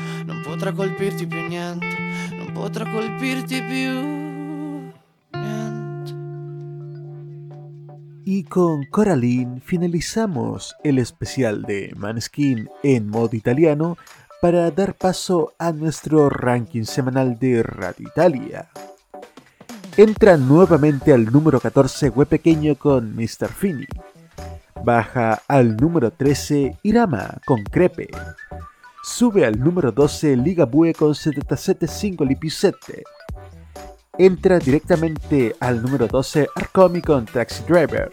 potrà 0.52 0.74
colpirti 0.74 1.26
più 1.26 1.48
niente, 1.48 1.88
più 3.62 4.92
niente. 5.32 6.14
Y 8.26 8.44
con 8.44 8.86
Coraline 8.88 9.62
finalizamos 9.62 10.76
el 10.84 11.00
especial 11.00 11.62
de 11.62 11.94
Maneskin 11.96 12.70
en 12.84 13.08
modo 13.08 13.34
italiano 13.34 13.98
para 14.42 14.70
dar 14.72 14.94
paso 14.94 15.54
a 15.58 15.72
nuestro 15.72 16.30
ranking 16.30 16.84
semanal 16.84 17.40
de 17.40 17.64
Radio 17.64 18.10
Italia. 18.10 18.68
Entra 19.96 20.36
nuevamente 20.36 21.14
al 21.14 21.32
número 21.32 21.62
14 21.62 22.12
Hue 22.14 22.26
Pequeño 22.26 22.76
con 22.76 23.16
Mr. 23.16 23.48
Fini. 23.48 23.88
Baja 24.84 25.42
al 25.48 25.78
número 25.78 26.12
13 26.12 26.80
Irama 26.84 27.38
con 27.46 27.64
Crepe. 27.64 28.10
Sube 29.04 29.48
al 29.48 29.60
número 29.60 29.92
12 29.92 30.36
Liga 30.38 30.66
Bue 30.66 30.94
con 30.94 31.14
77.5 31.14 32.28
Lipisette. 32.28 33.04
entra 34.16 34.60
directamente 34.60 35.56
al 35.60 35.82
número 35.82 36.08
12 36.08 36.48
Arcomi 36.56 37.02
con 37.02 37.26
Taxi 37.26 37.64
Driver 37.64 38.12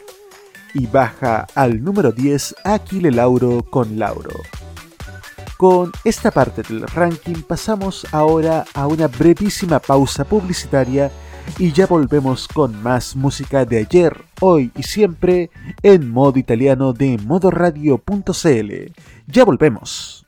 y 0.72 0.86
baja 0.86 1.47
al 1.55 1.84
número 1.84 2.11
10 2.11 2.57
Aquile 2.64 3.11
Lauro 3.11 3.62
con 3.68 3.99
Lauro. 3.99 4.30
Con 5.59 5.93
esta 6.05 6.30
parte 6.30 6.62
del 6.62 6.82
ranking 6.82 7.43
pasamos 7.43 8.07
ahora 8.12 8.64
a 8.72 8.86
una 8.86 9.09
brevísima 9.09 9.80
pausa 9.80 10.24
publicitaria 10.24 11.11
y 11.59 11.72
ya 11.72 11.86
volvemos 11.86 12.49
con 12.49 12.82
más 12.82 13.14
música 13.14 13.66
de 13.66 13.78
ayer, 13.78 14.24
hoy 14.41 14.72
y 14.74 14.84
siempre 14.84 15.51
en 15.82 16.11
modo 16.11 16.39
italiano 16.39 16.95
de 16.95 17.18
modoradio.cl. 17.18 18.93
Ya 19.26 19.45
volvemos. 19.45 20.28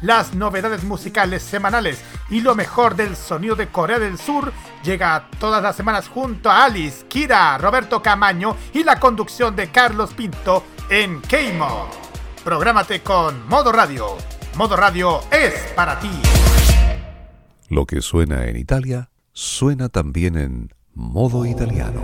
las 0.00 0.34
novedades 0.34 0.84
musicales 0.84 1.42
semanales 1.42 2.00
y 2.30 2.40
lo 2.40 2.54
mejor 2.54 2.96
del 2.96 3.16
sonido 3.16 3.56
de 3.56 3.68
Corea 3.68 3.98
del 3.98 4.18
Sur 4.18 4.52
llega 4.84 5.28
todas 5.38 5.62
las 5.62 5.76
semanas 5.76 6.08
junto 6.08 6.50
a 6.50 6.64
Alice, 6.64 7.06
Kira, 7.08 7.58
Roberto 7.58 8.02
Camaño 8.02 8.56
y 8.72 8.84
la 8.84 9.00
conducción 9.00 9.56
de 9.56 9.70
Carlos 9.70 10.14
Pinto 10.14 10.64
en 10.90 11.20
K-Mod. 11.20 11.88
Prográmate 12.44 13.02
con 13.02 13.46
Modo 13.48 13.72
Radio. 13.72 14.16
Modo 14.56 14.76
Radio 14.76 15.20
es 15.30 15.54
para 15.74 15.98
ti. 16.00 16.10
Lo 17.68 17.84
que 17.84 18.00
suena 18.00 18.46
en 18.46 18.56
Italia, 18.56 19.10
suena 19.32 19.88
también 19.88 20.38
en 20.38 20.74
modo 20.94 21.44
italiano. 21.44 22.00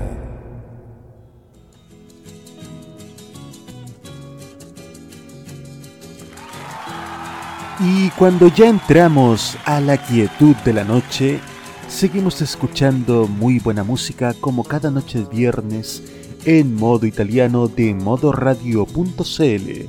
Y 7.81 8.11
cuando 8.11 8.47
ya 8.47 8.69
entramos 8.69 9.57
a 9.65 9.81
la 9.81 9.97
quietud 9.97 10.55
de 10.65 10.73
la 10.73 10.85
noche, 10.85 11.41
seguimos 11.89 12.41
escuchando 12.41 13.27
muy 13.27 13.59
buena 13.59 13.83
música 13.83 14.33
como 14.41 14.63
cada 14.63 14.93
noche 14.93 15.19
de 15.19 15.25
viernes 15.25 16.01
en 16.45 16.77
modo 16.77 17.05
italiano 17.05 17.67
de 17.67 17.93
modoradio.cl, 17.95 19.89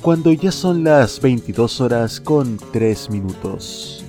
cuando 0.00 0.32
ya 0.32 0.50
son 0.50 0.84
las 0.84 1.20
22 1.20 1.80
horas 1.82 2.18
con 2.18 2.58
3 2.72 3.10
minutos. 3.10 4.02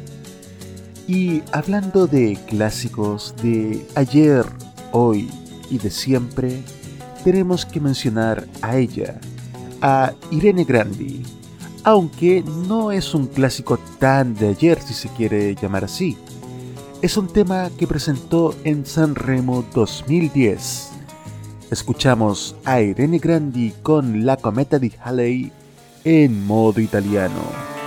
Y 1.05 1.43
hablando 1.51 2.07
de 2.07 2.39
clásicos 2.47 3.35
de 3.43 3.85
ayer, 3.95 4.45
hoy 4.93 5.29
y 5.69 5.77
de 5.77 5.89
siempre, 5.89 6.63
tenemos 7.25 7.65
que 7.65 7.81
mencionar 7.81 8.47
a 8.61 8.77
ella, 8.77 9.19
a 9.81 10.13
Irene 10.31 10.63
Grandi 10.63 11.21
aunque 11.89 12.43
no 12.67 12.91
es 12.91 13.15
un 13.15 13.25
clásico 13.25 13.79
tan 13.97 14.35
de 14.35 14.49
ayer 14.49 14.79
si 14.79 14.93
se 14.93 15.09
quiere 15.09 15.55
llamar 15.55 15.85
así. 15.85 16.19
Es 17.01 17.17
un 17.17 17.25
tema 17.25 17.71
que 17.79 17.87
presentó 17.87 18.53
en 18.63 18.85
San 18.85 19.15
Remo 19.15 19.65
2010. 19.73 20.91
Escuchamos 21.71 22.55
a 22.63 22.79
Irene 22.81 23.17
Grandi 23.17 23.73
con 23.81 24.23
La 24.23 24.37
Cometa 24.37 24.77
di 24.77 24.93
Halley 25.03 25.51
en 26.03 26.45
modo 26.45 26.79
italiano. 26.79 27.78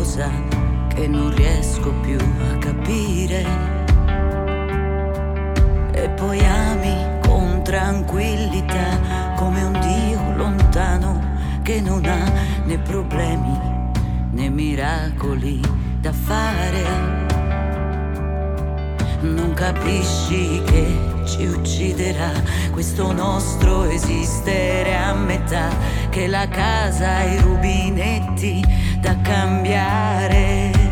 cosa 0.00 0.30
che 0.88 1.06
non 1.06 1.34
riesco 1.34 1.92
più 2.00 2.16
a 2.16 2.56
capire. 2.56 3.44
E 5.92 6.08
poi 6.16 6.40
ami 6.42 7.20
con 7.20 7.60
tranquillità 7.62 9.34
come 9.36 9.62
un 9.62 9.78
Dio 9.78 10.36
lontano 10.36 11.20
che 11.62 11.82
non 11.82 12.02
ha 12.06 12.24
né 12.64 12.78
problemi 12.78 13.58
né 14.30 14.48
miracoli 14.48 15.60
da 16.00 16.12
fare. 16.12 16.84
Non 19.20 19.52
capisci 19.52 20.62
che 20.64 21.19
ci 21.30 21.46
ucciderà 21.46 22.32
questo 22.72 23.12
nostro 23.12 23.84
esistere 23.84 24.96
a 24.96 25.14
metà, 25.14 25.68
che 26.10 26.26
la 26.26 26.48
casa 26.48 27.18
ha 27.18 27.24
i 27.24 27.38
rubinetti 27.38 28.60
da 29.00 29.16
cambiare. 29.20 30.89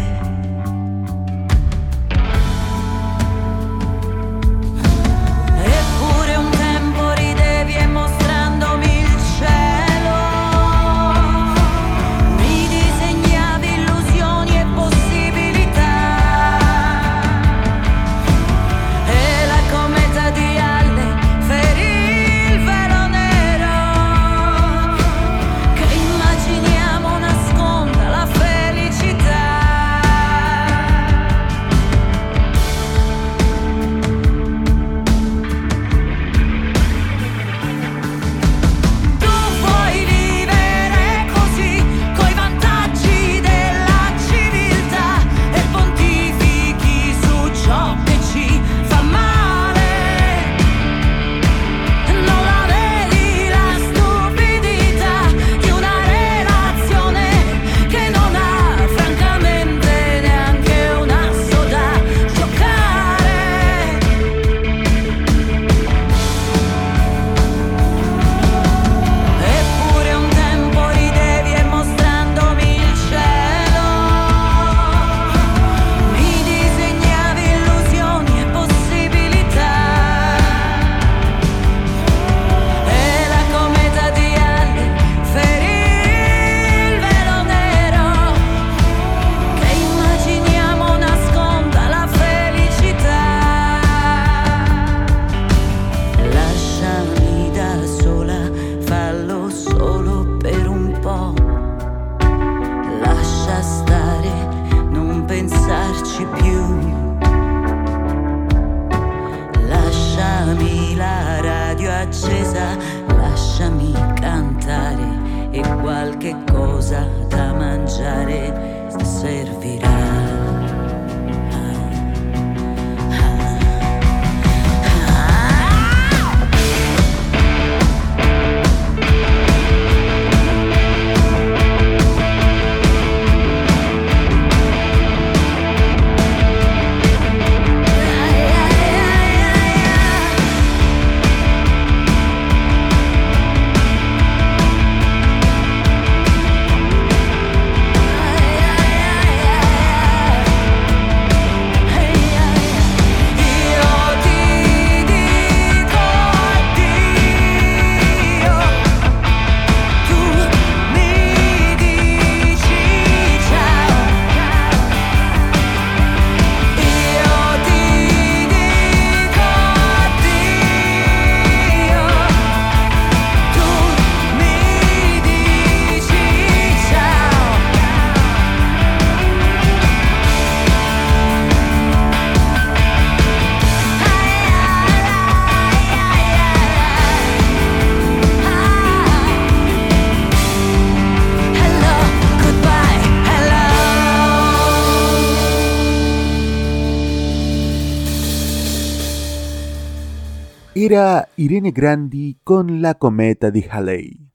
Era 200.81 201.29
Irene 201.35 201.73
Grandi 201.73 202.39
con 202.45 202.81
La 202.81 202.95
Cometa 202.95 203.51
de 203.51 203.69
Halley. 203.69 204.31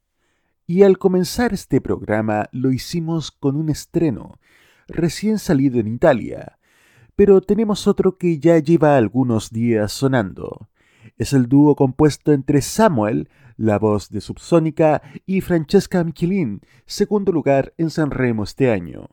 Y 0.68 0.84
al 0.84 0.98
comenzar 0.98 1.54
este 1.54 1.80
programa 1.80 2.50
lo 2.52 2.74
hicimos 2.74 3.32
con 3.32 3.56
un 3.56 3.70
estreno, 3.70 4.42
recién 4.90 5.40
salido 5.40 5.80
en 5.80 5.88
Italia, 5.88 6.60
pero 7.16 7.40
tenemos 7.40 7.88
otro 7.88 8.18
que 8.18 8.40
ya 8.40 8.60
lleva 8.60 8.98
algunos 8.98 9.52
días 9.52 9.94
sonando. 9.94 10.68
Es 11.18 11.32
el 11.32 11.48
dúo 11.48 11.78
compuesto 11.78 12.34
entre 12.34 12.62
Samuel, 12.62 13.30
la 13.56 13.80
voz 13.80 14.10
de 14.10 14.20
Subsónica, 14.20 15.02
y 15.26 15.40
Francesca 15.40 16.04
Michelin, 16.04 16.60
segundo 16.86 17.32
lugar 17.32 17.74
en 17.78 17.90
Sanremo 17.90 18.44
este 18.44 18.70
año. 18.70 19.08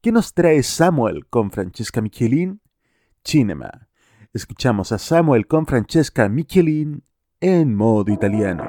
¿Qué 0.00 0.12
nos 0.12 0.32
trae 0.32 0.62
Samuel 0.62 1.26
con 1.26 1.50
Francesca 1.50 2.00
Michelin? 2.00 2.60
Cinema. 3.24 3.88
Escuchamos 4.34 4.92
a 4.92 4.98
Samuel 4.98 5.46
con 5.46 5.66
Francesca 5.66 6.26
Michelin 6.26 7.02
en 7.38 7.74
modo 7.74 8.10
italiano. 8.10 8.62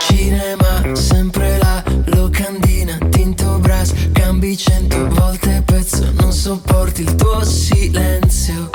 Cinema, 0.00 0.94
sempre 0.94 1.56
la 1.56 1.82
locandina, 2.14 2.98
tinto 3.08 3.58
brass, 3.60 3.94
cambi 4.12 4.54
cento 4.54 5.08
volte 5.08 5.62
pezzo, 5.64 6.12
non 6.20 6.30
sopporti 6.30 7.00
il 7.00 7.14
tuo 7.14 7.42
silenzio. 7.42 8.68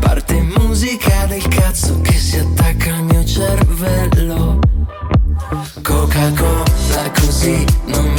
Parte 0.00 0.40
musica 0.58 1.24
del 1.26 1.46
cazzo 1.46 2.00
che 2.00 2.14
si 2.14 2.38
attacca 2.38 2.96
al 2.96 3.04
mio 3.04 3.24
cervello. 3.24 4.58
Coca-Cola 5.82 7.10
così 7.14 7.64
non 7.86 8.09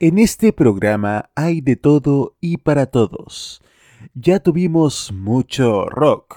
En 0.00 0.20
este 0.20 0.52
programa 0.52 1.30
hay 1.34 1.60
de 1.60 1.74
todo 1.74 2.36
y 2.40 2.58
para 2.58 2.86
todos. 2.86 3.60
Ya 4.14 4.38
tuvimos 4.38 5.10
mucho 5.12 5.86
rock. 5.86 6.36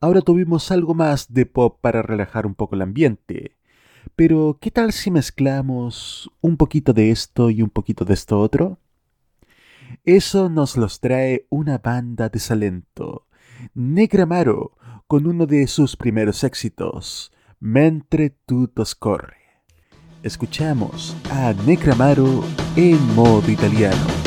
Ahora 0.00 0.20
tuvimos 0.20 0.70
algo 0.70 0.92
más 0.92 1.32
de 1.32 1.46
pop 1.46 1.78
para 1.80 2.02
relajar 2.02 2.44
un 2.44 2.54
poco 2.54 2.74
el 2.74 2.82
ambiente. 2.82 3.56
Pero, 4.16 4.58
¿qué 4.60 4.70
tal 4.70 4.92
si 4.92 5.10
mezclamos 5.10 6.30
un 6.42 6.58
poquito 6.58 6.92
de 6.92 7.10
esto 7.10 7.48
y 7.48 7.62
un 7.62 7.70
poquito 7.70 8.04
de 8.04 8.12
esto 8.12 8.38
otro? 8.38 8.78
Eso 10.04 10.50
nos 10.50 10.76
los 10.76 11.00
trae 11.00 11.46
una 11.48 11.78
banda 11.78 12.28
de 12.28 12.38
Salento, 12.38 13.26
Negramaro, 13.72 14.76
con 15.06 15.26
uno 15.26 15.46
de 15.46 15.66
sus 15.68 15.96
primeros 15.96 16.44
éxitos, 16.44 17.32
Mentre 17.60 18.28
tutto 18.44 18.84
scorre. 18.84 19.39
Escuchamos 20.22 21.16
a 21.30 21.54
Negramaro 21.64 22.44
en 22.76 23.14
modo 23.14 23.50
italiano. 23.50 24.19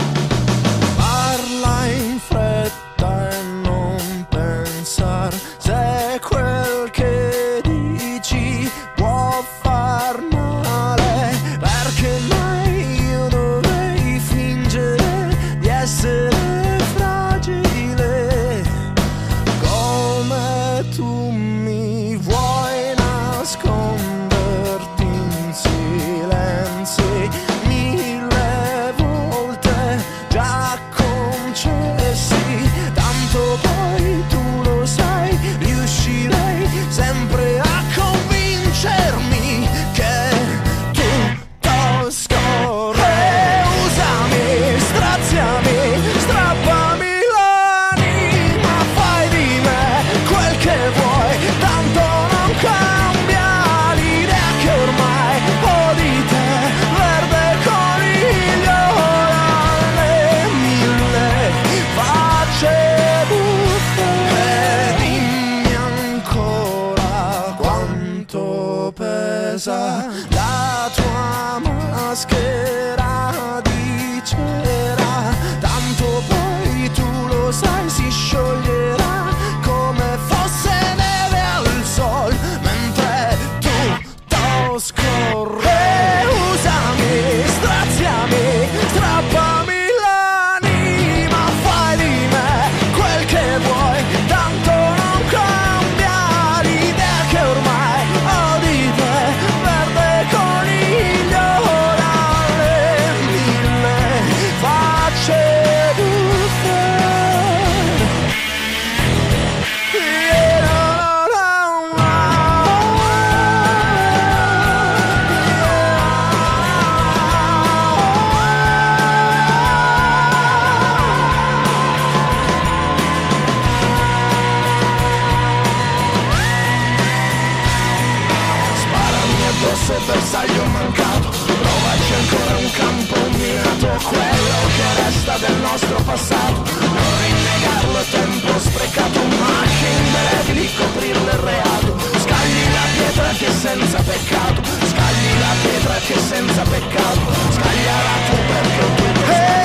Peccato. 144.14 144.62
Scagli 144.64 145.40
la 145.40 145.54
pietra 145.62 145.96
che 145.96 146.20
senza 146.20 146.62
peccato. 146.64 147.34
Scagliala 147.52 148.16
tu 148.28 148.38
perché 148.48 148.96
tu 148.96 149.63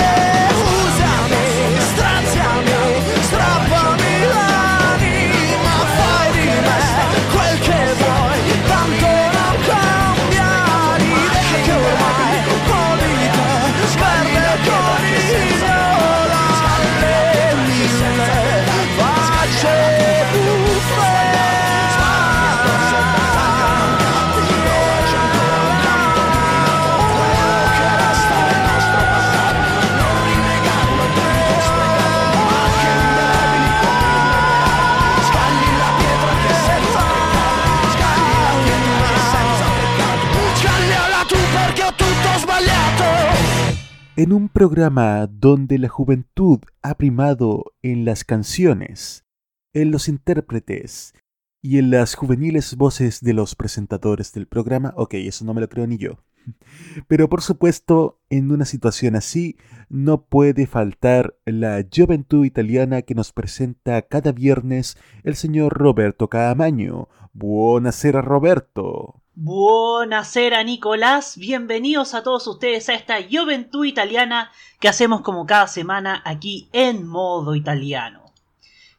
En 44.19 44.33
un 44.33 44.49
programa 44.49 45.29
donde 45.29 45.79
la 45.79 45.89
juventud 45.89 46.59
ha 46.83 46.97
primado 46.97 47.73
en 47.83 48.05
las 48.05 48.25
canciones, 48.25 49.25
en 49.73 49.93
los 49.93 50.09
intérpretes 50.09 51.15
y 51.63 51.79
en 51.79 51.93
las 51.93 52.17
juveniles 52.17 52.75
voces 52.75 53.21
de 53.21 53.33
los 53.33 53.55
presentadores 53.55 54.33
del 54.33 54.49
programa, 54.49 54.93
ok, 54.97 55.15
eso 55.15 55.45
no 55.45 55.55
me 55.55 55.61
lo 55.61 55.69
creo 55.69 55.87
ni 55.87 55.99
yo. 55.99 56.19
Pero 57.07 57.29
por 57.29 57.43
supuesto, 57.43 58.21
en 58.29 58.51
una 58.51 58.65
situación 58.65 59.15
así, 59.15 59.57
no 59.89 60.25
puede 60.25 60.67
faltar 60.67 61.37
la 61.45 61.87
juventud 61.89 62.45
italiana 62.45 63.03
que 63.03 63.15
nos 63.15 63.33
presenta 63.33 64.03
cada 64.03 64.33
viernes 64.33 64.97
el 65.23 65.37
señor 65.37 65.79
Roberto 65.79 66.29
Caamaño. 66.29 67.09
Buonasera 67.35 68.21
Roberto. 68.21 69.23
Buonasera 69.41 70.65
Nicolás, 70.65 71.39
bienvenidos 71.39 72.15
a 72.15 72.25
todos 72.25 72.49
ustedes 72.49 72.89
a 72.89 72.95
esta 72.95 73.19
Juventud 73.23 73.85
Italiana 73.85 74.51
que 74.81 74.89
hacemos 74.89 75.21
como 75.21 75.47
cada 75.47 75.69
semana 75.69 76.21
aquí 76.25 76.69
en 76.73 77.07
modo 77.07 77.55
italiano. 77.55 78.33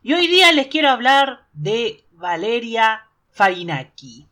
Y 0.02 0.14
hoy 0.14 0.28
día 0.28 0.53
les 0.53 0.68
quiero 0.68 0.91
hablar 0.91 1.45
de 1.52 2.06
Valeria 2.14 3.10
Farinacchi, 3.32 4.28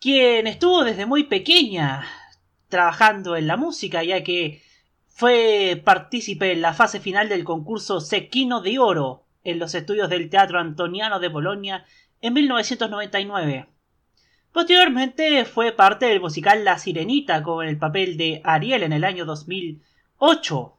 quien 0.00 0.46
estuvo 0.46 0.82
desde 0.82 1.04
muy 1.04 1.24
pequeña 1.24 2.06
trabajando 2.70 3.36
en 3.36 3.48
la 3.48 3.58
música, 3.58 4.02
ya 4.02 4.24
que 4.24 4.62
fue 5.08 5.78
partícipe 5.84 6.52
en 6.52 6.62
la 6.62 6.72
fase 6.72 7.00
final 7.00 7.28
del 7.28 7.44
concurso 7.44 8.00
Sequino 8.00 8.62
de 8.62 8.78
Oro 8.78 9.26
en 9.44 9.58
los 9.58 9.74
estudios 9.74 10.08
del 10.08 10.30
Teatro 10.30 10.58
Antoniano 10.58 11.20
de 11.20 11.28
Bolonia 11.28 11.84
en 12.22 12.32
1999. 12.32 13.68
Posteriormente 14.58 15.44
fue 15.44 15.70
parte 15.70 16.06
del 16.06 16.20
musical 16.20 16.64
La 16.64 16.80
Sirenita 16.80 17.44
con 17.44 17.64
el 17.64 17.78
papel 17.78 18.16
de 18.16 18.40
Ariel 18.42 18.82
en 18.82 18.92
el 18.92 19.04
año 19.04 19.24
2008. 19.24 20.76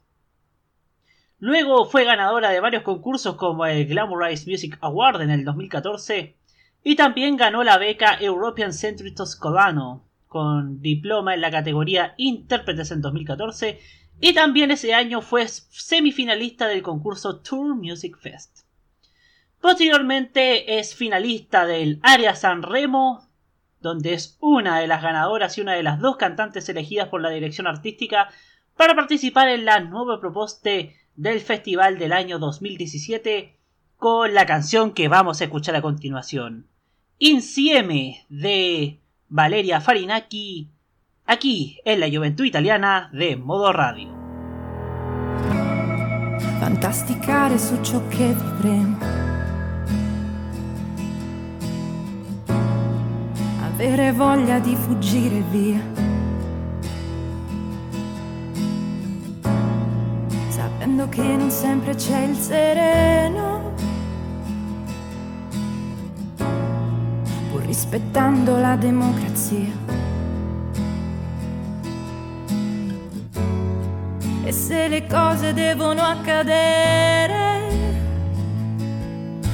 Luego 1.38 1.86
fue 1.86 2.04
ganadora 2.04 2.50
de 2.50 2.60
varios 2.60 2.84
concursos 2.84 3.38
como 3.38 3.66
el 3.66 3.86
Glamourize 3.86 4.52
Music 4.52 4.78
Award 4.82 5.22
en 5.22 5.30
el 5.30 5.46
2014 5.46 6.36
y 6.84 6.98
también 6.98 7.38
ganó 7.38 7.64
la 7.64 7.78
beca 7.78 8.18
European 8.20 8.74
Century 8.74 9.16
Toscolano 9.16 10.04
con 10.28 10.82
diploma 10.82 11.34
en 11.34 11.40
la 11.40 11.50
categoría 11.50 12.16
Intérpretes 12.18 12.92
en 12.92 13.00
2014 13.00 13.80
y 14.20 14.34
también 14.34 14.72
ese 14.72 14.94
año 14.94 15.22
fue 15.22 15.48
semifinalista 15.48 16.68
del 16.68 16.82
concurso 16.82 17.38
Tour 17.38 17.76
Music 17.76 18.18
Fest. 18.20 18.66
Posteriormente 19.62 20.80
es 20.80 20.94
finalista 20.94 21.66
del 21.66 22.02
Área 22.04 22.36
San 22.36 22.62
Remo, 22.62 23.29
donde 23.82 24.14
es 24.14 24.38
una 24.40 24.80
de 24.80 24.88
las 24.88 25.02
ganadoras 25.02 25.58
y 25.58 25.62
una 25.62 25.74
de 25.74 25.84
las 25.84 26.00
dos 26.00 26.18
cantantes 26.18 26.68
elegidas 26.70 27.10
por 27.10 27.22
la 27.22 27.30
dirección 27.30 27.68
artística 27.68 28.30
para 28.76 28.96
participar 28.96 29.50
en 29.50 29.66
la 29.66 29.80
nueva 29.80 30.20
propuesta 30.20 30.70
del 31.16 31.40
festival 31.42 32.00
del 32.00 32.14
año 32.14 32.40
2017 32.40 33.56
con 33.98 34.34
la 34.34 34.46
canción 34.46 34.92
que 34.92 35.08
vamos 35.08 35.42
a 35.42 35.46
escuchar 35.46 35.76
a 35.76 35.82
continuación. 35.82 36.68
Insieme 37.18 38.26
de 38.30 39.00
Valeria 39.28 39.82
Farinaki, 39.82 40.70
aquí 41.26 41.82
en 41.84 42.00
la 42.00 42.10
Juventud 42.10 42.46
Italiana 42.46 43.10
de 43.12 43.36
Modo 43.36 43.74
Radio. 43.74 44.20
fantasticare 46.60 47.58
su 47.58 47.80
ciò 47.82 48.06
che 48.10 48.34
vivremo. 48.34 49.19
Avere 53.82 54.12
voglia 54.12 54.60
di 54.60 54.76
fuggire 54.76 55.42
via. 55.52 55.80
Sapendo 60.50 61.08
che 61.08 61.22
non 61.22 61.50
sempre 61.50 61.96
c'è 61.96 62.24
il 62.24 62.36
sereno. 62.36 63.72
Pur 67.50 67.62
rispettando 67.62 68.58
la 68.58 68.76
democrazia. 68.76 69.72
E 74.44 74.52
se 74.52 74.90
le 74.90 75.08
cose 75.08 75.54
devono 75.54 76.02
accadere, 76.02 77.62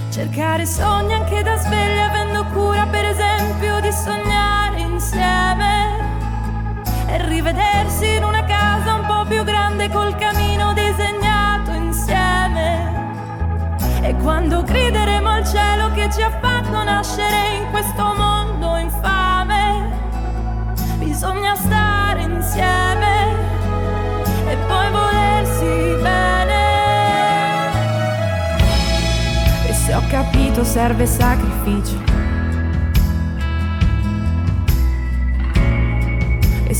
cercare 0.10 0.66
sogni 0.66 1.14
anche 1.14 1.44
da 1.44 1.58
sveglia, 1.58 2.10
avendo 2.10 2.44
cura 2.46 2.88
per 2.88 3.06
esempio 3.06 3.80
sognare 3.96 4.82
insieme 4.82 5.98
e 7.08 7.28
rivedersi 7.28 8.16
in 8.16 8.24
una 8.26 8.44
casa 8.44 8.96
un 8.96 9.06
po' 9.06 9.26
più 9.26 9.44
grande 9.44 9.90
col 9.90 10.14
camino 10.18 10.74
disegnato 10.74 11.72
insieme. 11.72 13.04
E 14.02 14.14
quando 14.18 14.64
grideremo 14.64 15.30
al 15.30 15.48
cielo 15.48 15.92
che 15.94 16.10
ci 16.12 16.22
ha 16.22 16.30
fatto 16.30 16.84
nascere 16.84 17.56
in 17.56 17.72
questo 17.72 18.14
mondo 18.16 18.76
infame, 18.76 19.90
bisogna 20.98 21.56
stare 21.56 22.22
insieme 22.24 23.34
e 24.48 24.58
poi 24.68 24.92
volersi 24.92 26.02
bene. 26.02 26.64
E 29.68 29.74
se 29.74 29.94
ho 29.96 30.04
capito 30.10 30.66
serve 30.66 31.06
sacrificio. 31.06 32.15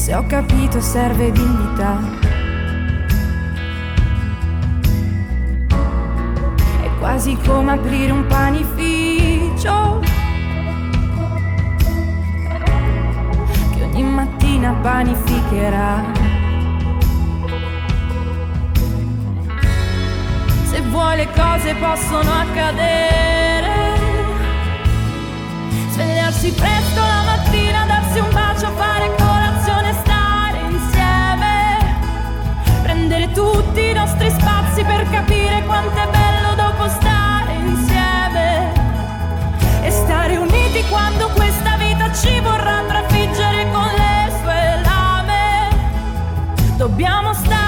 Se 0.06 0.14
ho 0.14 0.24
capito 0.28 0.80
serve 0.82 1.32
dignità. 1.32 2.00
È 6.84 6.90
quasi 7.00 7.36
come 7.44 7.72
aprire 7.72 8.12
un 8.12 8.24
panificio. 8.28 10.00
Che 13.74 13.82
ogni 13.82 14.04
mattina 14.04 14.74
panificherà. 14.74 16.04
se 20.70 20.82
vuoi 20.82 21.16
le 21.16 21.28
cose 21.32 21.74
possono 21.80 22.32
accadere. 22.32 23.74
Svegliarsi 25.90 26.52
presto 26.52 27.00
la 27.00 27.24
mattina, 27.26 27.86
darsi 27.88 28.20
un 28.20 28.30
bacio, 28.32 28.70
fare 28.76 29.06
colazione, 29.08 29.25
Prendere 33.16 33.34
tutti 33.34 33.82
i 33.82 33.94
nostri 33.94 34.30
spazi 34.30 34.84
per 34.84 35.10
capire 35.10 35.64
quanto 35.64 35.98
è 35.98 36.08
bello 36.10 36.54
dopo 36.56 36.90
stare 36.90 37.54
insieme. 37.54 38.74
E 39.84 39.90
stare 39.90 40.36
uniti 40.36 40.84
quando 40.90 41.30
questa 41.30 41.78
vita 41.78 42.12
ci 42.12 42.38
vorrà 42.42 42.84
trafiggere 42.86 43.72
con 43.72 43.88
le 43.96 44.34
sue 44.42 44.82
lame. 44.84 45.70
Dobbiamo 46.76 47.34
stare 47.34 47.65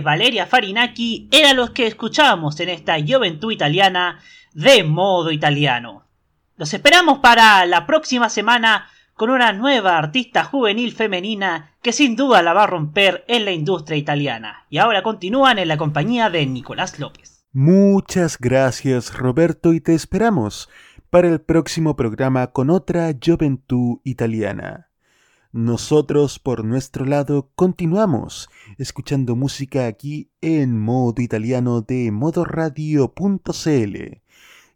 Valeria 0.00 0.46
Farinaki 0.46 1.28
eran 1.30 1.56
los 1.56 1.70
que 1.70 1.86
escuchábamos 1.86 2.58
en 2.60 2.68
esta 2.68 2.96
Juventud 3.00 3.52
Italiana 3.52 4.20
de 4.52 4.84
modo 4.84 5.30
italiano. 5.30 6.04
Los 6.56 6.74
esperamos 6.74 7.18
para 7.20 7.64
la 7.66 7.86
próxima 7.86 8.28
semana 8.28 8.88
con 9.14 9.30
una 9.30 9.52
nueva 9.52 9.98
artista 9.98 10.44
juvenil 10.44 10.92
femenina 10.92 11.74
que 11.82 11.92
sin 11.92 12.16
duda 12.16 12.42
la 12.42 12.52
va 12.52 12.64
a 12.64 12.66
romper 12.66 13.24
en 13.28 13.44
la 13.44 13.52
industria 13.52 13.96
italiana. 13.96 14.66
Y 14.70 14.78
ahora 14.78 15.02
continúan 15.02 15.58
en 15.58 15.68
la 15.68 15.76
compañía 15.76 16.30
de 16.30 16.46
Nicolás 16.46 16.98
López. 16.98 17.44
Muchas 17.52 18.38
gracias 18.38 19.16
Roberto 19.16 19.72
y 19.72 19.80
te 19.80 19.94
esperamos 19.94 20.68
para 21.10 21.28
el 21.28 21.40
próximo 21.40 21.96
programa 21.96 22.48
con 22.48 22.70
otra 22.70 23.12
Juventud 23.24 23.98
Italiana. 24.04 24.87
Nosotros 25.52 26.38
por 26.38 26.62
nuestro 26.62 27.06
lado 27.06 27.50
continuamos 27.54 28.50
escuchando 28.76 29.34
música 29.34 29.86
aquí 29.86 30.30
en 30.42 30.78
modo 30.78 31.22
italiano 31.22 31.80
de 31.80 32.10
modoradio.cl 32.12 33.16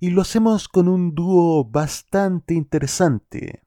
y 0.01 0.11
lo 0.11 0.23
hacemos 0.23 0.69
con 0.69 0.89
un 0.89 1.15
dúo 1.15 1.67
bastante 1.67 2.55
interesante. 2.55 3.65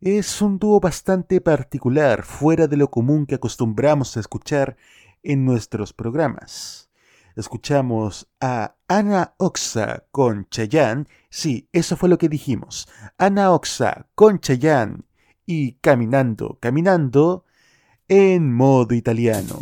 Es 0.00 0.40
un 0.40 0.58
dúo 0.58 0.80
bastante 0.80 1.42
particular, 1.42 2.22
fuera 2.22 2.68
de 2.68 2.78
lo 2.78 2.90
común 2.90 3.26
que 3.26 3.34
acostumbramos 3.34 4.16
a 4.16 4.20
escuchar 4.20 4.78
en 5.22 5.44
nuestros 5.44 5.92
programas. 5.92 6.88
Escuchamos 7.36 8.30
a 8.40 8.76
Ana 8.88 9.34
Oxa 9.36 10.06
con 10.10 10.48
Chayanne, 10.48 11.04
sí, 11.28 11.68
eso 11.72 11.98
fue 11.98 12.08
lo 12.08 12.16
que 12.16 12.30
dijimos, 12.30 12.88
Ana 13.18 13.52
Oxa 13.52 14.06
con 14.14 14.40
Chayanne 14.40 15.04
y 15.46 15.72
Caminando, 15.74 16.58
Caminando 16.60 17.44
en 18.08 18.52
modo 18.52 18.94
italiano. 18.94 19.60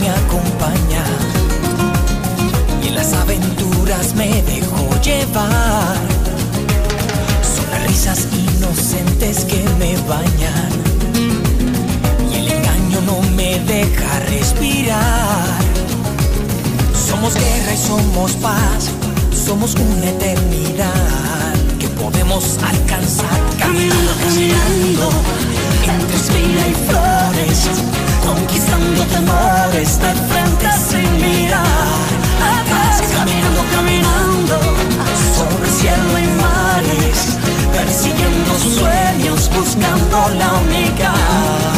me 0.00 0.08
acompaña 0.10 1.04
y 2.82 2.88
en 2.88 2.94
las 2.94 3.12
aventuras 3.12 4.14
me 4.14 4.42
dejo 4.42 5.00
llevar. 5.02 5.96
Son 7.42 7.70
las 7.70 7.86
risas 7.86 8.26
inocentes 8.32 9.44
que 9.44 9.62
me 9.78 9.96
bañan 10.08 10.70
y 12.30 12.36
el 12.36 12.48
engaño 12.48 13.00
no 13.06 13.20
me 13.36 13.58
deja 13.60 14.20
respirar. 14.28 15.60
Somos 16.94 17.34
guerra 17.34 17.72
y 17.74 17.76
somos 17.76 18.32
paz, 18.32 18.90
somos 19.32 19.74
una 19.74 20.08
eternidad 20.08 21.54
que 21.78 21.88
podemos 21.88 22.58
alcanzar 22.62 23.40
caminando, 23.58 24.12
caminando, 24.24 25.10
entre 25.86 26.16
espina 26.16 26.68
y 26.68 26.74
flores 26.88 28.09
Conquistando 28.24 29.04
temores 29.06 29.98
de 29.98 30.12
frente 30.28 30.68
sin 30.88 31.10
mirar 31.16 31.64
atrás. 32.54 33.02
Caminando, 33.16 33.62
caminando, 33.74 34.56
sobre 35.36 35.70
cielo 35.70 36.18
y 36.18 36.26
mares. 36.42 37.38
Persiguiendo 37.72 38.52
sueños, 38.58 39.50
buscando 39.54 40.28
la 40.38 40.52
única 40.54 41.12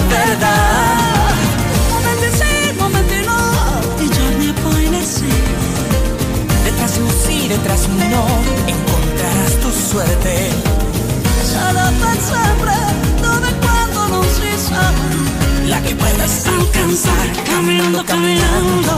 verdad. 0.09 1.35
Momenti 1.91 2.29
sì, 2.39 2.73
momenti 2.79 3.21
no, 3.25 3.41
i 4.05 4.09
giorni 4.09 4.49
e 4.49 4.53
poi. 4.63 4.83
Detrás 6.65 6.95
de 6.95 7.03
un 7.03 7.11
sí, 7.25 7.49
detrás 7.49 7.83
de 7.83 7.93
un 7.93 7.99
no, 8.11 8.27
encontrarás 8.67 9.55
tu 9.61 9.71
suerte. 9.91 10.51
Sarà 11.45 11.91
per 12.01 12.19
sempre, 12.21 12.75
dove 13.21 13.53
quando. 13.61 13.83
La 15.73 15.81
que 15.81 15.95
puedas 15.95 16.47
alcanzar, 16.47 17.33
caminando, 17.47 18.05
caminando, 18.05 18.95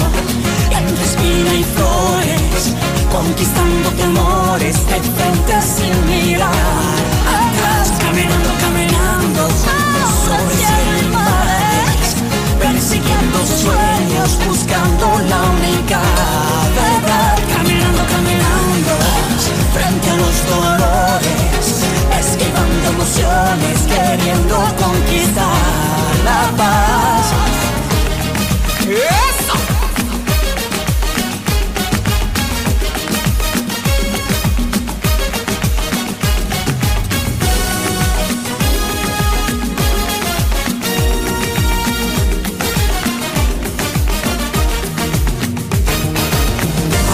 entre 0.72 1.04
espina 1.04 1.54
y 1.54 1.62
flores, 1.62 2.74
conquistando 3.12 3.90
temores 3.90 4.74
de 4.88 4.98
frente 5.14 5.54
sin 5.62 5.94
mirar. 6.04 6.50
Atrás, 7.38 7.92
caminando, 8.00 8.50
caminando, 8.58 9.42
sobre 10.26 10.56
cielo 10.66 10.98
y 10.98 12.58
persiguiendo 12.58 13.38
sueños, 13.46 14.30
buscando 14.44 15.06
la 15.30 15.42
única 15.54 16.00
verdad. 16.74 17.38
Caminando, 17.54 18.02
caminando, 18.14 18.92
frente 19.74 20.10
a 20.10 20.16
los 20.16 20.36
dolores, 20.50 21.66
esquivando 22.18 22.88
emociones, 22.88 23.78
queriendo 23.86 24.56
conquistar 24.82 25.83
la 26.24 26.50
paz. 26.56 27.26
¡Eso! 28.88 29.54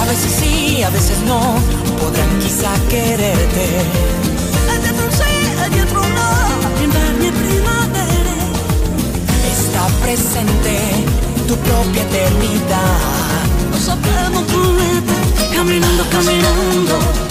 A 0.01 0.05
veces 0.07 0.33
sí, 0.41 0.83
a 0.83 0.91
veces 0.91 1.19
no, 1.27 1.41
podrán 2.01 2.39
quizá 2.39 2.73
quererte. 2.89 4.10
Presente 10.31 10.79
tu 11.47 11.57
propia 11.57 12.03
eternidad. 12.03 13.41
Lo 13.71 13.79
sapremo 13.79 14.45
come 14.45 15.03
te, 15.03 15.57
caminando, 15.57 16.05
caminando. 16.11 17.30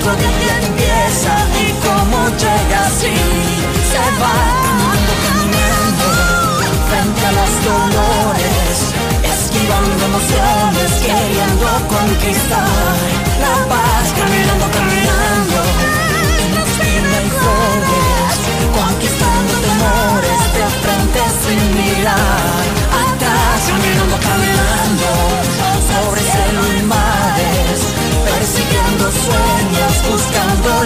Otro 0.00 0.16
día 0.16 0.56
empieza 0.62 1.32
y 1.60 1.72
como 1.84 2.28
llega 2.28 2.86
así 2.86 3.14
se 3.92 4.04
va 4.20 4.36
caminando, 4.64 5.12
caminando 5.26 6.06
frente 6.88 7.22
a 7.26 7.32
los 7.38 7.52
dolores, 7.68 8.76
esquivando 9.22 10.04
emociones, 10.06 10.90
queriendo 11.04 11.66
conquistar 11.88 12.96
la 13.44 13.54
paz, 13.68 14.06
caminando, 14.16 14.66
caminando. 14.72 15.58
Y 16.80 17.30
flores, 17.40 18.36
conquistando 18.78 19.52
temores 19.68 20.40
de 20.56 20.64
frente 20.82 21.20
sin 21.42 21.62
mirar 21.76 22.39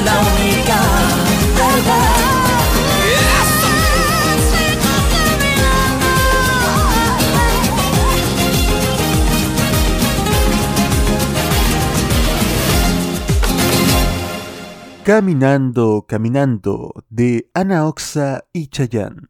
la 0.04 0.20
única. 0.20 1.24
Caminando, 15.04 16.06
caminando 16.08 16.94
de 17.10 17.50
Ana 17.52 17.86
Oxa 17.86 18.46
y 18.54 18.68
Chayán. 18.68 19.28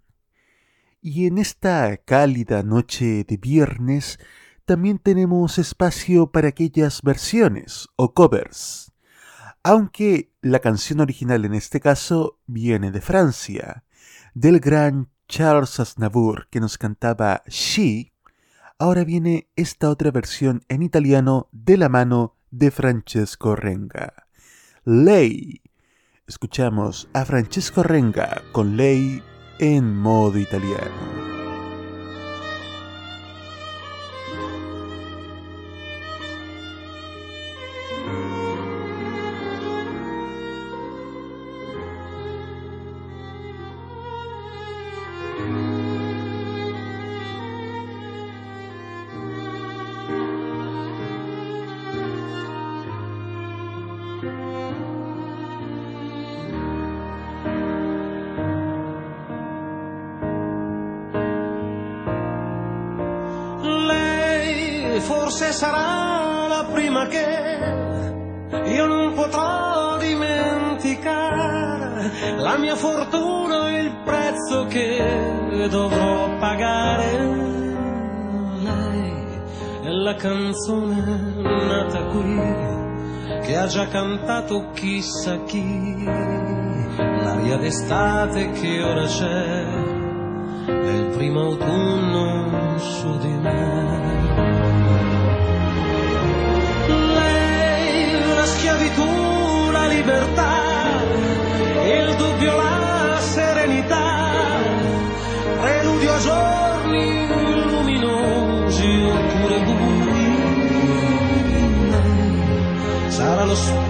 Y 1.02 1.26
en 1.26 1.38
esta 1.38 1.96
cálida 1.96 2.62
noche 2.62 3.24
de 3.24 3.36
viernes 3.36 4.20
también 4.64 5.00
tenemos 5.00 5.58
espacio 5.58 6.30
para 6.30 6.46
aquellas 6.46 7.02
versiones 7.02 7.88
o 7.96 8.14
covers. 8.14 8.92
Aunque 9.64 10.30
la 10.44 10.58
canción 10.58 11.00
original 11.00 11.46
en 11.46 11.54
este 11.54 11.80
caso 11.80 12.38
viene 12.46 12.90
de 12.90 13.00
Francia, 13.00 13.84
del 14.34 14.60
gran 14.60 15.08
Charles 15.26 15.80
Aznavour 15.80 16.48
que 16.50 16.60
nos 16.60 16.76
cantaba 16.76 17.42
She, 17.46 18.12
ahora 18.78 19.04
viene 19.04 19.48
esta 19.56 19.88
otra 19.88 20.10
versión 20.10 20.62
en 20.68 20.82
italiano 20.82 21.48
de 21.50 21.78
la 21.78 21.88
mano 21.88 22.36
de 22.50 22.70
Francesco 22.70 23.56
Renga. 23.56 24.26
Lei. 24.84 25.62
Escuchamos 26.26 27.08
a 27.14 27.24
Francesco 27.24 27.82
Renga 27.82 28.42
con 28.52 28.76
Lei 28.76 29.22
en 29.58 29.96
modo 29.96 30.38
italiano. 30.38 31.33
Cantato 83.94 84.70
chissà 84.72 85.44
chi, 85.44 86.02
la 86.02 87.30
aria 87.30 87.56
d'estate 87.58 88.50
che 88.50 88.82
ora 88.82 89.06
c'è, 89.06 89.64
del 90.66 91.12
primo 91.14 91.42
autunno 91.42 92.76
su 92.76 93.16
di 93.18 93.28
me. 93.28 93.92
Lei, 96.88 98.34
la 98.34 98.44
schiavitù, 98.46 99.70
la 99.70 99.86
libertà, 99.86 100.56
il 101.84 102.16
dubbio, 102.16 102.56
la 102.56 103.18
serenità, 103.20 104.28
preludio 105.60 106.12
a 106.12 106.18
giorni 106.18 107.28
luminosi 107.70 108.88
oppure 109.04 109.62
bui. 109.62 110.02
Sarà 113.06 113.44
lo 113.44 113.54
specchio 113.54 113.83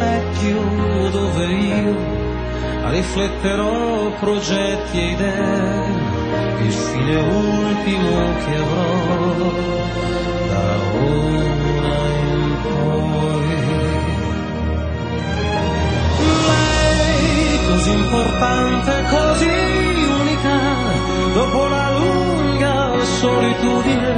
dove 1.15 1.47
io 1.47 1.95
rifletterò 2.91 4.11
progetti 4.19 4.99
e 4.99 5.13
idee, 5.13 5.87
il 6.67 6.73
fine 6.73 7.17
ultimo 7.17 8.35
che 8.45 8.57
avrò 8.57 9.53
da 10.51 10.67
ora 11.07 11.99
in 12.19 12.57
poi. 12.63 13.55
Lei 16.49 17.59
così 17.69 17.93
importante, 17.93 18.93
così 19.15 19.55
unica, 20.19 20.59
dopo 21.33 21.61
la 21.69 21.87
lunga 21.97 22.77
solitudine, 23.05 24.13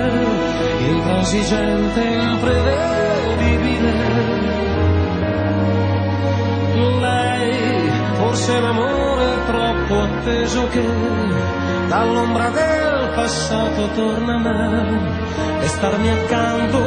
intransigente, 0.89 2.01
imprevedibile. 2.01 4.36
Forse 8.37 8.61
l'amore 8.61 9.45
troppo 9.47 10.03
atteso 10.03 10.69
che 10.69 10.85
dall'ombra 11.89 12.51
del 12.51 13.13
passato 13.15 13.89
torna 13.95 14.35
a 14.35 14.39
me. 14.39 15.65
E 15.65 15.67
starmi 15.67 16.09
accanto 16.11 16.83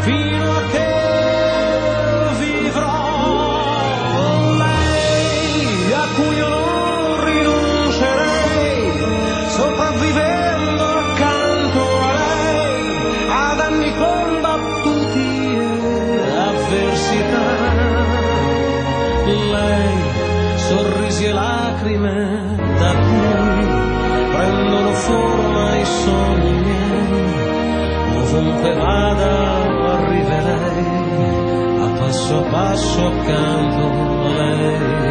fino 0.00 0.50
a 0.50 0.60
che 0.72 1.27
Ovunque 28.68 28.72
vada 28.74 29.94
arriverei 29.94 30.52
a 31.80 31.98
passo 31.98 32.36
a 32.36 32.42
passo 32.50 33.06
accanto 33.06 33.82
a 34.24 34.28
lei. 34.36 35.07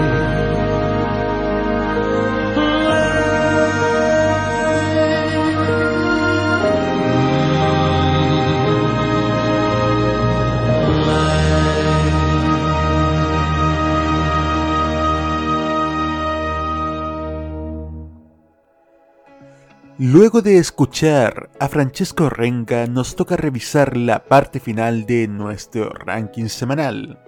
Luego 20.09 20.41
de 20.41 20.57
escuchar 20.57 21.49
a 21.59 21.67
Francesco 21.67 22.29
Renga, 22.29 22.87
nos 22.87 23.17
toca 23.17 23.35
revisar 23.35 23.97
la 23.97 24.23
parte 24.23 24.61
final 24.61 25.05
de 25.05 25.27
nuestro 25.27 25.89
ranking 25.89 26.45
semanal. 26.45 27.19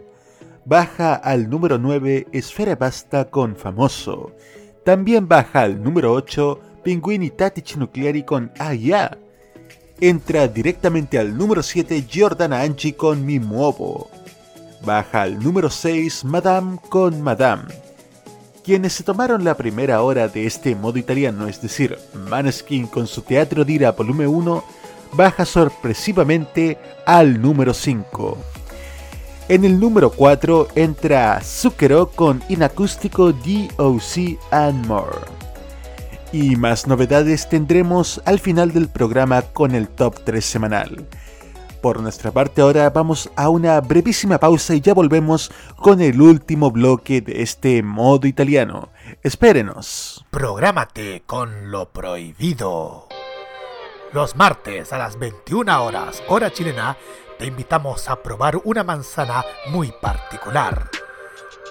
Baja 0.63 1.15
al 1.15 1.49
número 1.49 1.77
9 1.77 2.27
Esfera 2.31 2.77
Basta 2.77 3.29
con 3.29 3.57
Famoso. 3.57 4.33
También 4.85 5.27
baja 5.27 5.63
al 5.63 5.83
número 5.83 6.13
8 6.13 6.61
Pinguini 6.81 7.31
Tattici 7.31 7.77
Nucleari 7.77 8.23
con 8.23 8.49
Aya. 8.57 9.17
Entra 9.99 10.47
directamente 10.47 11.19
al 11.19 11.37
número 11.37 11.61
7 11.61 12.05
Giordana 12.09 12.61
Anchi 12.61 12.93
con 12.93 13.25
Mi 13.25 13.41
Muovo. 13.41 14.09
Baja 14.85 15.23
al 15.23 15.43
número 15.43 15.69
6 15.69 16.23
Madame 16.23 16.79
con 16.87 17.21
Madame 17.21 17.88
quienes 18.69 18.93
se 18.93 19.03
tomaron 19.03 19.43
la 19.43 19.57
primera 19.57 20.03
hora 20.03 20.27
de 20.27 20.45
este 20.45 20.75
modo 20.75 20.99
italiano, 20.99 21.47
es 21.47 21.59
decir, 21.59 21.97
Maneskin 22.13 22.85
con 22.85 23.07
su 23.07 23.23
Teatro 23.23 23.65
Dira 23.65 23.93
volumen 23.93 24.27
1, 24.27 24.63
baja 25.13 25.43
sorpresivamente 25.43 26.77
al 27.03 27.41
número 27.41 27.73
5. 27.73 28.37
En 29.47 29.65
el 29.65 29.79
número 29.79 30.11
4 30.11 30.67
entra 30.75 31.41
Zucchero 31.41 32.11
con 32.11 32.43
Inacústico 32.47 33.31
DOC 33.33 34.37
and 34.51 34.85
More. 34.85 35.17
Y 36.31 36.55
más 36.55 36.85
novedades 36.85 37.49
tendremos 37.49 38.21
al 38.25 38.37
final 38.37 38.71
del 38.71 38.87
programa 38.87 39.41
con 39.41 39.73
el 39.73 39.87
top 39.87 40.23
3 40.25 40.45
semanal. 40.45 41.07
Por 41.81 42.01
nuestra 42.01 42.31
parte 42.31 42.61
ahora 42.61 42.89
vamos 42.89 43.29
a 43.37 43.47
una 43.47 43.79
brevísima 43.79 44.37
pausa 44.37 44.75
y 44.75 44.81
ya 44.81 44.93
volvemos 44.93 45.49
con 45.77 46.01
el 46.01 46.21
último 46.21 46.71
bloque 46.71 47.21
de 47.21 47.41
este 47.41 47.81
modo 47.83 48.27
italiano. 48.27 48.89
Espérenos. 49.23 50.25
Prográmate 50.29 51.23
con 51.25 51.71
lo 51.71 51.89
prohibido. 51.89 53.07
Los 54.11 54.35
martes 54.35 54.91
a 54.91 54.97
las 54.97 55.17
21 55.17 55.81
horas, 55.81 56.21
hora 56.27 56.51
chilena, 56.51 56.97
te 57.37 57.45
invitamos 57.45 58.09
a 58.09 58.21
probar 58.21 58.59
una 58.65 58.83
manzana 58.83 59.45
muy 59.69 59.93
particular. 60.01 60.89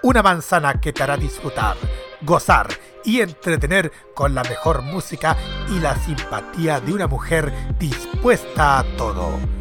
Una 0.02 0.22
manzana 0.22 0.80
que 0.80 0.94
te 0.94 1.02
hará 1.02 1.18
disfrutar, 1.18 1.76
gozar 2.22 2.68
y 3.04 3.20
entretener 3.20 3.92
con 4.14 4.34
la 4.34 4.42
mejor 4.44 4.80
música 4.80 5.36
y 5.70 5.80
la 5.80 5.96
simpatía 5.96 6.80
de 6.80 6.94
una 6.94 7.08
mujer 7.08 7.52
dispuesta 7.78 8.78
a 8.78 8.84
todo 8.96 9.57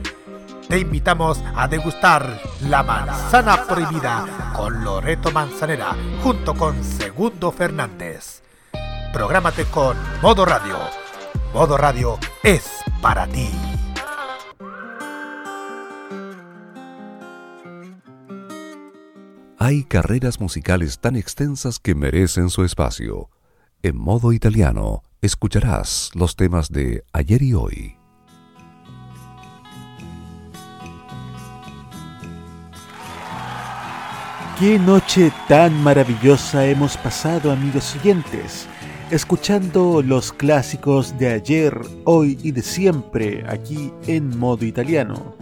te 0.68 0.80
invitamos 0.80 1.42
a 1.56 1.68
degustar 1.68 2.42
la 2.62 2.84
manzana 2.84 3.66
prohibida 3.66 4.54
con 4.56 4.84
Loreto 4.84 5.32
Manzanera 5.32 5.96
junto 6.22 6.54
con 6.54 6.84
Segundo 6.84 7.52
Fernández. 7.52 8.44
Prográmate 9.14 9.66
con 9.66 9.98
Modo 10.22 10.46
Radio. 10.46 10.78
Modo 11.54 11.78
Radio 11.78 12.20
es 12.44 12.70
para 13.02 13.28
ti. 13.28 13.50
Hay 19.60 19.86
carreras 19.86 20.40
musicales 20.40 21.00
tan 21.00 21.16
extensas 21.16 21.80
que 21.80 21.96
merecen 21.96 22.50
su 22.50 22.64
espacio. 22.64 23.30
En 23.82 23.98
modo 23.98 24.32
italiano, 24.34 25.04
escucharás 25.22 26.12
los 26.14 26.36
temas 26.36 26.72
de 26.72 27.04
ayer 27.12 27.42
y 27.42 27.54
hoy. 27.54 27.97
Qué 34.60 34.80
noche 34.80 35.32
tan 35.48 35.84
maravillosa 35.84 36.66
hemos 36.66 36.98
pasado 36.98 37.52
amigos 37.52 37.96
oyentes, 37.96 38.68
escuchando 39.12 40.02
los 40.02 40.34
clásicos 40.34 41.16
de 41.20 41.28
ayer, 41.28 41.80
hoy 42.06 42.40
y 42.42 42.50
de 42.50 42.64
siempre 42.64 43.46
aquí 43.48 43.94
en 44.08 44.36
modo 44.36 44.66
italiano. 44.66 45.36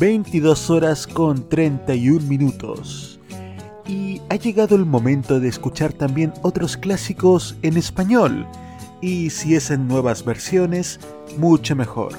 22 0.00 0.70
horas 0.70 1.06
con 1.06 1.48
31 1.48 2.26
minutos. 2.26 3.20
Y 3.86 4.20
ha 4.28 4.34
llegado 4.34 4.74
el 4.74 4.84
momento 4.84 5.38
de 5.38 5.46
escuchar 5.46 5.92
también 5.92 6.32
otros 6.42 6.76
clásicos 6.76 7.54
en 7.62 7.76
español. 7.76 8.44
Y 9.00 9.30
si 9.30 9.54
es 9.54 9.70
en 9.70 9.86
nuevas 9.86 10.24
versiones, 10.24 10.98
mucho 11.36 11.76
mejor. 11.76 12.12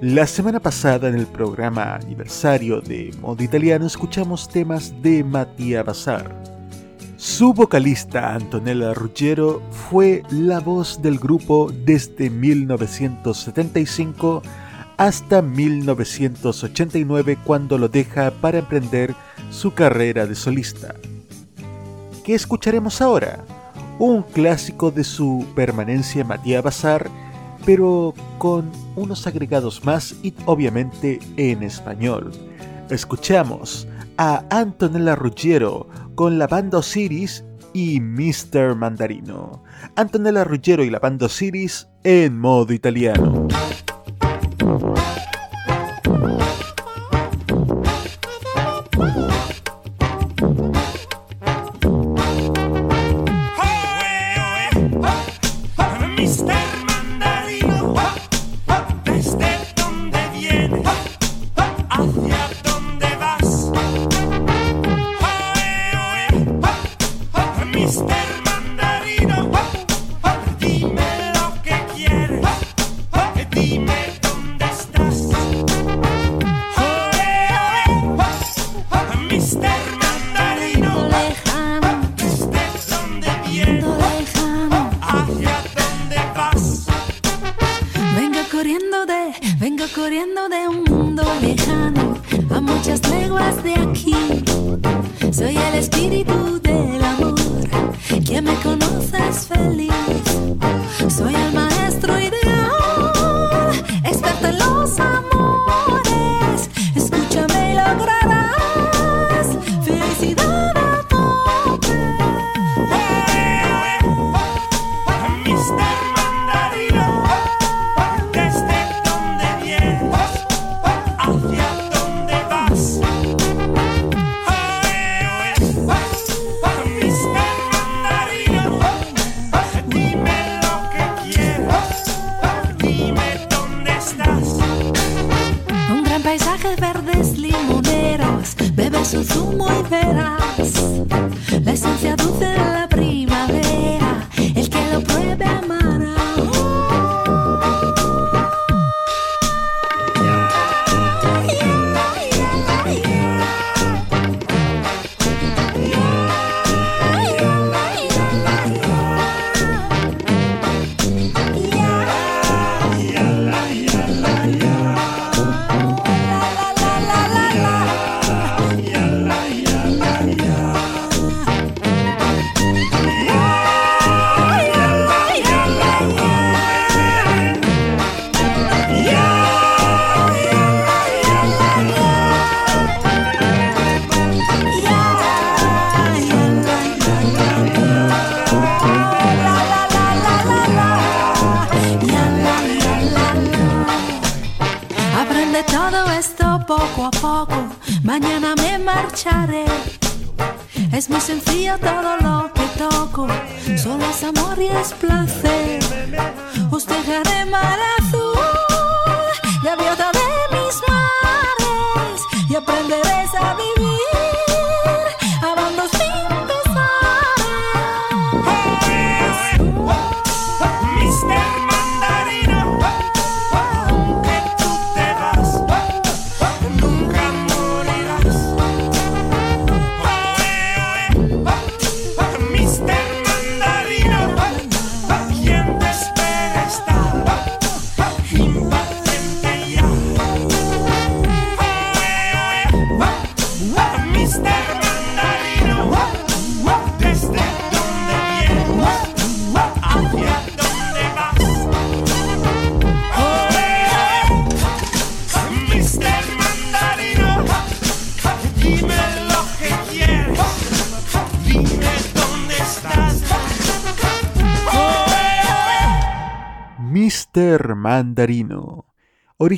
La 0.00 0.26
semana 0.26 0.58
pasada 0.60 1.08
en 1.08 1.14
el 1.14 1.26
programa 1.26 1.94
aniversario 1.94 2.80
de 2.80 3.14
Modo 3.20 3.44
Italiano 3.44 3.86
escuchamos 3.86 4.48
temas 4.48 4.92
de 5.02 5.22
Mattia 5.22 5.84
Bazar. 5.84 6.34
Su 7.16 7.54
vocalista 7.54 8.34
Antonella 8.34 8.92
Ruggiero 8.92 9.62
fue 9.70 10.24
la 10.30 10.58
voz 10.60 11.00
del 11.00 11.18
grupo 11.18 11.72
desde 11.84 12.28
1975 12.28 14.42
hasta 14.96 15.40
1989 15.40 17.38
cuando 17.44 17.78
lo 17.78 17.88
deja 17.88 18.32
para 18.32 18.58
emprender 18.58 19.14
su 19.50 19.74
carrera 19.74 20.26
de 20.26 20.34
solista. 20.34 20.96
¿Qué 22.24 22.34
escucharemos 22.34 23.00
ahora? 23.00 23.44
Un 23.98 24.22
clásico 24.22 24.90
de 24.90 25.04
su 25.04 25.46
permanencia 25.54 26.22
en 26.22 26.26
Mattia 26.26 26.60
Bazar 26.60 27.08
pero 27.64 28.14
con 28.38 28.70
unos 28.96 29.26
agregados 29.26 29.84
más 29.84 30.14
y 30.22 30.34
obviamente 30.46 31.18
en 31.36 31.62
español. 31.62 32.30
Escuchamos 32.90 33.88
a 34.16 34.44
Antonella 34.50 35.16
Ruggiero 35.16 35.88
con 36.14 36.38
la 36.38 36.46
banda 36.46 36.78
Osiris 36.78 37.44
y 37.72 38.00
Mr. 38.00 38.76
Mandarino. 38.76 39.62
Antonella 39.96 40.44
Ruggiero 40.44 40.84
y 40.84 40.90
la 40.90 40.98
banda 40.98 41.26
Osiris 41.26 41.88
en 42.04 42.38
modo 42.38 42.72
italiano. 42.72 43.48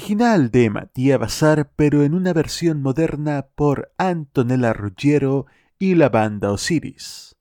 Original 0.06 0.52
de 0.52 0.70
Matías 0.70 1.18
Bazar, 1.18 1.72
pero 1.74 2.04
en 2.04 2.14
una 2.14 2.32
versión 2.32 2.80
moderna 2.80 3.48
por 3.56 3.92
Antonella 3.98 4.72
Ruggiero 4.72 5.46
y 5.80 5.96
la 5.96 6.10
banda 6.10 6.52
Osiris. 6.52 7.34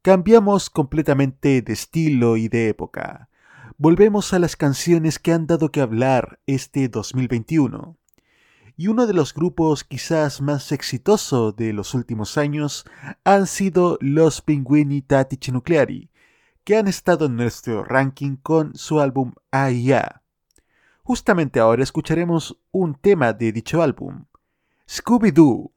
Cambiamos 0.00 0.70
completamente 0.70 1.60
de 1.60 1.72
estilo 1.74 2.38
y 2.38 2.48
de 2.48 2.70
época. 2.70 3.28
Volvemos 3.76 4.32
a 4.32 4.38
las 4.38 4.56
canciones 4.56 5.18
que 5.18 5.34
han 5.34 5.46
dado 5.46 5.70
que 5.70 5.82
hablar 5.82 6.40
este 6.46 6.88
2021. 6.88 7.98
Y 8.78 8.88
uno 8.88 9.06
de 9.06 9.12
los 9.12 9.34
grupos 9.34 9.84
quizás 9.84 10.40
más 10.40 10.72
exitoso 10.72 11.52
de 11.52 11.74
los 11.74 11.92
últimos 11.92 12.38
años 12.38 12.86
han 13.22 13.46
sido 13.46 13.98
los 14.00 14.40
Pinguini 14.40 15.02
Tattici 15.02 15.52
Nucleari, 15.52 16.10
que 16.64 16.78
han 16.78 16.88
estado 16.88 17.26
en 17.26 17.36
nuestro 17.36 17.84
ranking 17.84 18.36
con 18.36 18.74
su 18.76 18.98
álbum 18.98 19.34
AIA. 19.50 20.21
Justamente 21.04 21.58
ahora 21.58 21.82
escucharemos 21.82 22.56
un 22.70 22.94
tema 22.94 23.32
de 23.32 23.50
dicho 23.50 23.82
álbum, 23.82 24.26
Scooby-Doo. 24.88 25.72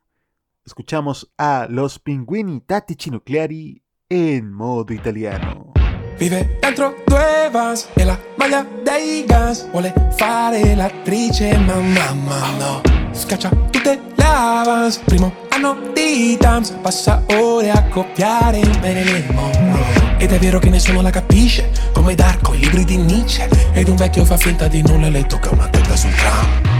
Escuchamos 0.63 1.31
a 1.37 1.65
los 1.67 1.97
Pinguini 1.97 2.61
Tattici 2.61 3.09
Nucleari 3.09 3.81
en 4.07 4.53
modo 4.53 4.93
italiano. 4.93 5.73
Vive 6.19 6.59
dentro 6.61 6.95
due 7.07 7.49
vans 7.51 7.89
e 7.95 8.05
la 8.05 8.17
maglia 8.37 8.65
dei 8.83 9.25
gas 9.25 9.69
Vuole 9.71 9.93
fare 10.15 10.73
l'attrice 10.73 11.57
ma 11.57 11.75
mamma 11.75 12.57
no 12.57 12.81
Scaccia 13.11 13.49
tutte 13.69 13.99
le 14.15 14.23
avance 14.23 15.01
Primo 15.03 15.33
anno 15.49 15.91
di 15.93 16.37
Tams 16.37 16.69
Passa 16.81 17.21
ore 17.31 17.69
a 17.69 17.83
copiare 17.89 18.61
Marilyn 18.79 19.25
Monroe 19.33 20.04
Ed 20.17 20.31
è 20.31 20.39
vero 20.39 20.59
che 20.59 20.69
nessuno 20.69 21.01
la 21.01 21.09
capisce 21.09 21.71
Come 21.93 22.15
Darko, 22.15 22.53
i 22.53 22.59
libri 22.59 22.85
di 22.85 22.97
Nietzsche. 22.97 23.49
Ed 23.73 23.87
un 23.87 23.95
vecchio 23.95 24.25
fa 24.25 24.37
finta 24.37 24.67
di 24.67 24.81
nulla 24.81 25.07
e 25.07 25.09
le 25.09 25.25
tocca 25.25 25.49
una 25.51 25.67
testa 25.67 25.95
sul 25.95 26.13
tram. 26.15 26.73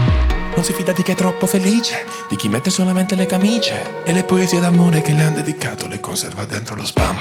Non 0.54 0.64
si 0.64 0.72
fida 0.72 0.92
di 0.92 1.02
chi 1.02 1.12
è 1.12 1.14
troppo 1.14 1.46
felice, 1.46 2.06
di 2.28 2.36
chi 2.36 2.48
mette 2.48 2.70
solamente 2.70 3.14
le 3.14 3.26
camicie 3.26 4.02
e 4.04 4.12
le 4.12 4.24
poesie 4.24 4.58
d'amore 4.58 5.02
che 5.02 5.12
le 5.12 5.22
han 5.22 5.34
dedicato 5.34 5.86
le 5.86 6.00
conserva 6.00 6.46
dentro 6.46 6.74
lo 6.74 6.84
spam. 6.84 7.14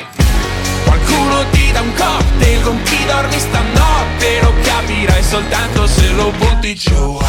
Qualcuno 0.85 1.43
ti 1.51 1.71
dà 1.73 1.81
un 1.81 1.93
cocktail 1.93 2.61
con 2.63 2.81
chi 2.83 3.05
dormi 3.05 3.39
stanotte 3.39 4.41
Lo 4.41 4.53
capirai 4.61 5.23
soltanto 5.23 5.85
se 5.87 6.09
lo 6.11 6.31
butti 6.37 6.75
giù. 6.75 7.19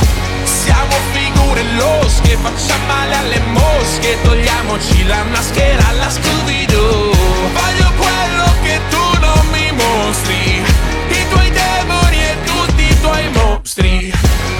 Siamo 0.44 0.94
figure 1.12 1.62
losche, 1.76 2.36
facciamo 2.36 2.86
male 2.86 3.14
alle 3.16 3.40
mosche 3.52 4.16
Togliamoci 4.22 5.06
la 5.06 5.24
maschera 5.24 5.88
alla 5.88 6.08
Scooby-Doo 6.08 7.15
Voglio 7.52 7.92
quello 7.96 8.46
che 8.62 8.80
tu 8.90 9.20
non 9.20 9.46
mi 9.52 9.70
mostri. 9.72 10.62
I 11.08 11.28
tuoi 11.28 11.50
demoni 11.50 12.18
e 12.22 12.36
tutti 12.44 12.82
i 12.82 13.00
tuoi 13.00 13.28
mostri. 13.30 14.12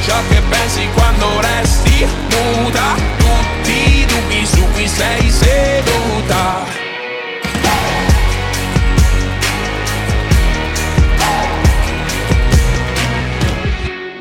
Ciò 0.04 0.16
che 0.28 0.40
pensi 0.48 0.88
quando 0.94 1.40
resti 1.40 2.06
muta 2.30 2.94
Tutti 3.18 3.72
i 3.72 4.06
dubbi 4.06 4.46
su 4.46 4.62
cui 4.72 4.86
sei 4.86 5.30
seduta. 5.30 6.64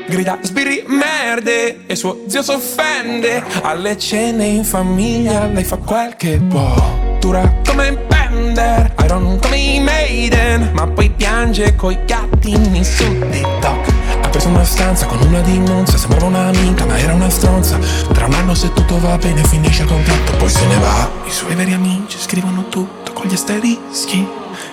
Grida 0.08 0.38
sbirri 0.40 0.84
merde 0.86 1.84
e 1.86 1.96
suo 1.96 2.24
zio 2.26 2.42
s'offende. 2.42 3.42
Alle 3.62 3.98
cene 3.98 4.46
in 4.46 4.64
famiglia 4.64 5.46
lei 5.46 5.64
fa 5.64 5.76
quel 5.76 6.14
che 6.16 6.40
può. 6.48 6.74
Dura 7.18 7.60
come 7.64 7.88
un 7.88 8.06
Bender 8.36 8.92
Iron 9.04 9.38
come 9.40 9.56
i 9.56 9.80
Maiden 9.80 10.70
ma 10.74 10.86
poi 10.86 11.08
piange 11.08 11.74
coi 11.74 11.98
gattini 12.04 12.84
su 12.84 13.04
TikTok. 13.30 13.94
Ha 14.22 14.28
preso 14.28 14.48
una 14.48 14.64
stanza 14.64 15.06
con 15.06 15.18
una 15.22 15.40
dimonza 15.40 15.96
sembrava 15.96 16.26
un'amica 16.26 16.84
ma 16.84 16.98
era 16.98 17.14
una 17.14 17.30
stronza. 17.30 17.78
Tra 18.12 18.26
un 18.26 18.34
anno 18.34 18.54
se 18.54 18.70
tutto 18.74 19.00
va 19.00 19.16
bene 19.16 19.42
finisce 19.44 19.82
il 19.82 19.88
contratto 19.88 20.32
poi 20.36 20.50
se 20.50 20.66
ne 20.66 20.76
va. 20.76 21.10
I 21.24 21.30
suoi 21.30 21.54
veri 21.54 21.72
amici 21.72 22.18
scrivono 22.18 22.68
tutto 22.68 23.14
con 23.14 23.26
gli 23.26 23.32
asterischi 23.32 24.28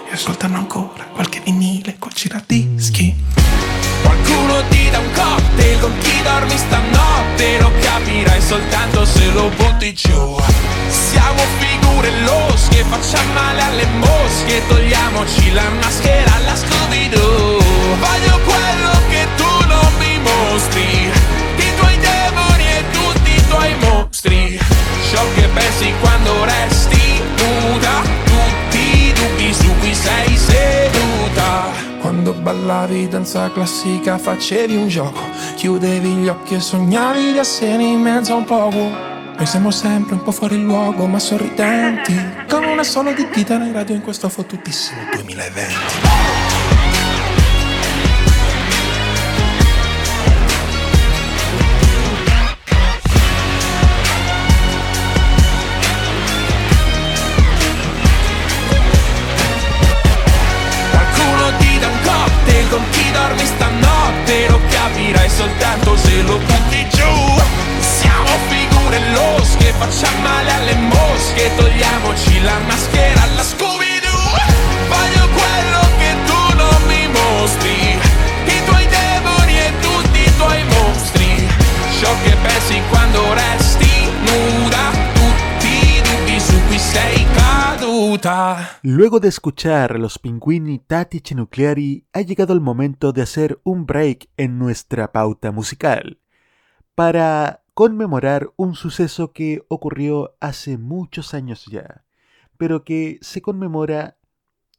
e 0.09 0.13
ascoltano 0.13 0.57
ancora 0.57 1.05
qualche 1.13 1.39
vinile 1.45 1.95
col 1.97 2.11
giradischi 2.11 3.15
Qualcuno 4.23 4.63
ti 4.69 4.89
dà 4.89 4.99
un 4.99 5.11
cocktail 5.11 5.79
con 5.79 5.97
chi 5.99 6.21
dormi 6.23 6.57
stanotte 6.57 7.59
Lo 7.59 7.71
capirai 7.81 8.41
soltanto 8.41 9.05
se 9.05 9.25
lo 9.31 9.49
butti 9.57 9.93
giù. 9.93 10.37
Siamo 10.87 11.41
figure 11.59 12.09
losche, 12.21 12.85
facciamo 12.89 13.33
male 13.33 13.61
alle 13.61 13.85
mosche 13.97 14.65
Togliamoci 14.67 15.51
la 15.51 15.69
maschera 15.81 16.35
alla 16.35 16.55
Scooby-Doo. 16.55 17.59
Voglio 17.99 18.39
quello 18.45 18.91
che 19.09 19.27
tu 19.35 19.67
non 19.67 19.91
mi 19.99 20.19
mostri 20.19 21.11
I 21.57 21.75
tuoi 21.77 21.97
demoni 21.97 22.63
e 22.63 22.83
tutti 22.91 23.31
i 23.35 23.47
tuoi 23.47 23.75
mostri. 23.79 24.59
Ciò 25.11 25.21
che 25.35 25.47
pensi 25.53 25.93
quando 25.99 26.45
resti 26.45 27.21
nuda 27.37 28.01
Tutti 28.23 29.07
i 29.07 29.13
dubbi 29.13 29.53
su 29.53 29.69
cui 29.79 29.93
sei 29.93 30.37
seduta 30.37 31.82
quando 32.03 32.33
ballavi 32.33 33.07
danza 33.07 33.49
classica 33.49 34.17
facevi 34.17 34.75
un 34.75 34.89
gioco. 34.89 35.21
Chiudevi 35.55 36.09
gli 36.09 36.27
occhi 36.27 36.55
e 36.55 36.59
sognavi 36.59 37.31
di 37.31 37.37
essere 37.37 37.81
in 37.81 38.01
mezzo 38.01 38.33
a 38.33 38.35
un 38.35 38.43
poco 38.43 38.77
Noi 38.77 39.45
siamo 39.45 39.71
sempre 39.71 40.15
un 40.15 40.21
po' 40.21 40.31
fuori 40.31 40.61
luogo 40.61 41.07
ma 41.07 41.17
sorridenti. 41.17 42.13
Con 42.49 42.65
una 42.65 42.83
sola 42.83 43.13
di 43.13 43.27
chitarra 43.29 43.63
in 43.63 43.71
radio 43.71 43.95
in 43.95 44.01
questo 44.01 44.27
fottutissimo 44.27 44.99
2020 45.13 46.32
Capirai 65.13 65.29
soltanto 65.29 65.95
se 65.95 66.21
lo 66.23 66.37
butti 66.39 66.87
giù. 66.89 67.41
Siamo 67.79 68.29
figure 68.47 68.99
losche, 69.11 69.73
facciamo 69.77 70.21
male 70.21 70.51
alle 70.51 70.75
mosche 70.75 71.51
Togliamoci 71.55 72.41
la 72.41 72.57
maschera 72.65 73.21
alla 73.21 73.43
Scooby-Doo. 73.43 74.31
Voglio 74.89 75.29
quello 75.29 75.81
che 75.99 76.15
tu 76.25 76.55
non 76.55 76.81
mi 76.87 77.07
mostri 77.07 77.99
I 78.45 78.63
tuoi 78.65 78.87
demoni 78.87 79.59
e 79.59 79.73
tutti 79.81 80.19
i 80.19 80.35
tuoi 80.35 80.63
mostri. 80.63 81.47
Ciò 81.99 82.09
che 82.23 82.35
pensi 82.41 82.81
quando 82.89 83.33
resti 83.33 84.09
nuda 84.25 85.02
Luego 88.81 89.19
de 89.19 89.27
escuchar 89.27 89.99
los 89.99 90.17
pingüini 90.17 90.79
Tattici 90.79 91.35
Nucleari, 91.35 92.07
ha 92.13 92.21
llegado 92.21 92.53
el 92.53 92.61
momento 92.61 93.11
de 93.11 93.21
hacer 93.21 93.59
un 93.63 93.85
break 93.85 94.29
en 94.37 94.57
nuestra 94.57 95.11
pauta 95.11 95.51
musical 95.51 96.19
para 96.95 97.63
conmemorar 97.73 98.51
un 98.55 98.75
suceso 98.75 99.33
que 99.33 99.65
ocurrió 99.67 100.35
hace 100.39 100.77
muchos 100.77 101.33
años 101.33 101.65
ya, 101.65 102.05
pero 102.57 102.83
que 102.83 103.19
se 103.21 103.41
conmemora, 103.41 104.17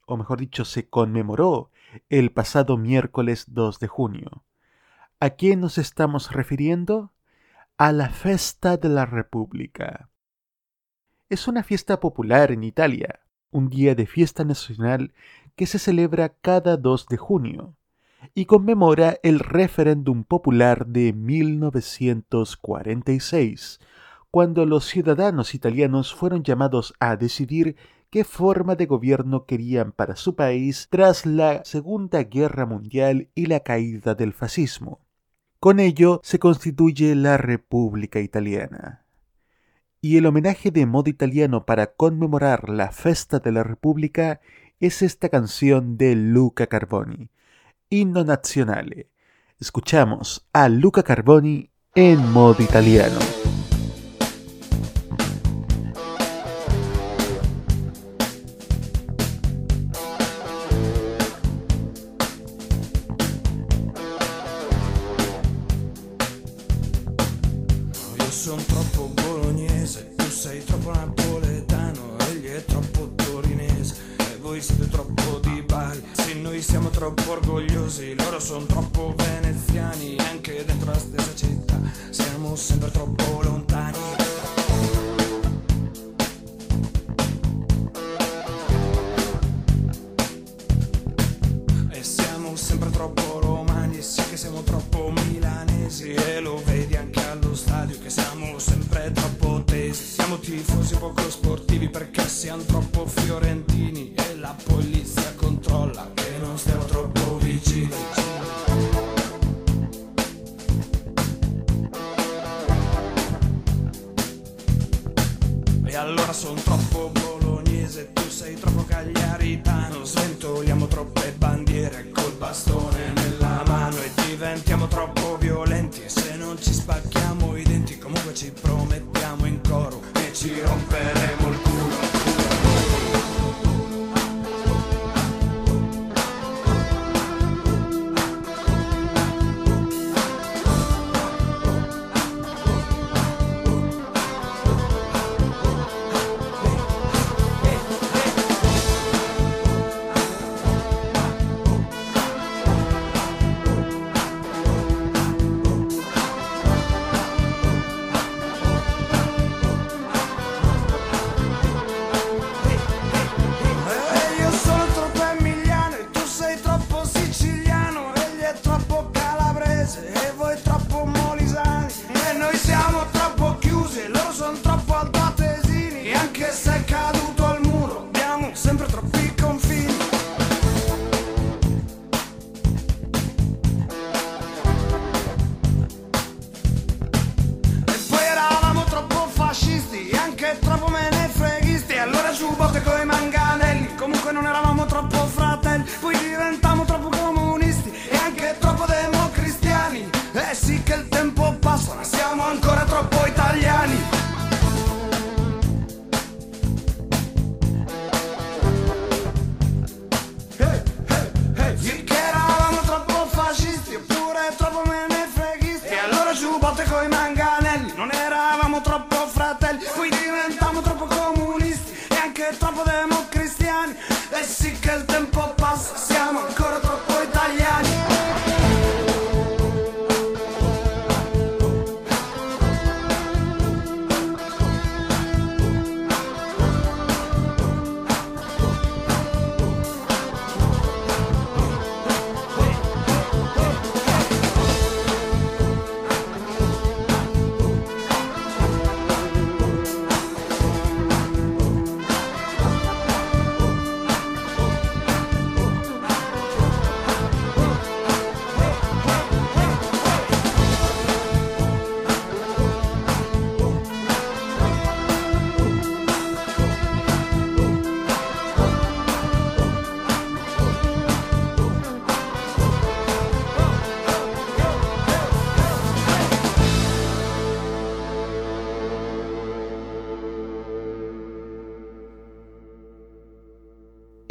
o 0.06 0.16
mejor 0.16 0.40
dicho, 0.40 0.64
se 0.64 0.88
conmemoró 0.88 1.70
el 2.08 2.32
pasado 2.32 2.76
miércoles 2.76 3.46
2 3.48 3.78
de 3.78 3.88
junio. 3.88 4.44
¿A 5.20 5.30
qué 5.30 5.56
nos 5.56 5.78
estamos 5.78 6.32
refiriendo? 6.32 7.12
A 7.78 7.92
la 7.92 8.08
Festa 8.08 8.76
de 8.76 8.88
la 8.88 9.06
República. 9.06 10.08
Es 11.30 11.48
una 11.48 11.62
fiesta 11.62 12.00
popular 12.00 12.52
en 12.52 12.64
Italia, 12.64 13.20
un 13.50 13.70
día 13.70 13.94
de 13.94 14.04
fiesta 14.04 14.44
nacional 14.44 15.14
que 15.56 15.64
se 15.64 15.78
celebra 15.78 16.28
cada 16.28 16.76
2 16.76 17.06
de 17.08 17.16
junio 17.16 17.74
y 18.34 18.44
conmemora 18.44 19.16
el 19.22 19.38
referéndum 19.38 20.24
popular 20.24 20.86
de 20.86 21.14
1946, 21.14 23.80
cuando 24.30 24.66
los 24.66 24.84
ciudadanos 24.84 25.54
italianos 25.54 26.14
fueron 26.14 26.42
llamados 26.42 26.92
a 27.00 27.16
decidir 27.16 27.76
qué 28.10 28.24
forma 28.24 28.74
de 28.74 28.84
gobierno 28.84 29.46
querían 29.46 29.92
para 29.92 30.16
su 30.16 30.36
país 30.36 30.88
tras 30.90 31.24
la 31.24 31.64
Segunda 31.64 32.22
Guerra 32.24 32.66
Mundial 32.66 33.30
y 33.34 33.46
la 33.46 33.60
caída 33.60 34.14
del 34.14 34.34
fascismo. 34.34 35.00
Con 35.58 35.80
ello 35.80 36.20
se 36.22 36.38
constituye 36.38 37.14
la 37.14 37.38
República 37.38 38.20
Italiana 38.20 39.03
y 40.04 40.18
el 40.18 40.26
homenaje 40.26 40.70
de 40.70 40.84
modo 40.84 41.08
italiano 41.08 41.64
para 41.64 41.94
conmemorar 41.94 42.68
la 42.68 42.92
festa 42.92 43.38
de 43.38 43.50
la 43.52 43.62
República 43.62 44.42
es 44.78 45.00
esta 45.00 45.30
canción 45.30 45.96
de 45.96 46.14
Luca 46.14 46.66
Carboni, 46.66 47.30
Inno 47.88 48.22
Nazionale. 48.22 49.08
Escuchamos 49.58 50.46
a 50.52 50.68
Luca 50.68 51.02
Carboni 51.04 51.70
en 51.94 52.18
modo 52.32 52.62
italiano. 52.62 53.18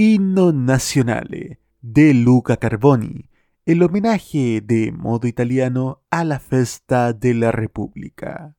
Inno 0.06 0.52
Nazionale 0.52 1.62
de 1.82 2.14
Luca 2.14 2.58
Carboni, 2.58 3.30
el 3.66 3.82
homenaje 3.84 4.60
de 4.60 4.92
modo 4.92 5.30
italiano 5.30 6.02
a 6.12 6.26
la 6.26 6.42
festa 6.42 7.14
de 7.14 7.34
la 7.34 7.54
República. 7.54 8.58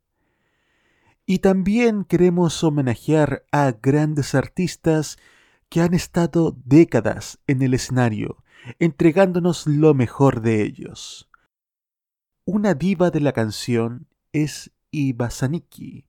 Y 1.27 1.41
también 1.41 2.05
queremos 2.05 2.65
homenajear 2.65 3.45
a 3.53 3.73
grandes 3.73 4.35
artistas 4.35 5.19
que 5.69 5.83
han 5.83 5.93
estado 5.93 6.57
décadas 6.65 7.39
en 7.47 7.61
el 7.61 7.75
escenario, 7.75 8.43
entregándonos 8.79 9.67
lo 9.67 9.93
mejor 9.93 10.41
de 10.41 10.63
ellos. 10.63 11.29
Una 12.47 12.73
diva 12.73 13.11
de 13.11 13.21
la 13.21 13.33
canción 13.33 14.07
es 14.33 14.73
Iva 14.91 15.29
Zanicki, 15.29 16.07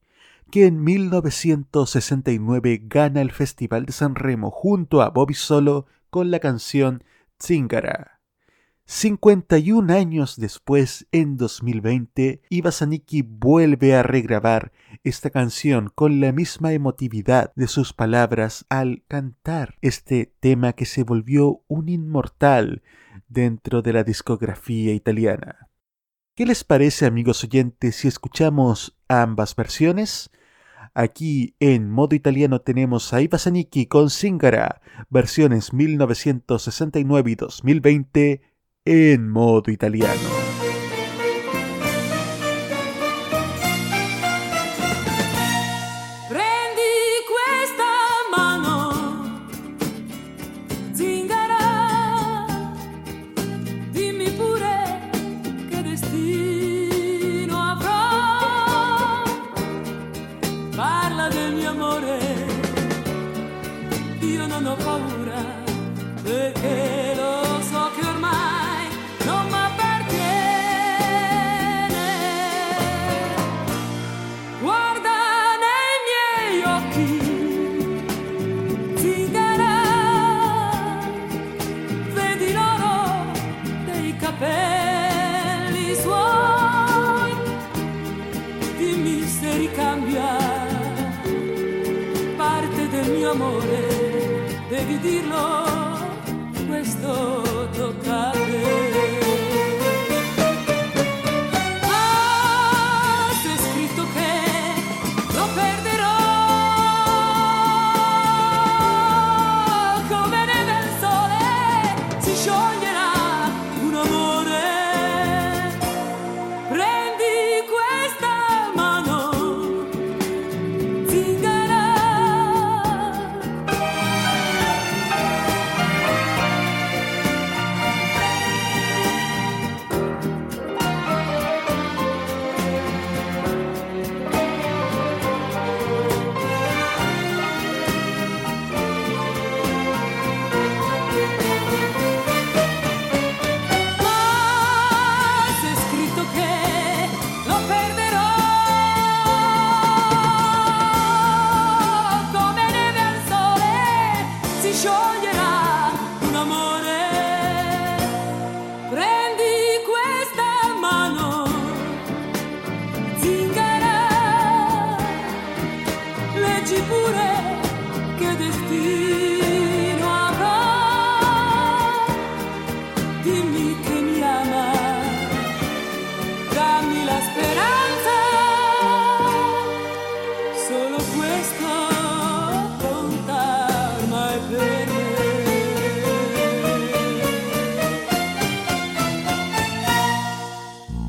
que 0.56 0.68
en 0.68 0.82
1969 0.86 2.84
gana 2.86 3.20
el 3.20 3.34
Festival 3.34 3.86
de 3.86 3.92
San 3.92 4.16
Remo 4.16 4.52
junto 4.52 5.02
a 5.02 5.10
Bobby 5.10 5.34
Solo 5.34 5.86
con 6.10 6.32
la 6.32 6.40
canción 6.40 7.04
Zingara. 7.44 8.22
51 8.86 9.94
años 9.94 10.38
después, 10.38 11.08
en 11.12 11.36
2020, 11.36 12.42
Iva 12.48 12.72
Zanicki 12.72 13.22
vuelve 13.22 13.96
a 13.96 14.04
regrabar 14.04 14.72
esta 15.04 15.30
canción 15.30 15.92
con 15.94 16.22
la 16.22 16.32
misma 16.32 16.72
emotividad 16.72 17.52
de 17.58 17.68
sus 17.68 17.92
palabras 17.92 18.66
al 18.70 19.04
cantar 19.10 19.76
este 19.82 20.34
tema 20.40 20.72
que 20.72 20.86
se 20.86 21.04
volvió 21.04 21.64
un 21.68 21.90
inmortal 21.90 22.82
dentro 23.28 23.82
de 23.82 23.92
la 23.92 24.06
discografía 24.06 24.94
italiana. 24.94 25.68
¿Qué 26.34 26.46
les 26.46 26.64
parece, 26.64 27.06
amigos 27.06 27.44
oyentes, 27.44 27.98
si 27.98 28.08
escuchamos 28.08 28.98
ambas 29.10 29.54
versiones? 29.54 30.32
Aquí 30.98 31.56
en 31.60 31.92
modo 31.92 32.16
italiano 32.16 32.62
tenemos 32.62 33.14
a 33.14 33.22
Iva 33.22 33.38
con 33.90 34.10
Zingara, 34.10 34.82
versiones 35.10 35.74
1969 35.74 37.32
y 37.32 37.36
2020 37.36 38.42
en 38.86 39.30
modo 39.30 39.72
italiano. 39.72 40.45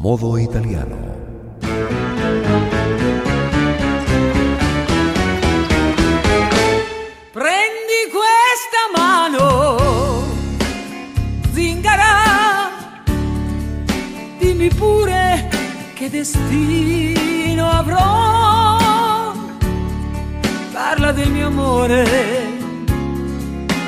Modo 0.07 0.39
italiano. 0.39 0.97
Prendi 7.33 8.01
questa 8.15 8.83
mano, 8.95 10.25
zingara, 11.53 12.71
dimmi 14.39 14.69
pure 14.69 15.49
che 15.95 16.09
destino 16.09 17.69
avrò. 17.69 19.35
Parla 20.73 21.11
del 21.11 21.33
mio 21.33 21.49
amore, 21.49 22.07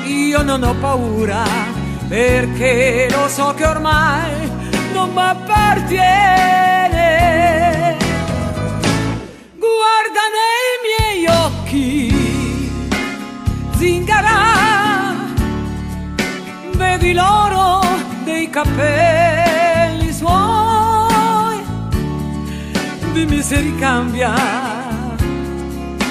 io 0.05 0.41
non 0.41 0.63
ho 0.63 0.75
paura, 0.81 1.43
perché 2.09 3.07
lo 3.09 3.29
so 3.29 3.53
che 3.55 3.65
ormai 3.65 4.38
non 4.99 5.13
mi 5.13 5.21
appartiene. 5.21 5.97
Guarda 9.65 10.23
nei 10.35 10.73
miei 10.87 11.21
occhi, 11.45 12.71
zingara, 13.77 14.39
vedi 16.75 17.13
l'oro 17.13 17.81
dei 18.25 18.49
capelli 18.49 20.11
suoi, 20.11 21.63
dimmi 23.13 23.41
se 23.41 23.61
ricambia 23.61 24.33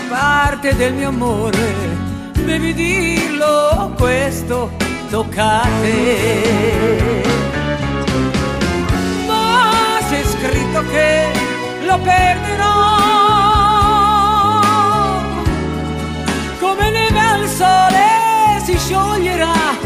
parte 0.08 0.74
del 0.76 0.94
mio 0.94 1.08
amore, 1.08 1.74
devi 2.32 2.72
dirlo, 2.72 3.92
questo 3.98 4.70
tocca 5.10 5.60
scritto 10.78 10.84
che 10.90 11.32
lo 11.84 11.98
perderò. 11.98 12.66
Come 16.58 16.90
neve 16.90 17.18
al 17.18 17.48
sole 17.48 18.60
si 18.64 18.78
scioglierà 18.78 19.77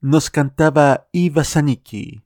Nos 0.00 0.30
cantaba 0.30 1.08
Iva 1.12 1.44
Zanicki, 1.44 2.22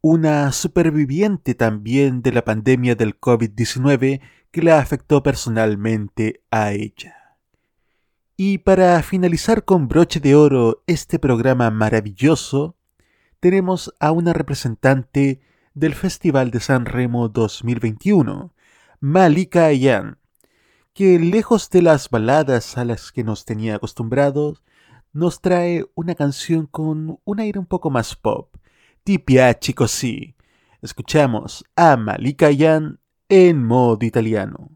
una 0.00 0.52
superviviente 0.52 1.56
también 1.56 2.22
de 2.22 2.30
la 2.30 2.44
pandemia 2.44 2.94
del 2.94 3.18
COVID-19 3.18 4.20
que 4.52 4.62
la 4.62 4.78
afectó 4.78 5.24
personalmente 5.24 6.42
a 6.52 6.70
ella. 6.70 7.36
Y 8.36 8.58
para 8.58 9.02
finalizar 9.02 9.64
con 9.64 9.88
broche 9.88 10.20
de 10.20 10.36
oro 10.36 10.84
este 10.86 11.18
programa 11.18 11.72
maravilloso, 11.72 12.76
tenemos 13.40 13.92
a 13.98 14.12
una 14.12 14.32
representante 14.32 15.40
del 15.74 15.94
Festival 15.94 16.52
de 16.52 16.60
San 16.60 16.86
Remo 16.86 17.28
2021, 17.28 18.54
Malika 19.00 19.66
Ayan, 19.66 20.18
que 20.94 21.18
lejos 21.18 21.68
de 21.70 21.82
las 21.82 22.10
baladas 22.10 22.78
a 22.78 22.84
las 22.84 23.10
que 23.10 23.24
nos 23.24 23.44
tenía 23.44 23.74
acostumbrados, 23.74 24.62
nos 25.18 25.40
trae 25.40 25.84
una 25.96 26.14
canción 26.14 26.66
con 26.66 27.18
un 27.24 27.40
aire 27.40 27.58
un 27.58 27.66
poco 27.66 27.90
más 27.90 28.14
pop. 28.14 28.54
Ti 29.02 29.18
piace 29.18 29.74
così. 29.74 30.36
Escuchamos 30.80 31.64
a 31.74 31.96
Malika 31.96 32.50
Yan 32.52 33.00
en 33.28 33.64
modo 33.64 34.06
italiano. 34.06 34.70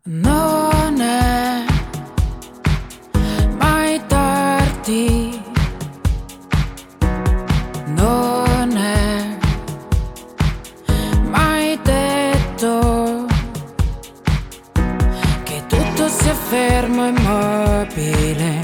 Tutto 15.68 16.08
sia 16.08 16.34
fermo 16.34 17.04
e 17.04 17.08
immobile, 17.08 18.61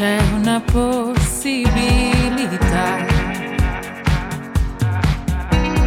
c'è 0.00 0.16
una 0.32 0.62
possibilità 0.72 3.04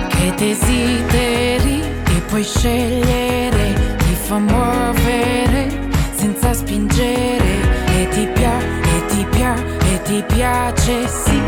che 0.08 0.34
desideri 0.38 1.82
e 1.82 2.22
puoi 2.28 2.44
scegliere, 2.44 3.98
ti 3.98 4.14
fa 4.14 4.38
muovere 4.38 5.90
senza 6.14 6.54
spingere 6.54 7.58
e 7.88 8.08
ti 8.10 8.28
piace, 8.28 8.68
e 8.84 9.06
ti 9.08 9.26
piace, 9.32 9.78
e 9.92 10.02
ti 10.04 10.24
piace, 10.28 11.08
sì, 11.08 11.42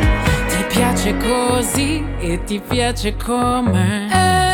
ti 0.48 0.66
piace 0.68 1.16
così 1.18 2.04
e 2.18 2.44
ti 2.46 2.60
piace 2.68 3.16
come. 3.16 4.08
È 4.10 4.45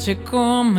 To 0.00 0.14
come 0.14 0.78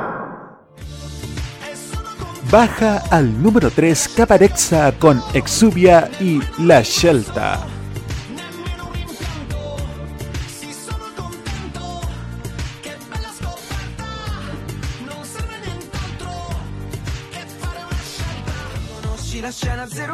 Baja 2.51 2.97
al 3.09 3.41
número 3.41 3.71
3 3.71 4.09
Caparexa 4.09 4.91
con 4.99 5.23
Exubia 5.33 6.11
y 6.19 6.41
La 6.59 6.83
Scelta. 6.83 7.65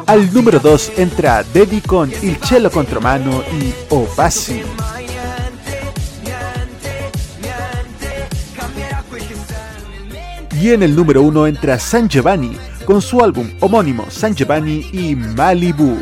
Al 0.06 0.32
número 0.32 0.60
2 0.60 0.92
entra 0.96 1.42
Dedi 1.42 1.80
con 1.80 2.08
Il 2.22 2.36
Cielo 2.36 2.70
Contromano 2.70 3.42
y 3.60 3.74
Opasi. 3.88 4.62
Y 10.60 10.70
en 10.70 10.82
el 10.82 10.96
número 10.96 11.22
1 11.22 11.46
entra 11.46 11.78
San 11.78 12.08
Giovanni 12.08 12.56
con 12.84 13.00
su 13.00 13.22
álbum 13.22 13.48
homónimo 13.60 14.10
San 14.10 14.34
Giovanni 14.34 14.84
y 14.92 15.14
Malibu. 15.14 15.96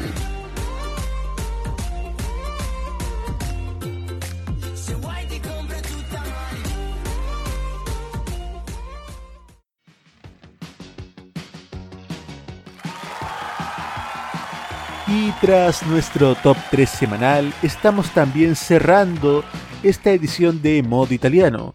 Y 15.07 15.33
tras 15.43 15.87
nuestro 15.87 16.35
top 16.37 16.57
3 16.71 16.89
semanal, 16.89 17.53
estamos 17.63 18.11
también 18.11 18.57
cerrando 18.57 19.45
esta 19.83 20.13
edición 20.13 20.63
de 20.63 20.83
Modo 20.83 21.13
Italiano, 21.13 21.75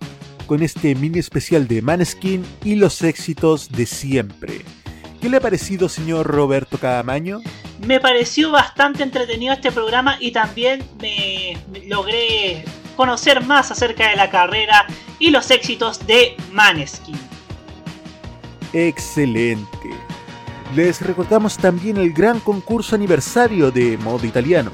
con 0.52 0.64
este 0.64 0.96
mini 0.96 1.18
especial 1.18 1.66
de 1.66 1.82
Maneskin 1.82 2.44
y 2.66 2.76
los 2.76 3.04
éxitos 3.04 3.72
de 3.72 3.86
siempre. 3.86 4.66
¿Qué 5.22 5.30
le 5.30 5.38
ha 5.38 5.40
parecido, 5.40 5.88
señor 5.88 6.28
Roberto 6.28 6.78
Cadamaño? 6.78 7.40
Me 7.88 8.02
pareció 8.02 8.52
bastante 8.52 9.02
entretenido 9.02 9.54
este 9.54 9.72
programa 9.72 10.18
y 10.20 10.32
también 10.32 10.84
me, 11.02 11.58
me 11.72 11.88
logré 11.88 12.66
conocer 12.98 13.46
más 13.46 13.72
acerca 13.72 14.10
de 14.10 14.18
la 14.18 14.30
carrera 14.30 14.88
y 15.20 15.30
los 15.30 15.50
éxitos 15.52 16.06
de 16.06 16.36
Maneskin. 16.52 17.16
Excelente. 18.74 19.90
Les 20.76 21.00
recordamos 21.00 21.58
también 21.58 21.96
el 21.96 22.12
gran 22.12 22.42
concurso 22.42 22.96
aniversario 22.96 23.72
de 23.72 23.98
Modo 24.00 24.28
Italiano. 24.28 24.72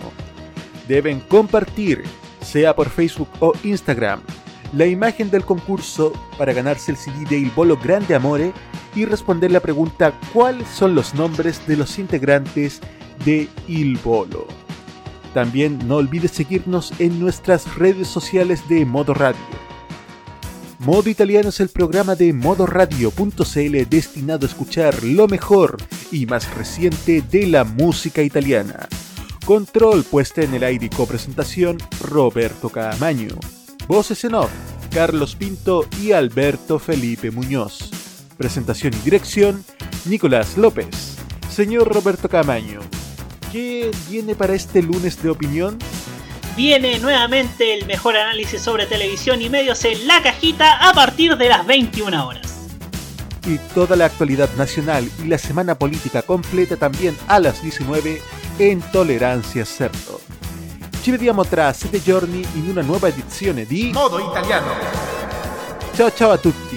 Deben 0.88 1.20
compartir, 1.20 2.04
sea 2.42 2.76
por 2.76 2.90
Facebook 2.90 3.30
o 3.40 3.54
Instagram, 3.64 4.24
la 4.74 4.86
imagen 4.86 5.30
del 5.30 5.46
concurso 5.46 6.14
para 6.38 6.54
ganarse 6.54 6.92
el 6.92 6.98
CD 6.98 7.26
de 7.30 7.38
Il 7.38 7.52
Bolo 7.52 7.78
Grande 7.78 8.16
Amore 8.16 8.54
y 8.96 9.06
responder 9.06 9.52
la 9.52 9.60
pregunta 9.60 10.14
¿cuáles 10.34 10.68
son 10.68 10.96
los 10.96 11.14
nombres 11.14 11.66
de 11.68 11.78
los 11.78 12.00
integrantes 12.00 12.82
de 13.26 13.48
Il 13.68 13.98
Bolo? 13.98 14.48
También 15.34 15.88
no 15.88 15.98
olvides 15.98 16.32
seguirnos 16.32 16.94
en 17.00 17.20
nuestras 17.20 17.76
redes 17.76 18.08
sociales 18.08 18.68
de 18.68 18.86
Modo 18.86 19.14
Radio. 19.14 19.38
Modo 20.80 21.10
Italiano 21.10 21.50
es 21.50 21.60
el 21.60 21.70
programa 21.70 22.16
de 22.16 22.34
modoradio.cl 22.34 23.90
destinado 23.90 24.46
a 24.46 24.50
escuchar 24.50 25.04
lo 25.04 25.28
mejor 25.28 25.78
y 26.12 26.26
más 26.26 26.54
reciente 26.56 27.22
de 27.22 27.48
la 27.48 27.64
música 27.64 28.22
italiana. 28.22 28.88
Control 29.46 30.04
puesta 30.04 30.42
en 30.42 30.54
el 30.54 30.64
aire 30.64 30.86
y 30.86 30.90
copresentación 30.90 31.78
Roberto 32.02 32.70
Caamaño. 32.70 33.30
Voces 33.88 34.24
en 34.26 34.36
off 34.36 34.52
Carlos 34.94 35.36
Pinto 35.36 35.86
y 36.02 36.12
Alberto 36.12 36.78
Felipe 36.80 37.32
Muñoz. 37.32 37.90
Presentación 38.38 38.94
y 38.94 38.98
dirección 38.98 39.64
Nicolás 40.06 40.58
López. 40.58 41.16
Señor 41.50 41.94
Roberto 41.94 42.28
Caamaño, 42.30 42.82
¿qué 43.52 43.92
viene 44.10 44.36
para 44.36 44.54
este 44.56 44.82
lunes 44.82 45.22
de 45.24 45.30
opinión? 45.30 45.78
Viene 46.56 47.00
nuevamente 47.00 47.74
el 47.74 47.86
mejor 47.86 48.18
análisis 48.18 48.62
sobre 48.62 48.86
televisión 48.88 49.42
y 49.42 49.50
medios 49.50 49.84
en 49.86 50.06
la 50.08 50.22
cajita 50.22 50.90
a 50.90 50.94
partir 50.94 51.38
de 51.38 51.50
las 51.50 51.66
21 51.66 52.28
horas. 52.28 52.44
y 53.46 53.58
toda 53.74 53.96
la 53.96 54.06
actualidad 54.06 54.50
nacional 54.58 55.10
y 55.24 55.28
la 55.28 55.38
semana 55.38 55.76
política 55.76 56.22
completa 56.22 56.76
también 56.76 57.16
a 57.30 57.40
las 57.40 57.62
19 57.62 58.22
en 58.60 58.82
Tolerancia 58.92 59.64
Certo. 59.66 60.20
Ci 61.08 61.14
vediamo 61.14 61.46
tra 61.46 61.72
sette 61.72 62.04
giorni 62.04 62.46
in 62.56 62.68
una 62.68 62.82
nuova 62.82 63.08
edizione 63.08 63.64
di 63.66 63.92
Modo 63.94 64.20
italiano. 64.20 64.74
Ciao 65.94 66.12
ciao 66.12 66.32
a 66.32 66.38
tutti! 66.38 66.77